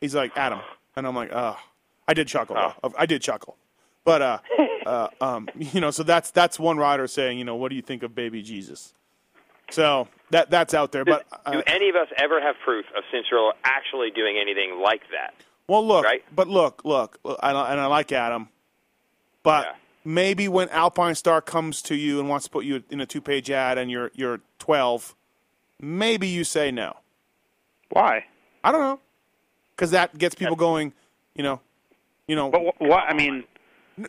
[0.00, 0.60] He's like Adam,
[0.96, 1.56] and I'm like, oh,
[2.08, 2.56] I did chuckle.
[2.58, 2.92] Oh.
[2.98, 3.56] I did chuckle,
[4.04, 4.38] but uh,
[4.84, 7.82] uh, um, you know, so that's that's one rider saying, you know, what do you
[7.82, 8.92] think of Baby Jesus?
[9.72, 13.04] So that that's out there, but uh, Do any of us ever have proof of
[13.12, 15.34] Cianciarulo actually doing anything like that?
[15.68, 16.22] well, look, Right?
[16.34, 18.48] but look, look, look, I, and I like Adam,
[19.42, 23.06] but maybe when Alpine Star comes to you and wants to put you in a
[23.06, 25.14] two-page ad and you're you're 12,
[25.80, 26.96] maybe you say no.
[27.90, 28.24] Why?
[28.64, 29.00] I don't know,
[29.74, 30.92] because that gets people going.
[31.34, 31.60] You know,
[32.26, 32.50] you know.
[32.50, 33.04] But wh- what?
[33.08, 33.44] I mean,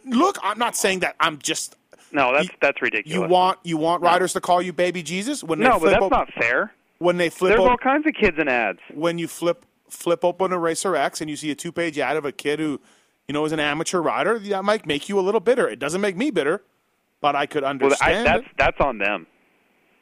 [0.06, 1.16] look, I'm not saying that.
[1.20, 1.76] I'm just.
[2.14, 3.14] No, that's that's ridiculous.
[3.14, 5.92] You want you want riders to call you baby Jesus when they no, but flip
[5.94, 6.72] that's op- not fair.
[7.00, 8.80] when they flip There's op- all kinds of kids in ads.
[8.94, 12.16] when you flip flip open a Racer X and you see a two page ad
[12.16, 12.80] of a kid who
[13.28, 15.68] you know is an amateur rider, that might make you a little bitter.
[15.68, 16.62] It doesn't make me bitter,
[17.20, 18.26] but I could Well, I, understand.
[18.28, 18.52] that's it.
[18.58, 19.26] that's on them.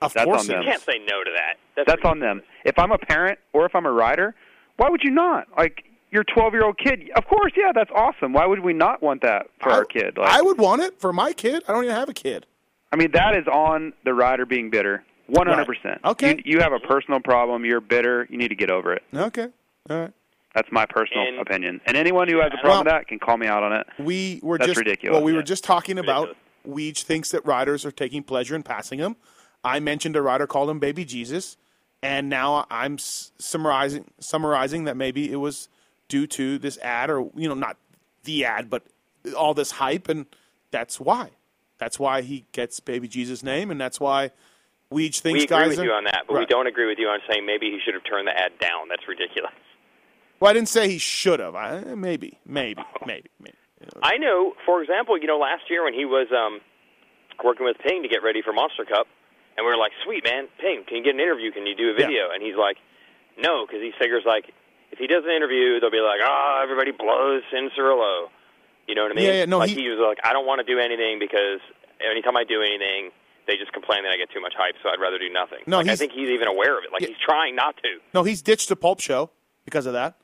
[0.02, 0.62] Of that's course on them.
[0.64, 1.54] You can't say no to that.
[1.76, 2.42] That's, That's on them.
[2.66, 4.36] If I'm a parent or if I'm a rider,
[4.78, 5.48] why would you not?
[5.58, 7.10] Like your 12 year old kid.
[7.16, 8.34] Of course, yeah, that's awesome.
[8.34, 10.18] Why would we not want that for our kid?
[10.18, 11.64] Like, I would want it for my kid.
[11.68, 12.46] I don't even have a kid.
[12.92, 15.04] I mean, that is on the rider being bitter.
[15.30, 15.66] 100%.
[16.04, 16.32] Okay.
[16.44, 17.64] You, you have a personal problem.
[17.64, 18.28] You're bitter.
[18.30, 19.04] You need to get over it.
[19.14, 19.48] Okay.
[19.90, 20.12] All right.
[20.54, 21.80] That's my personal And- opinion.
[21.86, 23.88] And anyone who has a problem with that can call me out on it.
[23.98, 25.16] We were That's just ridiculous.
[25.16, 26.36] well, we were just talking about
[26.68, 29.16] Weege thinks that riders are taking pleasure in passing him.
[29.64, 31.56] I mentioned a rider called him Baby Jesus,
[32.04, 35.70] and now I'm summarizing summarizing that maybe it was
[36.12, 37.78] due to this ad, or you know, not
[38.26, 38.84] the ad, but
[39.36, 40.26] all this hype, and
[40.70, 41.30] that's why.
[41.78, 44.32] That's why he gets Baby Jesus' name, and that's why
[44.92, 47.00] We each think we agree with Geyser- you on that, but we don't agree with
[47.00, 48.90] you on saying maybe he should have turned the ad down.
[48.90, 49.54] That's ridiculous.
[50.40, 51.56] Well, I didn't say he should have.
[51.56, 53.58] I, maybe, maybe, maybe, maybe.
[54.04, 56.60] I know, for example, you know, last year when he was um,
[57.44, 59.08] working with Ping to get ready for Monster Cup,
[59.56, 61.52] and we were like, "Sweet man, Ping, can you get an interview?
[61.52, 62.78] Can you do a video?" And he's like,
[63.38, 64.54] "No," because he figures like
[64.91, 68.27] if he does an interview, they'll be like, "Oh, everybody blows Cianciarulo."
[68.88, 69.26] You know what I mean?
[69.26, 71.59] Yeah, yeah, no, like he- he was like, "I don't want to do anything because
[72.03, 73.11] anytime I do anything."
[73.47, 75.59] They just complain that I get too much hype, so I'd rather do nothing.
[75.65, 76.91] No, like, I think he's even aware of it.
[76.93, 77.89] Like he's trying not to.
[78.13, 79.31] No, he's ditched the pulp show
[79.65, 80.15] because of that.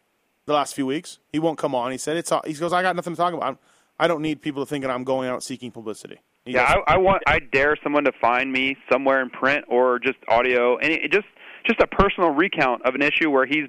[0.45, 1.91] The last few weeks, he won't come on.
[1.91, 2.31] He said it's.
[2.31, 3.43] all- He goes, I got nothing to talk about.
[3.45, 3.57] I'm,
[3.99, 6.19] I don't need people to thinking I'm going out seeking publicity.
[6.45, 6.75] He yeah.
[6.87, 7.23] I, I want.
[7.25, 11.25] I dare someone to find me somewhere in print or just audio, and it, just
[11.65, 13.65] just a personal recount of an issue where he's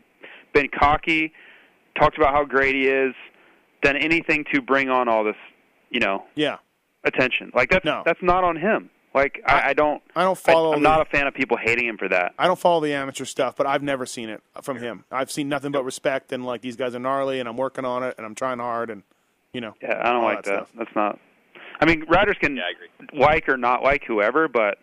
[0.61, 1.33] been cocky,
[1.99, 3.15] talked about how great he is,
[3.83, 5.37] done anything to bring on all this,
[5.91, 6.57] you know, yeah,
[7.05, 7.51] attention.
[7.55, 8.91] Like that's that's not on him.
[9.15, 10.03] Like I, I don't.
[10.15, 12.35] I don't follow I, am the- not a fan of people hating him for that.
[12.39, 15.05] I don't follow the amateur stuff, but I've never seen it from him.
[15.11, 18.03] I've seen nothing but respect and like these guys are gnarly, and I'm working on
[18.03, 19.03] it, and I'm trying hard, and
[19.53, 19.75] you know.
[19.83, 20.67] Yeah, I don't like that.
[20.67, 20.69] stuff.
[20.77, 21.19] That's not.
[21.81, 22.59] I mean, riders can
[23.13, 24.79] like or not like whoever, but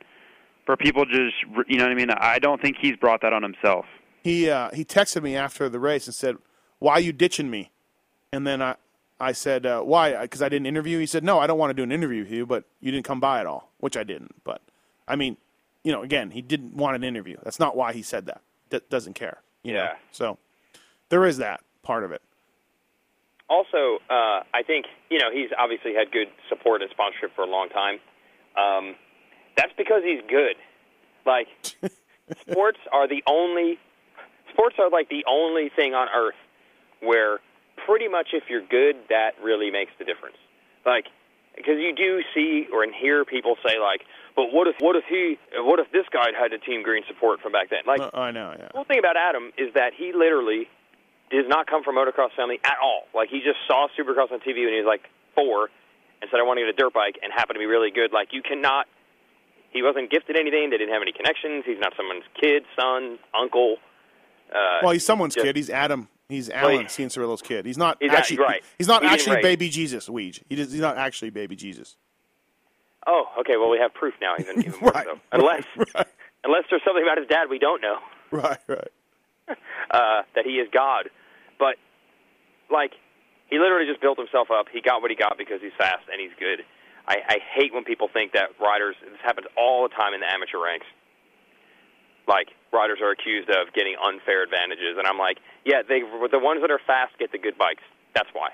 [0.65, 1.35] for people just,
[1.68, 2.10] you know what I mean.
[2.10, 3.85] I don't think he's brought that on himself.
[4.26, 6.38] He uh, he texted me after the race and said,
[6.80, 7.69] "Why are you ditching me?"
[8.34, 8.76] And then I
[9.19, 10.97] I said, uh, "Why?" Because I didn't interview.
[10.97, 13.06] He said, "No, I don't want to do an interview with you, but you didn't
[13.06, 14.43] come by at all," which I didn't.
[14.43, 14.64] But
[15.07, 15.38] I mean,
[15.84, 17.38] you know, again, he didn't want an interview.
[17.43, 18.41] That's not why he said that.
[18.69, 19.41] That doesn't care.
[19.61, 19.84] You Know?
[19.84, 19.93] Yeah.
[20.11, 20.39] So
[21.10, 22.23] there is that part of it.
[23.47, 27.47] also, uh, I think you know he's obviously had good support and sponsorship for a
[27.47, 27.99] long time.
[28.57, 28.95] Um,
[29.56, 30.56] that's because he's good.
[31.27, 31.47] Like
[32.49, 33.77] sports are the only
[34.56, 36.40] sports are like the only thing on earth
[37.02, 37.40] where
[37.86, 40.38] pretty much if you're good, that really makes the difference.
[40.86, 41.06] Like
[41.56, 44.02] because you do see or hear people say like,
[44.36, 47.41] but what if what if he what if this guy had the team green support
[47.41, 47.84] from back then?
[47.86, 48.56] Like Uh, I know.
[48.57, 48.68] Yeah.
[48.68, 50.68] the cool thing about Adam is that he literally
[51.32, 53.03] does not come from motocross family at all.
[53.14, 55.03] Like he just saw Supercross on TV when he was like
[55.34, 55.69] four,
[56.22, 58.11] and said I want to get a dirt bike, and happened to be really good.
[58.14, 58.88] Like you cannot.
[59.72, 60.69] He wasn't gifted anything.
[60.72, 61.64] They didn't have any connections.
[61.68, 63.76] He's not someone's kid, son, uncle.
[64.53, 65.55] Uh, well, he's someone's just- kid.
[65.55, 66.07] He's Adam.
[66.27, 67.65] He's Well, Alan he- Cianciarulo's kid.
[67.67, 68.63] He's not He's actually right.
[68.80, 70.09] He's not He actually baby Jesus.
[70.09, 70.41] Weege.
[70.49, 71.97] He does, he's not actually baby Jesus.
[73.05, 73.57] Oh, okay.
[73.57, 75.19] Well, we have proof now, even even more so.
[75.31, 75.65] Unless
[76.43, 77.97] unless there's something about his dad we don't know.
[78.31, 78.57] Right.
[78.67, 78.88] Right.
[79.91, 81.09] uh, that he is God.
[81.59, 81.76] But
[82.72, 82.93] like
[83.47, 84.65] he literally just built himself up.
[84.73, 86.65] He got what he got because he's fast and he's good.
[87.07, 88.95] I, I hate when people think that riders.
[89.03, 90.88] This happens all the time in the amateur ranks.
[92.27, 96.01] Like riders are accused of getting unfair advantages, and I'm like, yeah, they
[96.31, 97.83] the ones that are fast get the good bikes.
[98.13, 98.49] That's why.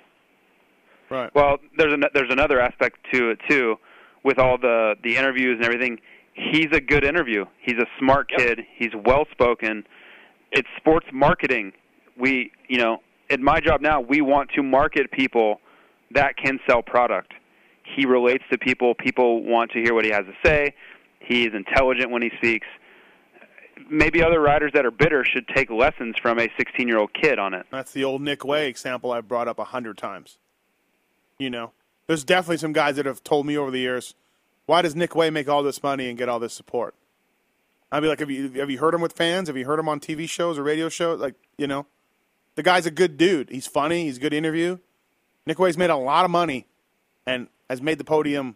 [1.09, 1.33] Right.
[1.35, 3.75] Well, there's an, there's another aspect to it too,
[4.23, 5.99] with all the the interviews and everything.
[6.33, 7.45] He's a good interview.
[7.61, 8.61] He's a smart kid.
[8.77, 9.83] He's well spoken.
[10.51, 11.73] It's sports marketing.
[12.17, 15.59] We, you know, in my job now, we want to market people
[16.11, 17.33] that can sell product.
[17.95, 18.95] He relates to people.
[18.95, 20.73] People want to hear what he has to say.
[21.19, 22.67] He's intelligent when he speaks.
[23.89, 27.39] Maybe other riders that are bitter should take lessons from a 16 year old kid
[27.39, 27.65] on it.
[27.71, 30.37] That's the old Nick Wey example I've brought up a hundred times.
[31.37, 31.71] You know,
[32.07, 34.15] there's definitely some guys that have told me over the years,
[34.65, 36.95] why does Nick Wey make all this money and get all this support?
[37.91, 39.49] I'd be like, have you have you heard him with fans?
[39.49, 41.19] Have you heard him on TV shows or radio shows?
[41.19, 41.87] Like, you know,
[42.55, 43.49] the guy's a good dude.
[43.49, 44.05] He's funny.
[44.05, 44.77] He's a good interview.
[45.45, 46.67] Nick Wey's made a lot of money
[47.25, 48.55] and has made the podium.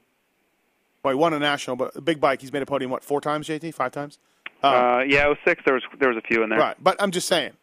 [1.04, 2.42] Well, he won a national, but a big bike.
[2.42, 3.48] He's made a podium what four times?
[3.48, 4.20] JT, five times.
[4.66, 5.62] Uh, yeah, it was six.
[5.66, 6.60] There was there was a few in there.
[6.60, 7.54] Right, but I'm just saying.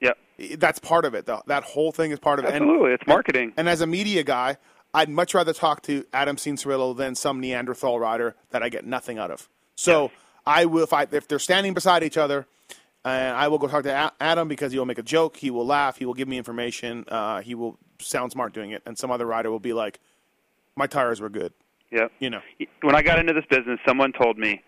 [0.00, 0.18] Yep.
[0.58, 1.42] That's part of it, though.
[1.46, 2.48] That whole thing is part of it.
[2.48, 3.52] And- Absolutely, it's marketing.
[3.56, 4.56] And, as a media guy,
[4.94, 9.18] I'd much rather talk to Adam Cianciarulo than some Neanderthal rider that I get nothing
[9.18, 9.48] out of.
[9.74, 10.10] So
[10.46, 12.46] I will, if I if they're standing beside each other,
[13.04, 15.66] and I will go talk to Adam because he will make a joke, he will
[15.66, 19.10] laugh, he will give me information, uh, he will sound smart doing it, and some
[19.10, 20.00] other rider will be like,
[20.76, 21.52] "My tires were good."
[21.90, 22.08] Yeah.
[22.18, 22.40] You know.
[22.82, 24.62] When I got into this business, someone told me,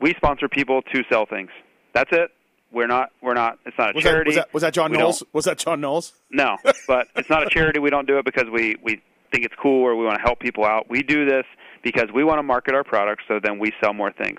[0.00, 1.50] "We sponsor people to sell things.
[1.94, 2.30] That's it.
[2.72, 3.10] We're not.
[3.20, 3.58] We're not.
[3.66, 4.28] It's not a Was that, charity.
[4.28, 5.22] was that was that John We Knowles?
[5.32, 6.12] Was that John Knowles?
[6.30, 6.56] No,
[6.86, 7.80] but it's not a charity.
[7.80, 9.02] We don't do it because we we
[9.32, 10.88] think it's cool or we want to help people out.
[10.88, 11.44] We do this
[11.82, 14.38] because we want to market our products, so then we sell more things.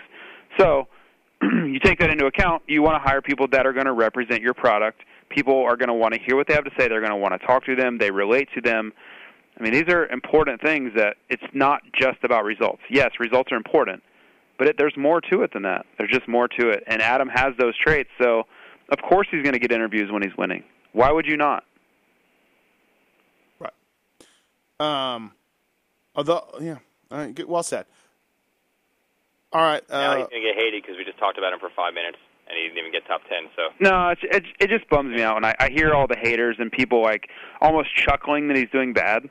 [0.58, 0.88] So
[1.42, 2.64] you take that into account.
[2.68, 5.02] You want to hire people that are going to represent your product.
[5.30, 6.88] People are going to want to hear what they have to say.
[6.88, 7.98] They're going to want to talk to them.
[7.98, 8.92] They relate to them.
[9.60, 12.82] I mean, these are important things that it's not just about results.
[12.90, 14.02] Yes, results are important,
[14.62, 15.88] but it, there's more to it than that.
[15.98, 16.84] There's just more to it.
[16.86, 18.44] And Adam has those traits, so
[18.90, 20.64] of course he's going to get interviews when he's winning.
[20.94, 21.64] Why would you not?
[23.58, 23.74] Right.
[24.80, 25.32] Um,
[26.14, 26.78] although, yeah,
[27.10, 27.88] all right, good, well said.
[29.52, 29.82] All right.
[29.90, 31.96] now Uh, he's going to get hated because we just talked about him for five
[31.96, 33.50] minutes and he didn't even get top ten.
[33.56, 36.18] So No, it's, it it just bums me out when I, I hear all the
[36.22, 37.30] haters and people like
[37.62, 39.28] almost chuckling that he's doing bad.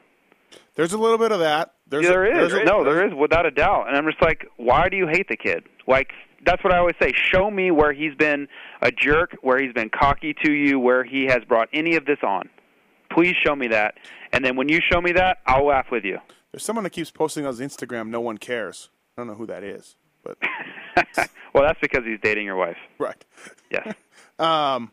[0.74, 1.74] there's a little bit of that.
[1.90, 2.52] There's Yeah, there a, is.
[2.52, 3.88] there's a- no, there is without a doubt.
[3.88, 5.64] And I'm just like, why do you hate the kid?
[5.86, 6.12] Like
[6.46, 7.12] that's what I always say.
[7.14, 8.48] Show me where he's been
[8.80, 12.18] a jerk, where he's been cocky to you, where he has brought any of this
[12.22, 12.48] on.
[13.12, 13.94] Please show me that.
[14.32, 16.18] And then when you show me that, I'll laugh with you.
[16.52, 18.08] There's someone that keeps posting on his Instagram.
[18.08, 18.88] No one cares.
[19.16, 20.38] I don't know who that is, but
[21.52, 22.76] Well, that's because he's dating your wife.
[22.98, 23.22] right.
[23.70, 23.94] Yes.
[24.38, 24.90] Um,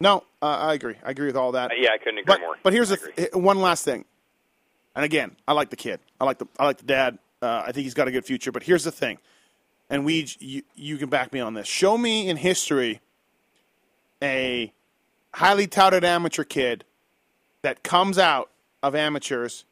[0.00, 0.94] no, uh, I agree.
[1.04, 1.72] I agree with all that.
[1.72, 2.56] Uh, yeah, I couldn't agree but, more.
[2.62, 4.06] But here's the th- one last thing.
[4.98, 6.00] And again, I like the kid.
[6.20, 7.20] I like the I like the dad.
[7.40, 8.50] Uh, I think he's got a good future.
[8.50, 9.18] But here's the thing,
[9.88, 11.68] and we you, you can back me on this.
[11.68, 13.00] Show me in history
[14.20, 14.72] a
[15.34, 16.84] highly touted amateur kid
[17.62, 18.50] that comes out
[18.82, 19.64] of amateurs,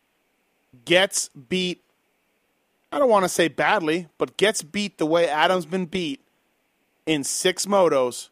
[0.84, 1.82] gets beat.
[2.92, 6.20] I don't want to say badly, but gets beat the way Adam's been beat
[7.04, 8.28] in six motos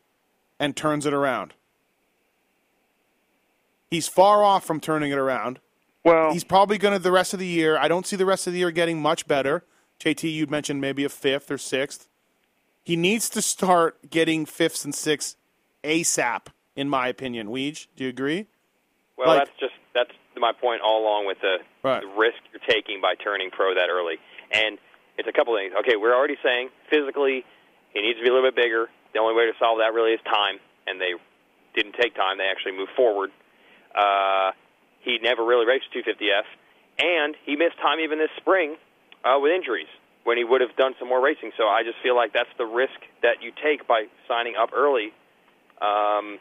[0.61, 1.55] and turns it around.
[3.91, 5.59] He's far off from turning it around.
[6.05, 7.79] Well, he's probably going to the rest of the year.
[7.79, 9.65] I don't see the rest of the year getting much better.
[10.01, 12.09] JT, you'd mentioned maybe a fifth or sixth.
[12.83, 15.37] He needs to start getting fifths and sixths
[15.83, 17.49] ASAP, in my opinion.
[17.49, 18.47] Weege, do you agree?
[19.17, 22.01] Well, Like- that's just that's my point all along with the, Right.
[22.03, 24.19] the risk you're taking by turning pro that early.
[24.51, 24.77] And
[25.17, 25.73] it's a couple of things.
[25.79, 27.45] Okay, we're already saying physically
[27.95, 28.91] he needs to be a little bit bigger.
[29.15, 30.59] The only way to solve that really is time,
[30.89, 31.15] and they
[31.77, 32.39] didn't take time.
[32.39, 33.31] They actually moved forward.
[33.95, 34.51] Uh,
[35.05, 36.45] he never really raced 250F,
[36.99, 38.77] and he missed time even this spring
[39.25, 39.89] uh, with injuries
[40.25, 41.53] when he would have done some more racing.
[41.57, 45.13] So I just feel like that's the risk that you take by signing up early.
[45.81, 46.39] Um,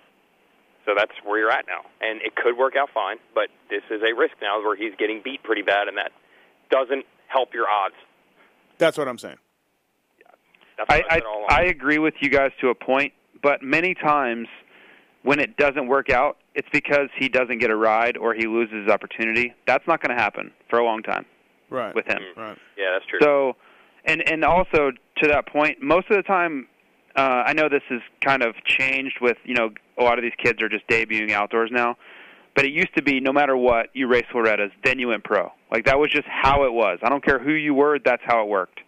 [0.85, 3.17] so that's where you're at now, and it could work out fine.
[3.35, 6.11] But this is a risk now where he's getting beat pretty bad, and that
[6.69, 7.95] doesn't help your odds.
[8.77, 9.37] That's what I'm saying.
[10.77, 11.47] That's I, I, I said all along.
[11.49, 14.47] I agree with you guys to a point, but many times
[15.23, 18.83] when it doesn't work out, it's because he doesn't get a ride or he loses
[18.83, 19.53] his opportunity.
[19.65, 21.25] That's not going to happen for a long time
[21.69, 21.93] Right.
[21.95, 22.21] with him.
[22.37, 22.57] Right.
[22.77, 23.19] Yeah, that's true.
[23.21, 23.55] So,
[24.05, 26.67] and and also to that point, most of the time,
[27.15, 30.33] uh, I know this has kind of changed with you know a lot of these
[30.43, 31.95] kids are just debuting outdoors now,
[32.55, 35.51] but it used to be no matter what you raced Loretta's, then you went pro.
[35.71, 36.99] Like that was just how it was.
[37.01, 38.79] I don't care who you were, that's how it worked.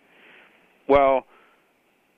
[0.87, 1.25] Well,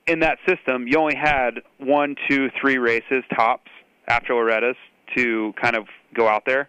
[0.06, 3.70] in that system, you only had one, two, three races tops
[4.08, 4.76] after Loretta's
[5.16, 6.68] to kind of go out there.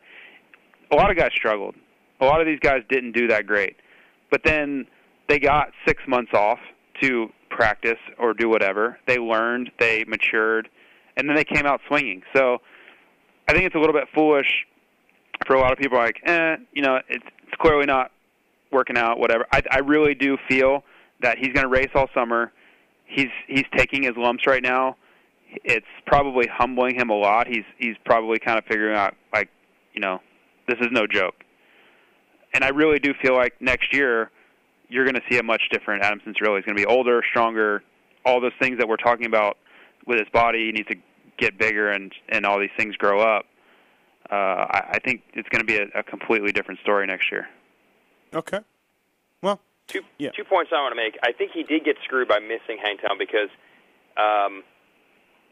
[0.91, 1.75] A lot of guys struggled.
[2.21, 3.75] A lot of these guys didn't do that great.
[4.31, 4.85] But then
[5.27, 6.59] they got six months off
[7.01, 8.97] to practice or do whatever.
[9.07, 10.69] They learned, they matured,
[11.17, 12.23] and then they came out swinging.
[12.35, 12.59] So
[13.47, 14.65] I think it's a little bit foolish
[15.45, 15.97] for a lot of people.
[15.97, 18.11] Like, eh, you know, it's, it's clearly not
[18.71, 19.19] working out.
[19.19, 19.45] Whatever.
[19.51, 20.83] I, I really do feel
[21.21, 22.51] that he's going to race all summer.
[23.05, 24.97] He's he's taking his lumps right now.
[25.63, 27.47] It's probably humbling him a lot.
[27.47, 29.49] He's he's probably kind of figuring out like,
[29.93, 30.19] you know,
[30.67, 31.35] this is no joke.
[32.53, 34.31] And I really do feel like next year
[34.89, 36.57] you're going to see a much different Adam Cianciarulo.
[36.57, 37.83] He's going to be older, stronger,
[38.25, 39.57] all those things that we're talking about
[40.05, 40.65] with his body.
[40.65, 40.95] He needs to
[41.37, 43.45] get bigger and and all these things grow up.
[44.31, 47.47] Uh, I, I think it's going to be a, a completely different story next year.
[48.33, 48.59] Okay.
[49.41, 50.29] Well, two yeah.
[50.35, 51.17] two points I want to make.
[51.23, 53.49] I think he did get screwed by missing Hangtown because
[54.17, 54.63] um,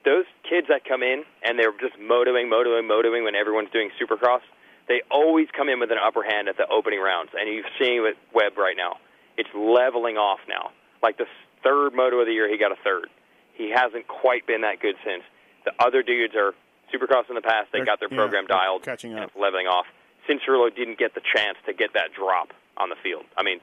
[0.07, 4.39] those kids that come in and they're just motoing, motoing, motoing when everyone's doing Supercross,
[4.87, 8.01] they always come in with an upper hand at the opening rounds, and you've seen
[8.01, 8.95] with Webb right now.
[9.35, 10.71] It's leveling off now.
[11.03, 11.27] Like the
[11.61, 13.09] third moto of the year, he got a third.
[13.53, 15.23] He hasn't quite been that good since.
[15.65, 16.53] The other dudes are
[16.93, 17.67] Supercross in the past.
[17.73, 19.27] They They're- got their program they're dialed, catching and up.
[19.31, 19.85] it's leveling off.
[20.27, 23.25] Cianciarulo didn't get the chance to get that drop on the field.
[23.37, 23.59] I mean,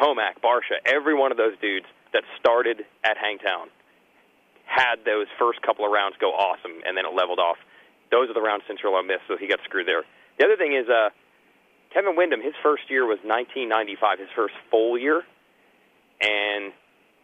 [0.00, 3.68] Tomac, Barcia, every one of those dudes that started at Hangtown
[4.66, 7.56] had those first couple of rounds go awesome, and then it leveled off.
[8.10, 10.04] Those are the rounds Cianciarulo missed, so he got screwed there.
[10.38, 11.10] The other thing is, uh,
[11.94, 15.22] Kevin Windham, his first year was 1995, his first full year,
[16.20, 16.72] and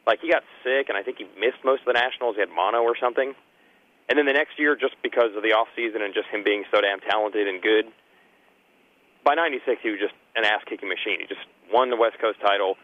[0.06, 2.36] like he got sick, and I think he missed most of the nationals.
[2.36, 3.34] He had mono or something,
[4.08, 6.64] and then the next year, just because of the off season and just him being
[6.72, 7.86] so damn talented and good,
[9.24, 11.20] by '96 he was just an ass kicking machine.
[11.20, 12.76] He just won the West Coast title,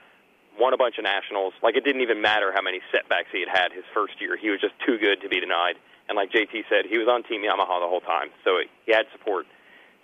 [0.58, 1.54] won a bunch of nationals.
[1.62, 4.36] Like it didn't even matter how many setbacks he had had his first year.
[4.36, 5.76] He was just too good to be denied.
[6.08, 9.06] And like JT said, he was on Team Yamaha the whole time, so he had
[9.12, 9.46] support.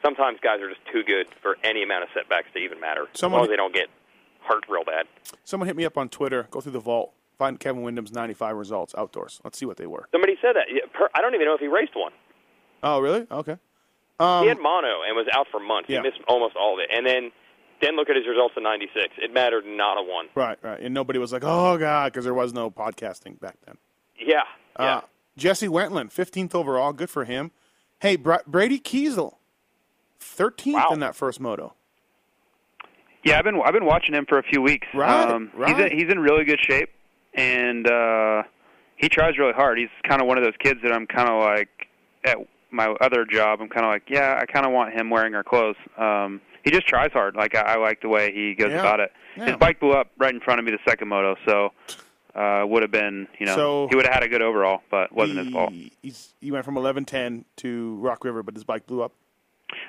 [0.04, 3.40] Sometimes guys are just too good for any amount of setbacks to even matter, Someone-
[3.40, 3.88] as long as they don't get
[4.44, 5.06] hurt real bad.
[5.44, 6.46] Someone hit me up on Twitter.
[6.50, 7.12] Go through the vault.
[7.38, 9.40] Find Kevin Windham's 95 results outdoors.
[9.42, 10.06] Let's see what they were.
[10.12, 10.66] Somebody said that.
[10.70, 10.82] Yeah,
[11.14, 12.12] I don't even know if he raced one.
[12.82, 13.26] Oh, really?
[13.30, 13.56] Okay.
[14.20, 15.88] Um, he had mono and was out for months.
[15.88, 16.02] yeah.
[16.02, 16.90] He missed almost all of it.
[16.94, 17.32] And then
[17.84, 19.14] Then look at his results in '96.
[19.18, 20.26] It mattered not a one.
[20.34, 20.80] Right, right.
[20.80, 23.76] And nobody was like, "Oh God," because there was no podcasting back then.
[24.18, 24.42] Yeah,
[24.78, 24.96] yeah.
[24.96, 25.00] Uh,
[25.36, 26.92] Jesse Wentland, 15th overall.
[26.94, 27.50] Good for him.
[28.00, 29.34] Hey, Bra- Brady Kiesel,
[30.20, 31.74] 13th in that first moto.
[33.22, 34.86] Yeah, I've been I've been watching him for a few weeks.
[34.94, 35.76] Right, um, right.
[35.76, 36.90] He's in, he's in really good shape,
[37.34, 38.44] and uh,
[38.96, 39.78] he tries really hard.
[39.78, 41.68] He's kind of one of those kids that I'm kind of like
[42.24, 42.38] at
[42.70, 43.60] my other job.
[43.60, 45.76] I'm kind of like, yeah, I kind of want him wearing our clothes.
[45.98, 47.36] Um, he just tries hard.
[47.36, 49.12] Like I, I like the way he goes Yeah, about it.
[49.36, 49.46] yeah.
[49.46, 51.72] His bike blew up right in front of me the second moto, so
[52.34, 55.12] uh, would have been you know So- he would have had a good overall, but
[55.12, 55.70] wasn't his fault.
[55.72, 59.12] He, he's, he went from 11:10 to Rock River, but his bike blew up.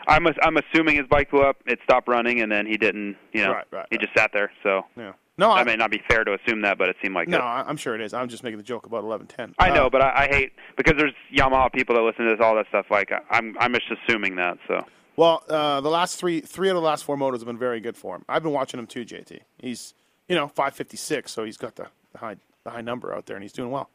[0.08, 1.58] I'm I'm assuming his bike blew up.
[1.66, 3.18] It stopped running, and then he didn't.
[3.34, 4.52] You know, Right, right, he just sat there.
[4.64, 5.14] So Yeah.
[5.38, 7.38] No, I, I- may not be fair to assume that, but it seemed like no,
[7.40, 7.42] it.
[7.42, 8.14] I'm sure it is.
[8.14, 9.54] I'm just making the joke about 11:10.
[9.60, 12.40] I know, Uh, but I, I hate because there's Yamaha people that listen to this,
[12.44, 12.86] all that stuff.
[12.90, 14.58] Like I'm, I'm just assuming that.
[14.68, 14.86] So
[15.18, 17.96] Well, uh, the last three, three of the last four motos have been very good
[17.96, 18.26] for him.
[18.28, 19.40] I've been watching him too, JT.
[19.58, 19.94] He's,
[20.28, 23.44] you know, 556, so he's got the, the high, the high number out there, and
[23.44, 23.90] he's doing well.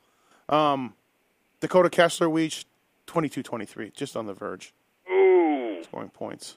[0.49, 0.95] Um,
[1.61, 2.65] Dakota Kessler, Weege,
[3.07, 4.73] 22-23, just on the verge.
[5.11, 5.83] Ooh.
[5.85, 6.57] Scoring points.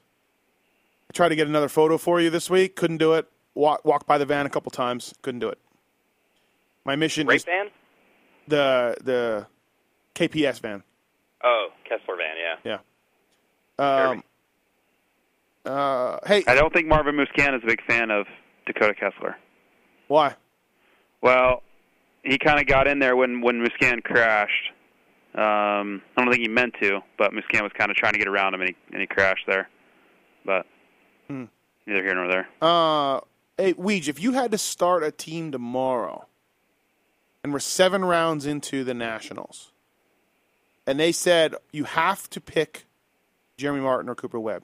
[1.09, 3.27] I tried to get another photo for you this week, couldn't do it.
[3.55, 5.59] Walk, walked by the van a couple times, couldn't do it.
[6.85, 7.69] My mission Rape is van?
[8.47, 9.47] the the
[10.15, 10.83] KPS van.
[11.43, 12.35] Oh, Kessler van.
[12.65, 12.79] Yeah.
[13.79, 14.09] Yeah.
[14.09, 14.23] Um,
[15.65, 18.25] uh, hey, I don't think Marvin Musquin is a big fan of
[18.65, 19.35] Dakota Kessler.
[20.07, 20.35] why?
[21.21, 21.63] Well,
[22.23, 24.71] he kind of got in there when when Musquin crashed.
[25.35, 28.27] Um, I don't think he meant to, but Muscan was kind of trying to get
[28.27, 29.69] around him, and he and he crashed there.
[30.45, 30.65] But
[31.27, 31.45] Hmm.
[31.87, 32.47] neither here nor there.
[32.61, 33.21] Uh,
[33.57, 36.27] hey, Weege, if you had to start a team tomorrow,
[37.43, 39.71] and we're seven rounds into the Nationals,
[40.85, 42.85] and they said you have to pick
[43.57, 44.63] Jeremy Martin or Cooper Webb,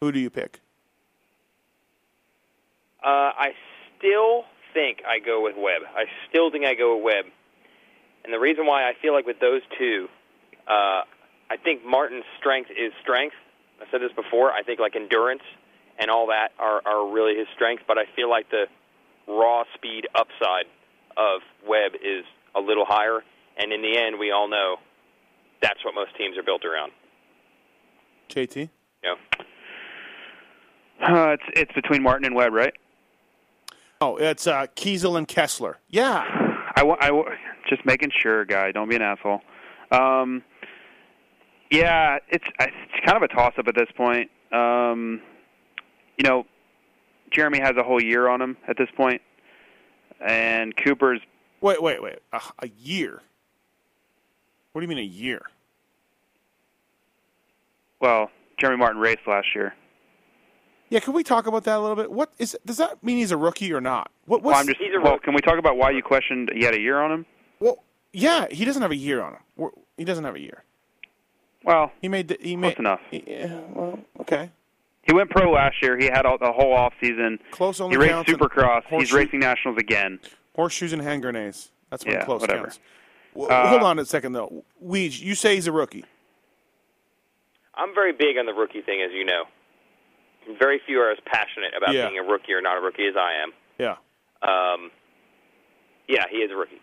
[0.00, 0.60] who do you pick?
[3.04, 3.50] Uh, I
[3.98, 4.44] still
[4.74, 5.82] think I go with Webb.
[5.94, 7.24] I still think I go with Webb.
[8.24, 10.08] And the reason why I feel like with those two,
[10.66, 11.02] uh,
[11.48, 13.36] I think Martin's strength is strength.
[13.80, 14.52] I said this before.
[14.52, 15.42] I think like endurance
[15.98, 18.64] and all that are, are really his strength, but I feel like the
[19.28, 20.66] raw speed upside
[21.16, 22.24] of Webb is
[22.54, 23.22] a little higher.
[23.56, 24.76] And in the end, we all know
[25.62, 26.92] that's what most teams are built around.
[28.28, 28.68] JT.
[29.04, 29.14] Know?
[31.00, 32.72] Uh, it's it's between Martin and Webb, right?
[34.00, 35.78] Oh, it's uh, Kiesel and Kessler.
[35.88, 36.22] Yeah.
[36.76, 37.30] I, wa- I wa-
[37.68, 38.70] just making sure, guy.
[38.72, 39.40] Don't be an asshole.
[39.90, 40.42] Um,
[41.70, 44.30] yeah, it's it's kind of a toss up at this point.
[44.52, 45.20] Um,
[46.18, 46.44] you know,
[47.30, 49.22] Jeremy has a whole year on him at this point,
[50.20, 51.20] and Cooper's
[51.62, 52.18] Wait, wait, wait.
[52.34, 53.22] A, a year?
[54.72, 55.42] What do you mean a year?
[57.98, 59.74] well, Jeremy Martin raced last year.
[60.88, 62.12] Yeah, can we talk about that a little bit?
[62.12, 62.56] What is?
[62.64, 64.10] Does that mean he's a rookie or not?
[64.26, 64.42] What?
[64.42, 64.78] Well, I'm just.
[65.02, 67.26] Well, can we talk about why you questioned he had a year on him?
[67.58, 67.82] Well,
[68.12, 69.70] yeah, he doesn't have a year on him.
[69.96, 70.62] He doesn't have a year.
[71.64, 72.28] Well, he made.
[72.28, 73.00] The, he close made enough.
[73.10, 73.58] Yeah.
[73.72, 74.50] Well, okay.
[75.02, 75.96] He went pro last year.
[75.98, 77.38] He had all, the whole off season.
[77.52, 78.82] Close only He raced counts in Supercross.
[78.88, 80.18] He's racing nationals again.
[80.54, 81.70] Horseshoes and hand grenades.
[81.90, 82.62] That's when Yeah, close whatever.
[82.64, 82.80] counts.
[83.34, 84.64] W- Uh, hold on a second though.
[84.84, 86.04] Weege, you say he's a rookie.
[87.74, 89.44] I'm very big on the rookie thing, as you know.
[90.58, 92.08] Very few are as passionate about Yeah.
[92.08, 93.52] being a rookie or not a rookie as I am.
[93.78, 93.96] Yeah.
[94.42, 94.90] Um,
[96.08, 96.80] yeah, he is a rookie.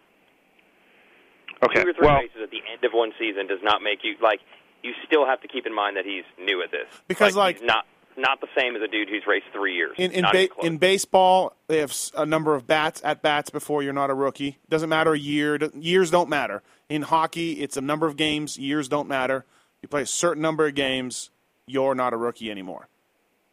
[1.64, 1.82] Okay.
[1.84, 4.16] Two or three well, races at the end of one season does not make you
[4.22, 4.42] like.
[4.82, 7.66] You still have to keep in mind that he's new at this Because, like- he's
[7.68, 7.86] not
[8.16, 9.96] not the same as a dude who's raced three years.
[9.98, 13.92] In in, ba- in baseball, they have a number of bats at bats before you're
[13.94, 14.60] not a rookie.
[14.70, 15.58] Doesn't matter a year.
[15.74, 16.62] Years don't matter.
[16.90, 18.60] In hockey, it's a number of games.
[18.60, 19.46] Years don't matter.
[19.82, 21.32] You play a certain number of games,
[21.66, 22.88] you're not a rookie anymore.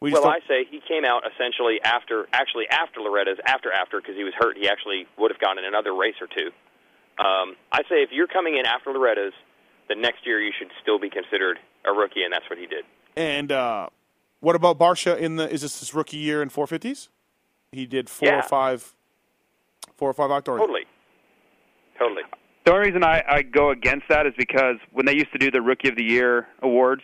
[0.01, 4.15] We well, I say he came out essentially after, actually after Loretta's, after after because
[4.15, 4.57] he was hurt.
[4.57, 6.47] He actually would have gone in another race or two.
[7.23, 9.33] Um, I say if you're coming in after Loretta's,
[9.89, 12.83] the next year you should still be considered a rookie, and that's what he did.
[13.15, 13.89] And uh,
[14.39, 15.47] what about Barcia in the?
[15.51, 17.09] Is this his rookie year in 450s?
[17.71, 18.39] He did four Yeah.
[18.39, 18.95] or five,
[19.97, 20.57] four or five outdoor.
[20.57, 20.85] Totally,
[21.99, 22.23] totally.
[22.65, 25.51] The only reason I, I go against that is because when they used to do
[25.51, 27.03] the Rookie of the Year awards,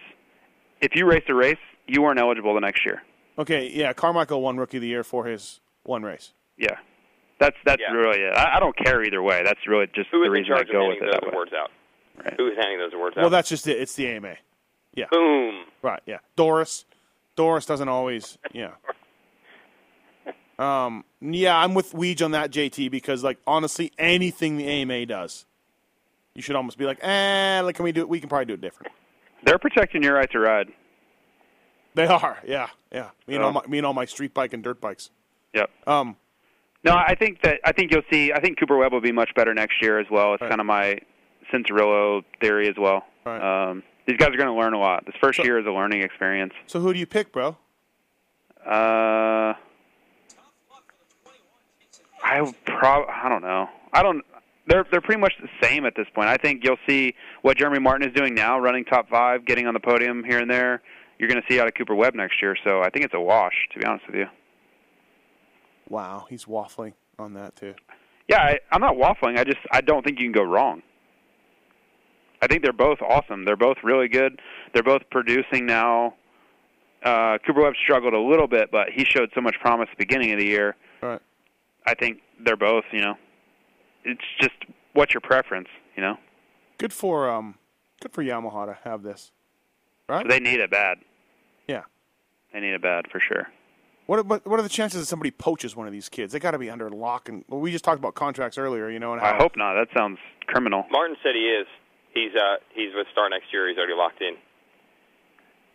[0.82, 1.58] if you raced a race,
[1.88, 3.04] you weren't eligible the next year.
[3.40, 6.34] Okay, yeah, Carmichael won rookie of the year for his one race.
[6.58, 6.78] Yeah,
[7.40, 8.34] that's that's really it.
[8.34, 9.42] I, I don't care either way.
[9.44, 11.24] That's really just Who the reason I charge of go with handing it those that
[11.24, 11.32] way.
[11.32, 11.72] awards out?
[12.38, 13.22] Who is handing those awards out?
[13.22, 13.80] Well, that's just it.
[13.80, 14.36] It's the AMA.
[14.96, 15.06] Yeah.
[15.12, 15.66] Boom.
[15.84, 16.02] Right.
[16.08, 16.18] Yeah.
[16.36, 16.86] Doris.
[17.36, 18.38] Doris doesn't always.
[18.54, 18.72] Yeah.
[20.60, 21.04] Um.
[21.22, 25.46] Yeah, I'm with Weege on that, JT, because like honestly, anything the AMA does,
[26.34, 28.10] you should almost be like, eh, like can we do it?
[28.10, 28.92] We can probably do it different.
[29.46, 30.70] They're protecting your right to ride.
[31.98, 33.10] They are, yeah, yeah.
[33.28, 35.10] Me and So- all my me and all my street bike and dirt bikes.
[35.54, 35.70] Yep.
[35.88, 36.16] Um,
[36.84, 38.32] No, I think that I think you'll see.
[38.32, 40.34] I think Cooper Webb will be much better next year as well.
[40.36, 41.00] It's kind of my
[41.52, 43.04] Cianciarulo theory as well.
[43.26, 45.06] Um, these guys are going to learn a lot.
[45.06, 46.54] This first year is a learning experience.
[46.68, 47.58] so who do you pick, bro?
[48.66, 49.54] Uh,
[52.24, 53.70] I prob I don't know.
[53.94, 54.24] I don't.
[54.68, 56.28] They're they're pretty much the same at this point.
[56.28, 59.74] I think you'll see what Jeremy Martin is doing now, running top five, getting on
[59.74, 60.82] the podium here and there.
[61.18, 62.56] You're going to see out of Cooper Webb next year.
[62.64, 64.28] So I think it's a wash, to be honest with you.
[65.90, 67.74] Wow, he's waffling on that too.
[68.28, 69.38] Yeah, I, I'm not waffling.
[69.38, 70.82] I just I don't think you can go wrong.
[72.42, 73.46] I think they're both awesome.
[73.46, 74.40] They're both really good.
[74.74, 76.14] They're both producing now.
[77.04, 80.06] Uh, Cooper Webb struggled a little bit, but he showed so much promise at the
[80.06, 80.76] beginning of the year.
[81.02, 81.22] Right.
[81.86, 82.84] I think they're both.
[82.92, 83.16] You know,
[84.04, 84.56] it's just
[84.94, 85.70] what's your preference.
[85.96, 86.18] You know,
[86.78, 87.56] Good for um,
[88.02, 89.32] good for Yamaha to have this,
[90.10, 90.28] right?
[90.28, 91.00] they need it bad.
[91.68, 91.84] Yeah.
[92.54, 93.48] They need it bad for sure.
[94.06, 96.32] What what what are the chances that somebody poaches one of these kids?
[96.32, 97.44] They got to be under lock and.
[97.50, 99.74] Well, we just talked about contracts earlier, you know, and how I hope not.
[99.74, 100.18] That sounds
[100.48, 100.86] criminal.
[100.92, 101.68] Martin said he is.
[102.14, 103.68] He's uh he's with Star next year.
[103.68, 104.36] He's already locked in.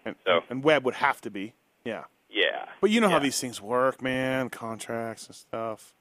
[0.06, 0.40] and, So.
[0.48, 1.52] and Webb would have to be.
[1.84, 2.04] Yeah.
[2.30, 2.64] Yeah.
[2.80, 4.48] But you know how these things work, man.
[4.48, 5.94] Contracts and stuff.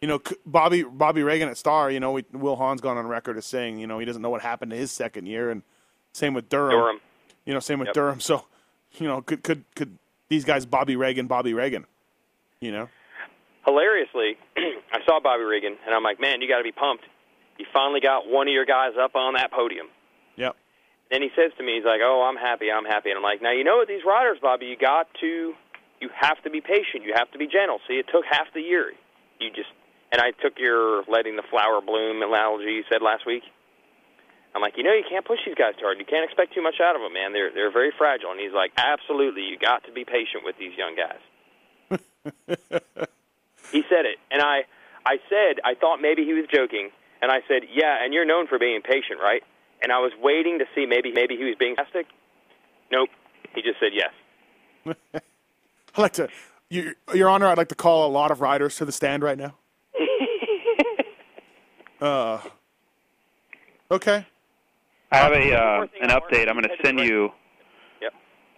[0.00, 1.88] You know, Bobby Bobby Regan at Star.
[1.90, 4.28] You know, we, Will Hahn's gone on record as saying, you know, he doesn't know
[4.30, 5.62] what happened to his second year, and
[6.12, 6.72] same with Durham.
[6.72, 7.00] Durham.
[7.46, 7.94] You know, same with Yep.
[7.94, 8.20] Durham.
[8.20, 8.44] So,
[8.92, 9.98] you know, could could could
[10.28, 11.86] these guys Bobby Regan, Bobby Regan?
[12.60, 12.88] You know,
[13.66, 17.04] Hilariously, I saw Bobby Regan and I'm like, man, you got to be pumped.
[17.58, 19.86] You finally got one of your guys up on that podium.
[20.36, 20.56] Yep.
[21.10, 23.40] And he says to me, he's like, "Oh, I'm happy, I'm happy," and I'm like,
[23.42, 25.52] "Now you know what these riders, Bobby, you got to,
[26.00, 27.78] you have to be patient, you have to be gentle.
[27.86, 28.92] See, it took half the year.
[29.38, 29.68] You just,
[30.10, 33.42] and I took your letting the flower bloom analogy you said last week.
[34.54, 35.98] I'm like, you know, you can't push these guys too hard.
[35.98, 37.32] You can't expect too much out of them, man.
[37.32, 38.30] They're they're very fragile.
[38.30, 41.20] And he's like, absolutely, you got to be patient with these young guys.
[43.72, 44.64] he said it, and I,
[45.04, 46.90] I said, I thought maybe he was joking,
[47.20, 49.42] and I said, yeah, and you're known for being patient, right?
[49.82, 52.06] And I was waiting to see maybe maybe he was being sarcastic.
[52.90, 53.10] Nope,
[53.54, 54.12] he just said yes.
[55.96, 56.28] I like to,
[56.70, 59.38] your, Your Honor, I'd like to call a lot of riders to the stand right
[59.38, 59.54] now.
[62.00, 62.40] uh,
[63.90, 64.26] okay.
[65.14, 66.48] I have a uh, an update.
[66.48, 67.30] I'm going to send you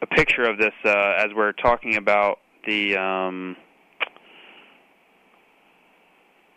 [0.02, 3.56] a picture of this uh, as we're talking about the um,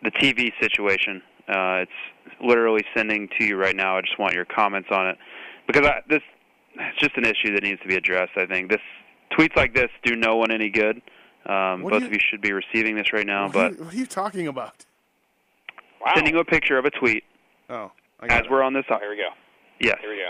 [0.04, 1.22] the TV situation.
[1.48, 1.92] Uh, it's
[2.42, 3.98] literally sending to you right now.
[3.98, 5.18] I just want your comments on it
[5.68, 6.22] because I, this
[6.76, 8.34] it's just an issue that needs to be addressed.
[8.38, 8.82] I think this
[9.38, 11.02] tweets like this do no one any good.
[11.46, 13.84] Um, both you- of you should be receiving this right now, What but are, you,
[13.86, 14.86] what are you talking about?
[16.16, 17.24] sending you a picture of a tweet
[17.70, 18.52] Oh, I got as it.
[18.52, 18.86] we're on this.
[18.88, 19.30] Here we go.
[19.80, 19.98] Yes.
[20.02, 20.30] Here we go.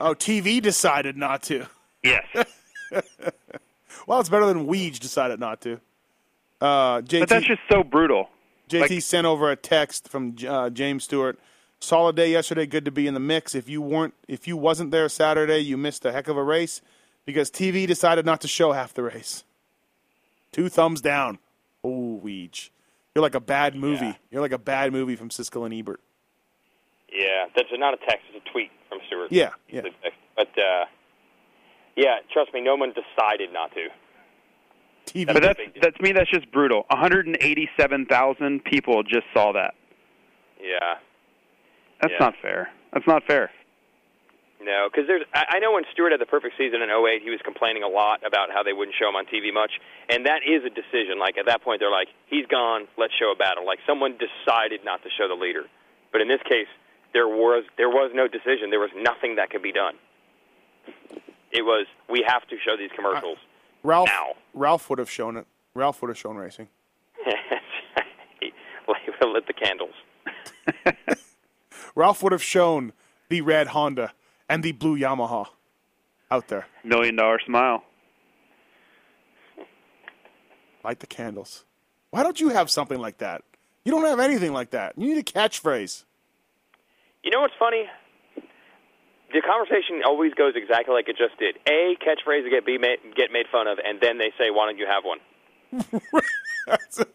[0.00, 1.66] Oh, TV decided not to.
[2.04, 2.24] Yes.
[4.06, 5.80] well, it's better than Weege decided not to.
[6.60, 8.28] Uh, JT, But that's just so brutal.
[8.68, 11.38] JT like- sent over a text from uh, James Stewart.
[11.80, 12.66] Solid day yesterday.
[12.66, 13.54] Good to be in the mix.
[13.54, 16.80] If you weren't, if you wasn't there Saturday, you missed a heck of a race
[17.24, 19.44] because TV decided not to show half the race.
[20.50, 21.38] Two thumbs down.
[21.84, 22.70] Oh, Weege,
[23.14, 24.18] you're like a bad movie.
[24.30, 26.00] You're like a bad movie from Siskel and Ebert.
[27.12, 29.32] Yeah, that's not a text; it's a tweet from Stewart.
[29.32, 29.82] Yeah, yeah.
[30.36, 30.84] But uh,
[31.96, 33.88] yeah, trust me, no one decided not to.
[35.06, 35.26] TV.
[35.32, 36.12] But that's that's me.
[36.12, 36.84] That's just brutal.
[36.90, 39.74] 187,000 people just saw that.
[40.60, 40.96] Yeah.
[42.00, 42.18] That's Yeah.
[42.26, 42.70] not fair.
[42.92, 43.50] That's not fair.
[44.60, 45.22] No, because there's.
[45.32, 47.88] I I know when Stewart had the perfect season in '08, he was complaining a
[47.88, 49.70] lot about how they wouldn't show him on TV much,
[50.10, 51.18] and that is a decision.
[51.18, 52.88] Like at that point, they're like, "He's gone.
[52.98, 55.64] Let's show a battle." Like someone decided not to show the leader,
[56.12, 56.66] but in this case,
[57.12, 58.70] there was there was no decision.
[58.70, 59.94] There was nothing that could be done.
[61.50, 63.38] It was we have to show these commercials.
[63.38, 64.10] Uh, Ralph.
[64.54, 65.46] Ralph would have shown it.
[65.74, 66.68] Ralph would have shown racing.
[69.32, 69.94] lit the candles.
[71.94, 72.92] Ralph would have shown
[73.28, 74.12] the red Honda
[74.48, 75.46] and the blue Yamaha
[76.30, 76.66] out there.
[76.84, 77.84] Million dollar smile.
[80.84, 81.64] Light the candles.
[82.10, 83.42] Why don't you have something like that?
[83.84, 84.96] You don't have anything like that.
[84.96, 86.04] You need a catchphrase.
[87.28, 87.84] You know what's funny?
[89.34, 91.56] The conversation always goes exactly like it just did.
[91.68, 94.64] A catchphrase to get be made, get made fun of, and then they say, "Why
[94.64, 96.22] don't you have one?"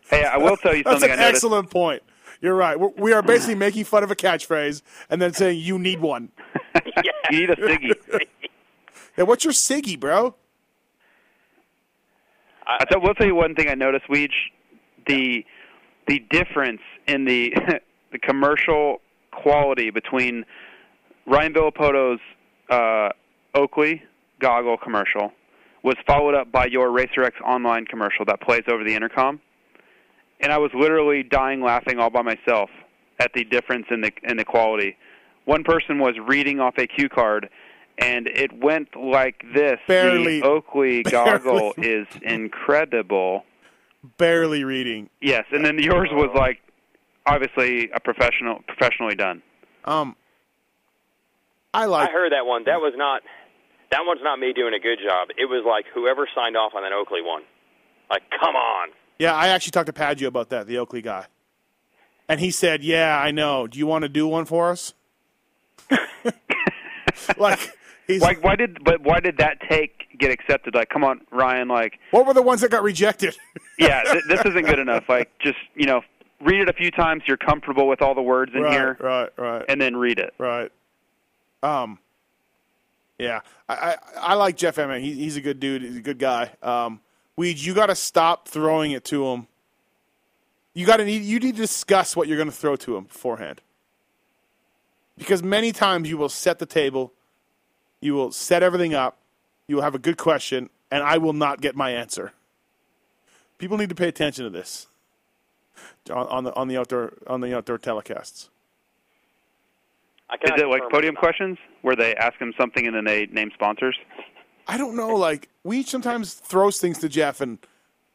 [0.10, 2.04] Hey, I will tell you That's something an I excellent point.
[2.42, 2.80] You're right.
[2.80, 6.30] We're, we are basically making fun of a catchphrase and then saying you need one.
[7.32, 7.94] You need a Siggy.
[9.18, 10.36] Yeah, what's your Siggy, bro?
[12.68, 14.34] I th- will tell you one thing I noticed, Weege.
[15.08, 15.44] The
[16.08, 17.56] the difference in the
[18.12, 19.02] the commercial
[19.42, 20.46] quality between
[21.26, 22.20] Ryan Villopoto's
[22.70, 23.10] uh,
[23.56, 24.04] Oakley
[24.40, 25.32] goggle commercial
[25.84, 29.40] was followed up by your Racer X online commercial that plays over the intercom,
[30.40, 32.70] and I was literally dying laughing all by myself
[33.20, 34.96] at the difference in the in the quality.
[35.46, 37.50] One person was reading off a cue card,
[37.98, 39.78] and it went like this.
[39.88, 41.92] Barely- the Oakley goggle barely.
[41.92, 43.44] is incredible.
[44.18, 45.10] Barely reading.
[45.22, 46.60] Yes, and then yours was like
[47.26, 49.42] obviously a professional, professionally done.
[49.86, 50.16] Um,
[51.74, 52.10] I like.
[52.10, 52.64] I heard that one.
[52.66, 53.22] That was not.
[53.92, 55.30] That one's not me doing a good job.
[55.38, 57.44] It was like whoever signed off on that Oakley one.
[58.10, 58.90] Like, come on.
[59.20, 61.28] Yeah, I actually talked to Paggio about that, the Oakley guy,
[62.28, 63.68] and he said, "Yeah, I know.
[63.68, 64.94] Do you want to do one for us?"
[67.38, 67.60] like,
[68.08, 70.76] he's Why, why did but why did that take get accepted?
[70.76, 71.68] Like, come on, Ryan.
[71.68, 73.36] Like, what were the ones that got rejected?
[73.80, 75.08] yeah, th- this isn't good enough.
[75.08, 76.02] Like, just you know,
[76.44, 77.24] read it a few times.
[77.26, 80.34] You're comfortable with all the words in right, here, right, right, and then read it.
[80.38, 80.72] right.
[81.62, 82.00] Um,
[83.18, 85.02] yeah, I, I, I like Jeff Emig.
[85.02, 85.82] He, he's a good dude.
[85.82, 86.52] He's a good guy.
[86.62, 87.00] Um,
[87.38, 89.48] Weege, you got to stop throwing it to him.
[90.74, 91.24] You got to need.
[91.24, 93.62] You need to discuss what you're going to throw to him beforehand.
[95.18, 97.14] Because many times you will set the table,
[98.02, 99.18] you will set everything up,
[99.68, 102.34] you will have a good question, and I will not get my answer.
[103.60, 104.88] People need to pay attention to this
[106.10, 108.50] on, on the on the outdoor on the outdoor telecasts.
[110.30, 113.52] I Is it like podium questions where they ask him something and then they name
[113.54, 113.96] sponsors?
[114.68, 115.16] I don't know.
[115.16, 117.60] Like we sometimes throws things to Jeff, and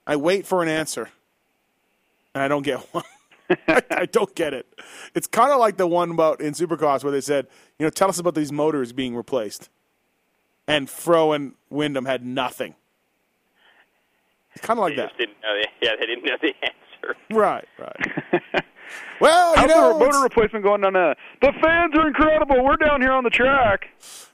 [0.06, 1.10] I wait for an answer,
[2.34, 3.04] and I don't get one.
[3.68, 4.66] I, I don't get it.
[5.14, 7.46] It's kind of like the one about in Supercross where they said,
[7.78, 9.70] you know, tell us about these motors being replaced,
[10.66, 12.74] and Fro and Windham had nothing.
[14.54, 15.12] It's kind of like They that.
[15.18, 16.74] didn't know the, yeah, they didn't know the answer.
[17.30, 18.32] Right, right.
[19.20, 21.14] well, you How's know, the motor replacement going down there?
[21.40, 22.64] The fans are incredible.
[22.64, 23.86] We're down here on the track.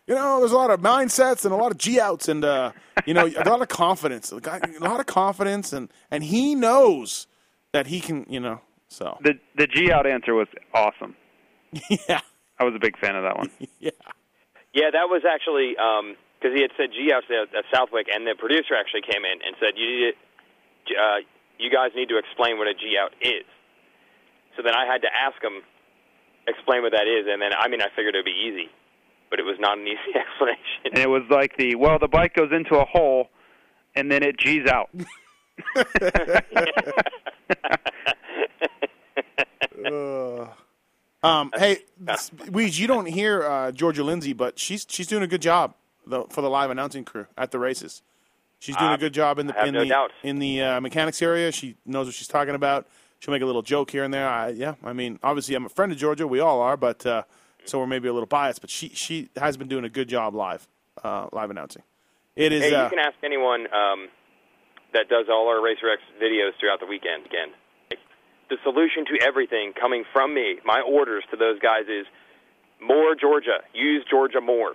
[0.06, 2.72] you know, there's a lot of mindsets and a lot of G outs and uh,
[3.06, 4.32] you know, a lot of confidence.
[4.32, 4.36] A
[4.80, 7.26] lot of confidence, and and he knows
[7.72, 8.26] that he can.
[8.28, 11.16] You know, so The the G out answer was awesome.
[12.08, 12.20] yeah,
[12.58, 13.50] I was a big fan of that one.
[13.80, 13.90] yeah.
[14.72, 18.34] Yeah, that was actually because he had said G out at at Southwick, and the
[18.38, 20.14] producer actually came in and said, "You need
[20.86, 21.18] to, uh,
[21.58, 23.44] you guys need to explain what a G out is."
[24.56, 25.62] So then I had to ask him
[26.46, 28.68] explain what that is, and then I mean I figured it'd be easy,
[29.30, 30.92] but it was not an easy explanation.
[30.92, 33.28] And it was like the well, the bike goes into a hole,
[33.94, 34.90] and then it G's out.
[39.84, 40.46] Uh,
[41.22, 45.26] um, hey, this- Weege, you don't hear uh, Georgia Lindsay, but she's she's doing a
[45.26, 45.74] good job
[46.06, 48.02] though, for the live announcing crew at the races.
[48.64, 50.10] She's doing Uh, a good job in the in no the doubt.
[50.22, 51.52] in the uh, mechanics area.
[51.52, 52.86] She knows what she's talking about.
[53.20, 54.26] She'll make a little joke here and there.
[54.26, 56.26] I, yeah, I mean, obviously, I'm a friend of Georgia.
[56.26, 57.22] We all are, but uh,
[57.66, 58.62] so we're maybe a little biased.
[58.62, 60.66] But she she has been doing a good job live
[61.02, 61.82] uh, live announcing.
[62.36, 62.62] It is.
[62.62, 64.08] hey, uh, you can ask anyone um,
[64.94, 67.26] that does all our Racer X videos throughout the weekend.
[67.26, 67.48] Again,
[68.48, 72.06] the solution to everything coming from me, my orders to those guys is
[72.80, 73.60] more Georgia.
[73.74, 74.72] Use Georgia more.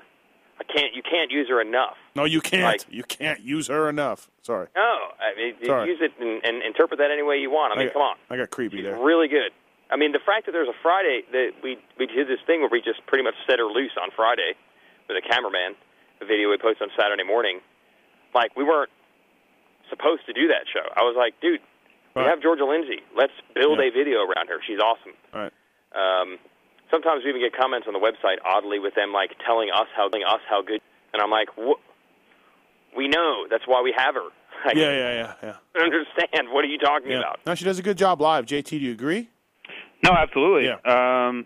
[0.60, 0.94] I can't.
[0.94, 1.96] You can't use her enough.
[2.16, 2.64] no, you can't.
[2.64, 4.30] like- you can't use her enough.
[4.44, 4.68] Sorry.
[4.76, 5.90] No, I mean, Sorry.
[5.90, 7.72] use it and, and interpret that any way you want.
[7.74, 8.16] I mean, got, come on.
[8.30, 8.98] I got creepy She's there.
[8.98, 9.52] really good.
[9.92, 12.70] I mean, the fact that there's a Friday that we we did this thing where
[12.70, 14.54] we just pretty much set her loose on Friday
[15.08, 15.76] with a cameraman,
[16.22, 17.62] a video we posted on Saturday morning.
[18.36, 18.92] Like we weren't
[19.90, 20.86] supposed to do that show.
[20.96, 21.62] I was like, dude,
[22.16, 23.02] we have Georgia Lindsay.
[23.16, 23.88] Let's build Yeah.
[23.88, 24.60] a video around her.
[24.66, 25.14] She's awesome.
[25.34, 25.54] All right.
[25.96, 26.38] Um,
[26.92, 30.08] sometimes we even get comments on the website, oddly, with them like telling us how
[30.10, 30.82] telling us how good.
[31.14, 31.50] And I'm like,
[32.96, 33.46] we know.
[33.50, 34.30] That's why we have her.
[34.66, 35.56] Like, Yeah, yeah, yeah, yeah.
[35.78, 36.50] I understand.
[36.52, 37.20] What are you talking yeah.
[37.20, 37.40] about?
[37.46, 38.46] No, she does a good job live.
[38.46, 39.30] JT, do you agree?
[40.04, 40.66] No, absolutely.
[40.68, 40.80] Yeah.
[41.30, 41.46] Um,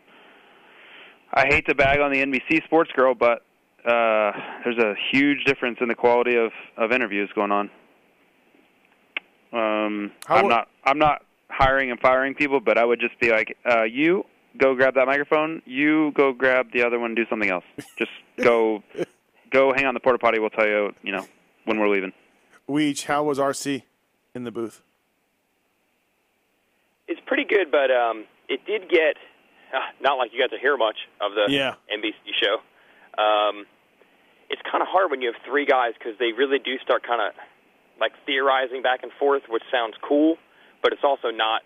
[1.32, 3.44] I hate to bag on the NBC Sports Girl, but
[3.86, 4.32] uh,
[4.64, 7.70] there's a huge difference in the quality of, of interviews going on.
[9.52, 13.20] Um, How I'm wo- not I'm not hiring and firing people, but I would just
[13.20, 14.26] be like, uh, you
[14.58, 15.62] go grab that microphone.
[15.66, 17.12] You go grab the other one.
[17.12, 17.64] and Do something else.
[17.98, 18.84] Just go
[19.52, 20.40] go hang on the porta potty.
[20.40, 21.26] We'll tell you, you know,
[21.66, 22.14] when we're leaving.
[22.70, 23.84] Weege, how was RC
[24.34, 24.82] in the booth?
[27.08, 29.18] It's pretty good, but um, it did get
[29.74, 31.76] uh, not like you got to hear much of the Yeah.
[31.94, 32.56] NBC show.
[33.22, 33.66] Um,
[34.50, 37.22] it's kind of hard when you have three guys because they really do start kind
[37.22, 37.34] of
[38.00, 40.38] like theorizing back and forth, which sounds cool,
[40.82, 41.62] but it's also not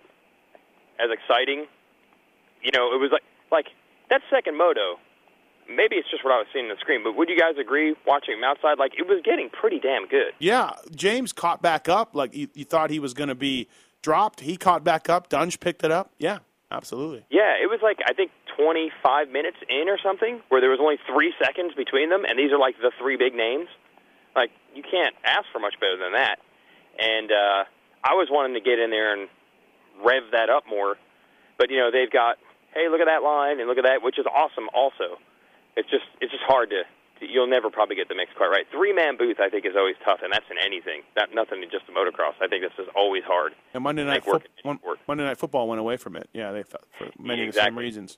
[0.99, 1.67] as exciting.
[2.63, 3.67] You know, it was like like
[4.09, 4.99] that second moto.
[5.69, 7.93] Maybe it's just what I was seeing on the screen, but would you guys agree
[8.05, 8.79] watching him outside?
[8.79, 10.31] Like it was getting pretty damn good.
[10.39, 12.15] Yeah, James caught back up.
[12.15, 13.67] Like you, you thought he was going to be
[14.01, 14.39] dropped.
[14.39, 15.27] He caught back up.
[15.27, 16.11] Dunge picked it up.
[16.19, 16.39] Yeah,
[16.71, 17.25] absolutely.
[17.29, 20.97] Yeah, it was like I think 25 minutes in or something, where there was only
[21.05, 23.67] three seconds between them, and these are like the three big names.
[24.35, 26.39] Like you can't ask for much better than that.
[26.97, 27.63] And uh,
[28.03, 29.27] I was wanting to get in there and
[30.03, 30.95] rev that up more,
[31.57, 32.37] but you know they've got
[32.77, 34.69] hey look at that line and look at that, which is awesome.
[34.73, 35.17] Also,
[35.75, 36.83] it's just it's just hard to
[37.19, 38.65] you'll never probably get the mix quite right.
[38.71, 41.01] Three man booth I think is always tough, and that's in anything.
[41.17, 42.37] Not nothing in just the motocross.
[42.41, 43.53] I think this is always hard.
[43.73, 46.29] And Monday night work Fo- Mon- Monday night football went away from it.
[46.33, 47.83] Yeah, they felt for many of the same Exactly.
[47.83, 48.17] reasons.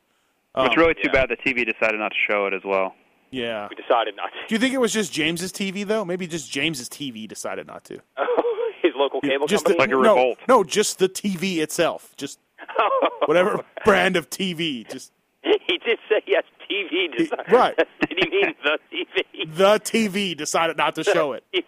[0.57, 2.93] it's Um, really too bad the TV decided not to show it as well.
[3.31, 3.67] Yeah.
[3.69, 4.47] We decided not to.
[4.47, 6.03] Do you think it was just James's TV though?
[6.03, 7.99] Maybe just James's TV decided not to.
[8.17, 9.93] Oh, His local cable just company.
[9.93, 12.13] the, no, No, just the TV itself.
[12.17, 12.39] Just
[13.25, 14.89] whatever brand of TV.
[14.89, 15.11] Just
[15.43, 17.15] he did say yes, TV.
[17.17, 17.39] Design.
[17.51, 17.77] right.
[18.07, 19.55] did he mean the TV?
[19.55, 21.43] the TV decided not to show it.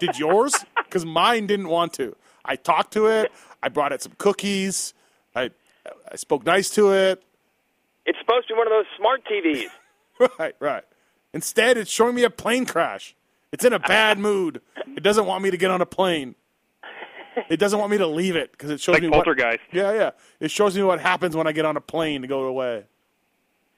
[0.00, 0.52] Did yours?
[0.76, 2.16] Because mine didn't want to.
[2.44, 3.30] I talked to it.
[3.62, 4.92] I brought it some cookies.
[5.36, 5.50] I
[6.10, 7.22] I spoke nice to it.
[8.04, 9.68] It's supposed to be one of those smart TVs.
[10.38, 10.84] Right, right.
[11.32, 13.16] Instead, it's showing me a plane crash.
[13.50, 14.60] It's in a bad mood.
[14.96, 16.34] It doesn't want me to get on a plane.
[17.48, 19.02] It doesn't want me to leave it because it shows me.
[19.08, 19.60] Like me Poltergeist.
[19.70, 20.10] What, yeah, yeah.
[20.40, 22.84] It shows me what happens when I get on a plane to go away.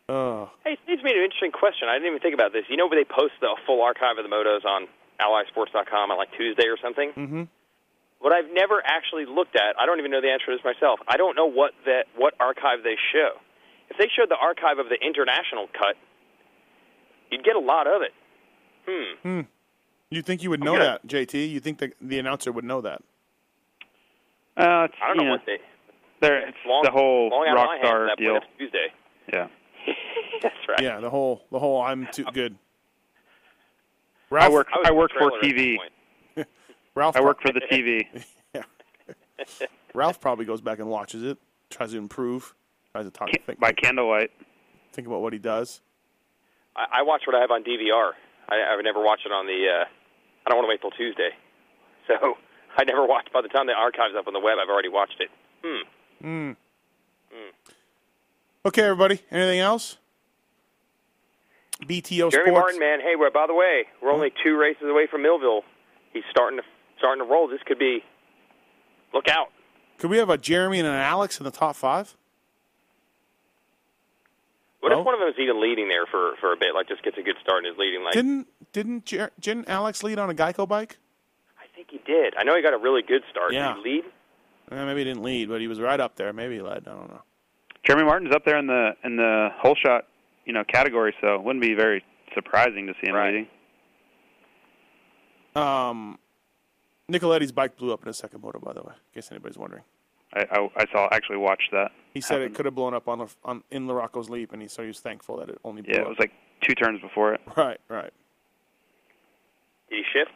[0.08, 1.88] Oh, Hey, it leads me to an interesting question.
[1.88, 2.64] I didn't even think about this.
[2.68, 4.86] You know where they post the full archive of the motos on
[5.20, 7.10] AllySports.com on like Tuesday or something?
[7.10, 7.42] mm-hmm.
[8.20, 11.00] What I've never actually looked at, I don't even know the answer to this myself.
[11.06, 13.30] I don't know what that what archive they show.
[13.90, 15.96] If they showed the archive of the international cut,
[17.30, 18.12] you'd get a lot of it.
[18.88, 19.28] Hmm.
[19.28, 19.40] Hmm.
[20.10, 21.50] You think you would know gonna- that, JT?
[21.50, 23.02] You think the the announcer would know that?
[24.56, 25.58] Uh, it's, I don't know know, what they.
[26.20, 28.32] there, it's long, the whole long out of my hands that deal.
[28.32, 28.44] point.
[28.58, 28.86] Tuesday.
[29.32, 29.48] Yeah.
[30.42, 30.80] That's right.
[30.80, 32.56] Yeah, the whole the whole I'm too good.
[34.32, 34.68] I work.
[34.72, 35.76] I I work for trailer TV.
[36.94, 38.06] Ralph I work for the TV.
[39.94, 41.38] Ralph probably goes back and watches it,
[41.70, 42.54] tries to improve,
[42.92, 43.30] tries to talk.
[43.46, 44.30] Think, by candlelight.
[44.92, 45.80] Think about what he does.
[46.74, 48.12] I, I watch what I have on DVR.
[48.48, 49.66] I, I would never watch it on the.
[49.68, 49.84] Uh,
[50.46, 51.30] I don't want to wait till Tuesday,
[52.06, 52.36] so
[52.76, 53.32] I never watched.
[53.32, 55.30] By the time the archive's up on the web, I've already watched it.
[55.64, 55.82] Hmm.
[56.20, 56.50] Hmm.
[57.32, 57.50] Hmm.
[58.66, 59.20] Okay, everybody.
[59.30, 59.96] Anything else?
[61.82, 62.54] BTO Jeremy Sports.
[62.54, 63.00] Martin, man.
[63.00, 65.62] Hey, well, by the way, we're only two races away from Millville.
[66.12, 66.64] He's starting to
[66.98, 67.48] starting to roll.
[67.48, 68.02] This could be.
[69.12, 69.48] Look out.
[69.98, 72.16] Could we have a Jeremy and an Alex in the top five?
[74.80, 75.00] What Oh.
[75.00, 76.74] if one of them is even leading there for for a bit?
[76.74, 78.02] Like, just gets a good start and is leading.
[78.04, 80.98] Like, didn't didn't Jer- didn't Alex lead on a Geico bike?
[81.76, 82.32] I think he did.
[82.38, 83.52] I know he got a really good start.
[83.52, 83.74] Yeah.
[83.74, 84.04] Did he lead?
[84.72, 86.32] Eh, maybe he didn't lead, but he was right up there.
[86.32, 86.88] Maybe he led.
[86.88, 87.20] I don't know.
[87.86, 90.06] Jeremy Martin's up there in the in the whole shot,
[90.46, 92.02] you know, category, so it wouldn't be very
[92.34, 93.46] surprising to see him leading.
[95.54, 96.18] Um,
[97.10, 98.92] Nicoletti's bike blew up in a second moto, by the way.
[98.94, 99.82] In case anybody's wondering.
[100.34, 101.92] I, I I saw actually watched that.
[102.14, 104.80] He said it could have blown up on on in Larocco's leap, and he so
[104.82, 106.08] he was thankful that it only blew Yeah, it up.
[106.08, 106.32] was like
[106.62, 107.40] two turns before it.
[107.56, 108.12] right, right.
[109.90, 110.32] Did he shift?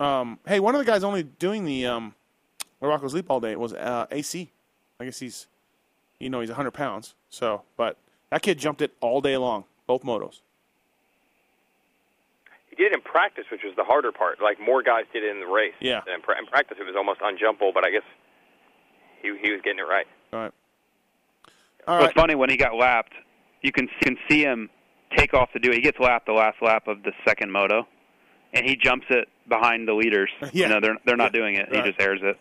[0.00, 2.14] Um, hey, one of the guys only doing the um,
[2.80, 4.50] Larocco's leap all day was uh, AC.
[5.00, 5.46] I guess he's,
[6.18, 7.14] you know, he's 100 pounds.
[7.30, 7.96] So, but
[8.30, 10.40] that kid jumped it all day long, both motos.
[12.70, 14.40] He did it in practice, which was the harder part.
[14.40, 15.74] Like more guys did it in the race.
[15.80, 16.00] Yeah.
[16.14, 18.02] In, pra- in practice, it was almost unjumpable, but I guess
[19.22, 20.06] he he was getting it right.
[20.32, 20.52] All right.
[21.86, 23.14] Well, it's funny when he got lapped.
[23.62, 24.68] You can you can see him
[25.16, 25.76] take off to do it.
[25.76, 27.86] He gets lapped the last lap of the second moto,
[28.52, 30.30] and he jumps it behind the leaders.
[30.52, 30.68] Yeah.
[30.68, 31.68] You know, they're they're not doing it.
[31.70, 31.84] Right.
[31.84, 32.38] He just airs it.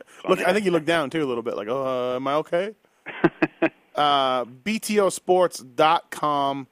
[0.28, 2.34] Look, I think he looked down too a little bit, like, "Oh, uh, am I
[2.34, 2.74] okay?"
[3.94, 6.66] uh, BTOsports.com,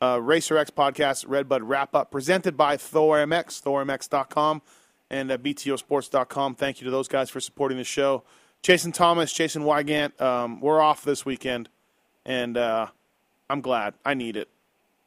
[0.00, 4.62] uh, Racer X podcast, Redbud wrap up, presented by Thor MX, ThorMX.com,
[5.10, 6.54] and uh, BTOsports.com.
[6.56, 8.24] Thank you to those guys for supporting the show.
[8.62, 11.68] Jason Thomas, Jason Weigandt, um, we're off this weekend,
[12.24, 12.86] and uh,
[13.50, 13.94] I'm glad.
[14.04, 14.48] I need it.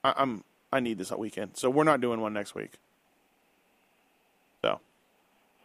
[0.04, 2.74] I, I'm I need this weekend, so we're not doing one next week.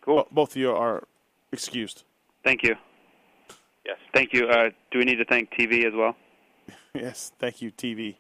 [0.05, 0.29] So, cool.
[0.31, 1.05] both of you are
[1.53, 2.05] excused.
[2.45, 2.75] Thank you.
[3.87, 3.97] Yes.
[4.15, 4.47] Thank you.
[4.49, 6.17] Uh, do we need to thank TV as well?
[6.95, 8.17] Yes, thank you, TV.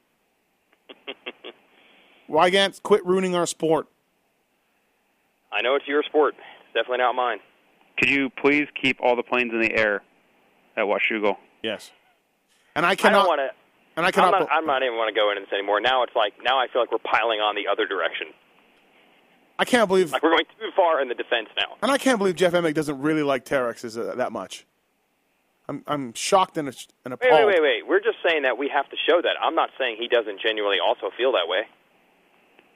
[2.31, 3.87] Weigandt, quit ruining our sport.
[5.53, 6.35] I know it's your sport.
[6.39, 7.39] It's definitely not mine.
[7.99, 10.03] Could you please keep all the planes in the air
[10.77, 11.37] at Washougal?
[11.63, 11.91] Yes.
[12.75, 13.19] And I I cannot.
[13.21, 13.51] don't want to.
[13.99, 14.33] and I cannot.
[14.35, 15.81] I'm not, I'm not even want to go into this anymore.
[15.83, 18.29] Now it's like now I feel like we're piling on the other direction.
[19.63, 20.11] I can't believe.
[20.11, 21.77] Like we're going too far in the defense now.
[21.83, 24.67] And I can't believe Jeff Emig doesn't really like Teryx's uh, that much.
[25.69, 26.69] I'm I'm shocked and,
[27.05, 27.33] and appalled.
[27.33, 27.87] wait, wait, wait.
[27.87, 29.37] We're just saying that we have to show that.
[29.41, 31.63] I'm not saying he doesn't genuinely also feel that way.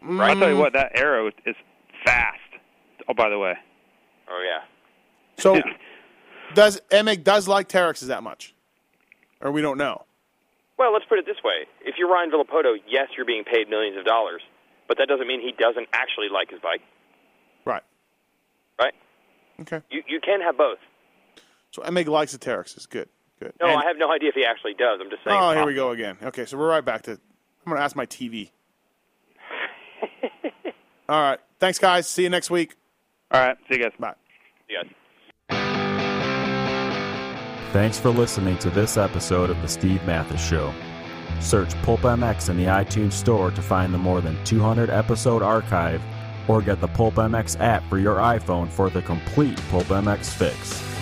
[0.02, 1.56] right I'll tell you what, that arrow is
[2.04, 2.38] fast.
[3.08, 3.54] Oh, by the way.
[4.30, 4.62] Oh yeah.
[5.42, 5.60] So,
[6.54, 8.54] does Emick does like Teryx's that much?
[9.40, 10.04] or we don't know.
[10.78, 13.96] Well, let's put it this way: if you're Ryan Villopoto, yes, you're being paid millions
[13.96, 14.42] of dollars,
[14.88, 16.80] but that doesn't mean he doesn't actually like his bike.
[17.64, 17.82] Right.
[18.80, 18.94] Right.
[19.60, 19.80] Okay.
[19.90, 20.78] You you can have both.
[21.70, 22.76] So Meg likes the Teryx.
[22.76, 23.08] Is good.
[23.40, 23.52] Good.
[23.60, 24.98] No, And- I have no idea if he actually does.
[25.02, 25.36] I'm just saying.
[25.38, 26.16] oh, here we go again.
[26.22, 27.12] Okay, so we're right back to.
[27.12, 27.18] I'm
[27.66, 28.50] going to ask my TV.
[31.08, 31.38] All right.
[31.58, 32.06] Thanks, guys.
[32.06, 32.76] See you next week.
[33.30, 33.56] All right.
[33.68, 33.92] See you guys.
[33.98, 34.14] Bye.
[34.68, 34.92] See you guys.
[37.72, 40.72] Thanks for listening to this episode of The Steve Matthes Show.
[41.40, 46.02] Search Pulp MX in the iTunes Store to find the more than 200 episode archive
[46.48, 50.95] or get the Pulp MX app for your iPhone for the complete Pulp MX fix.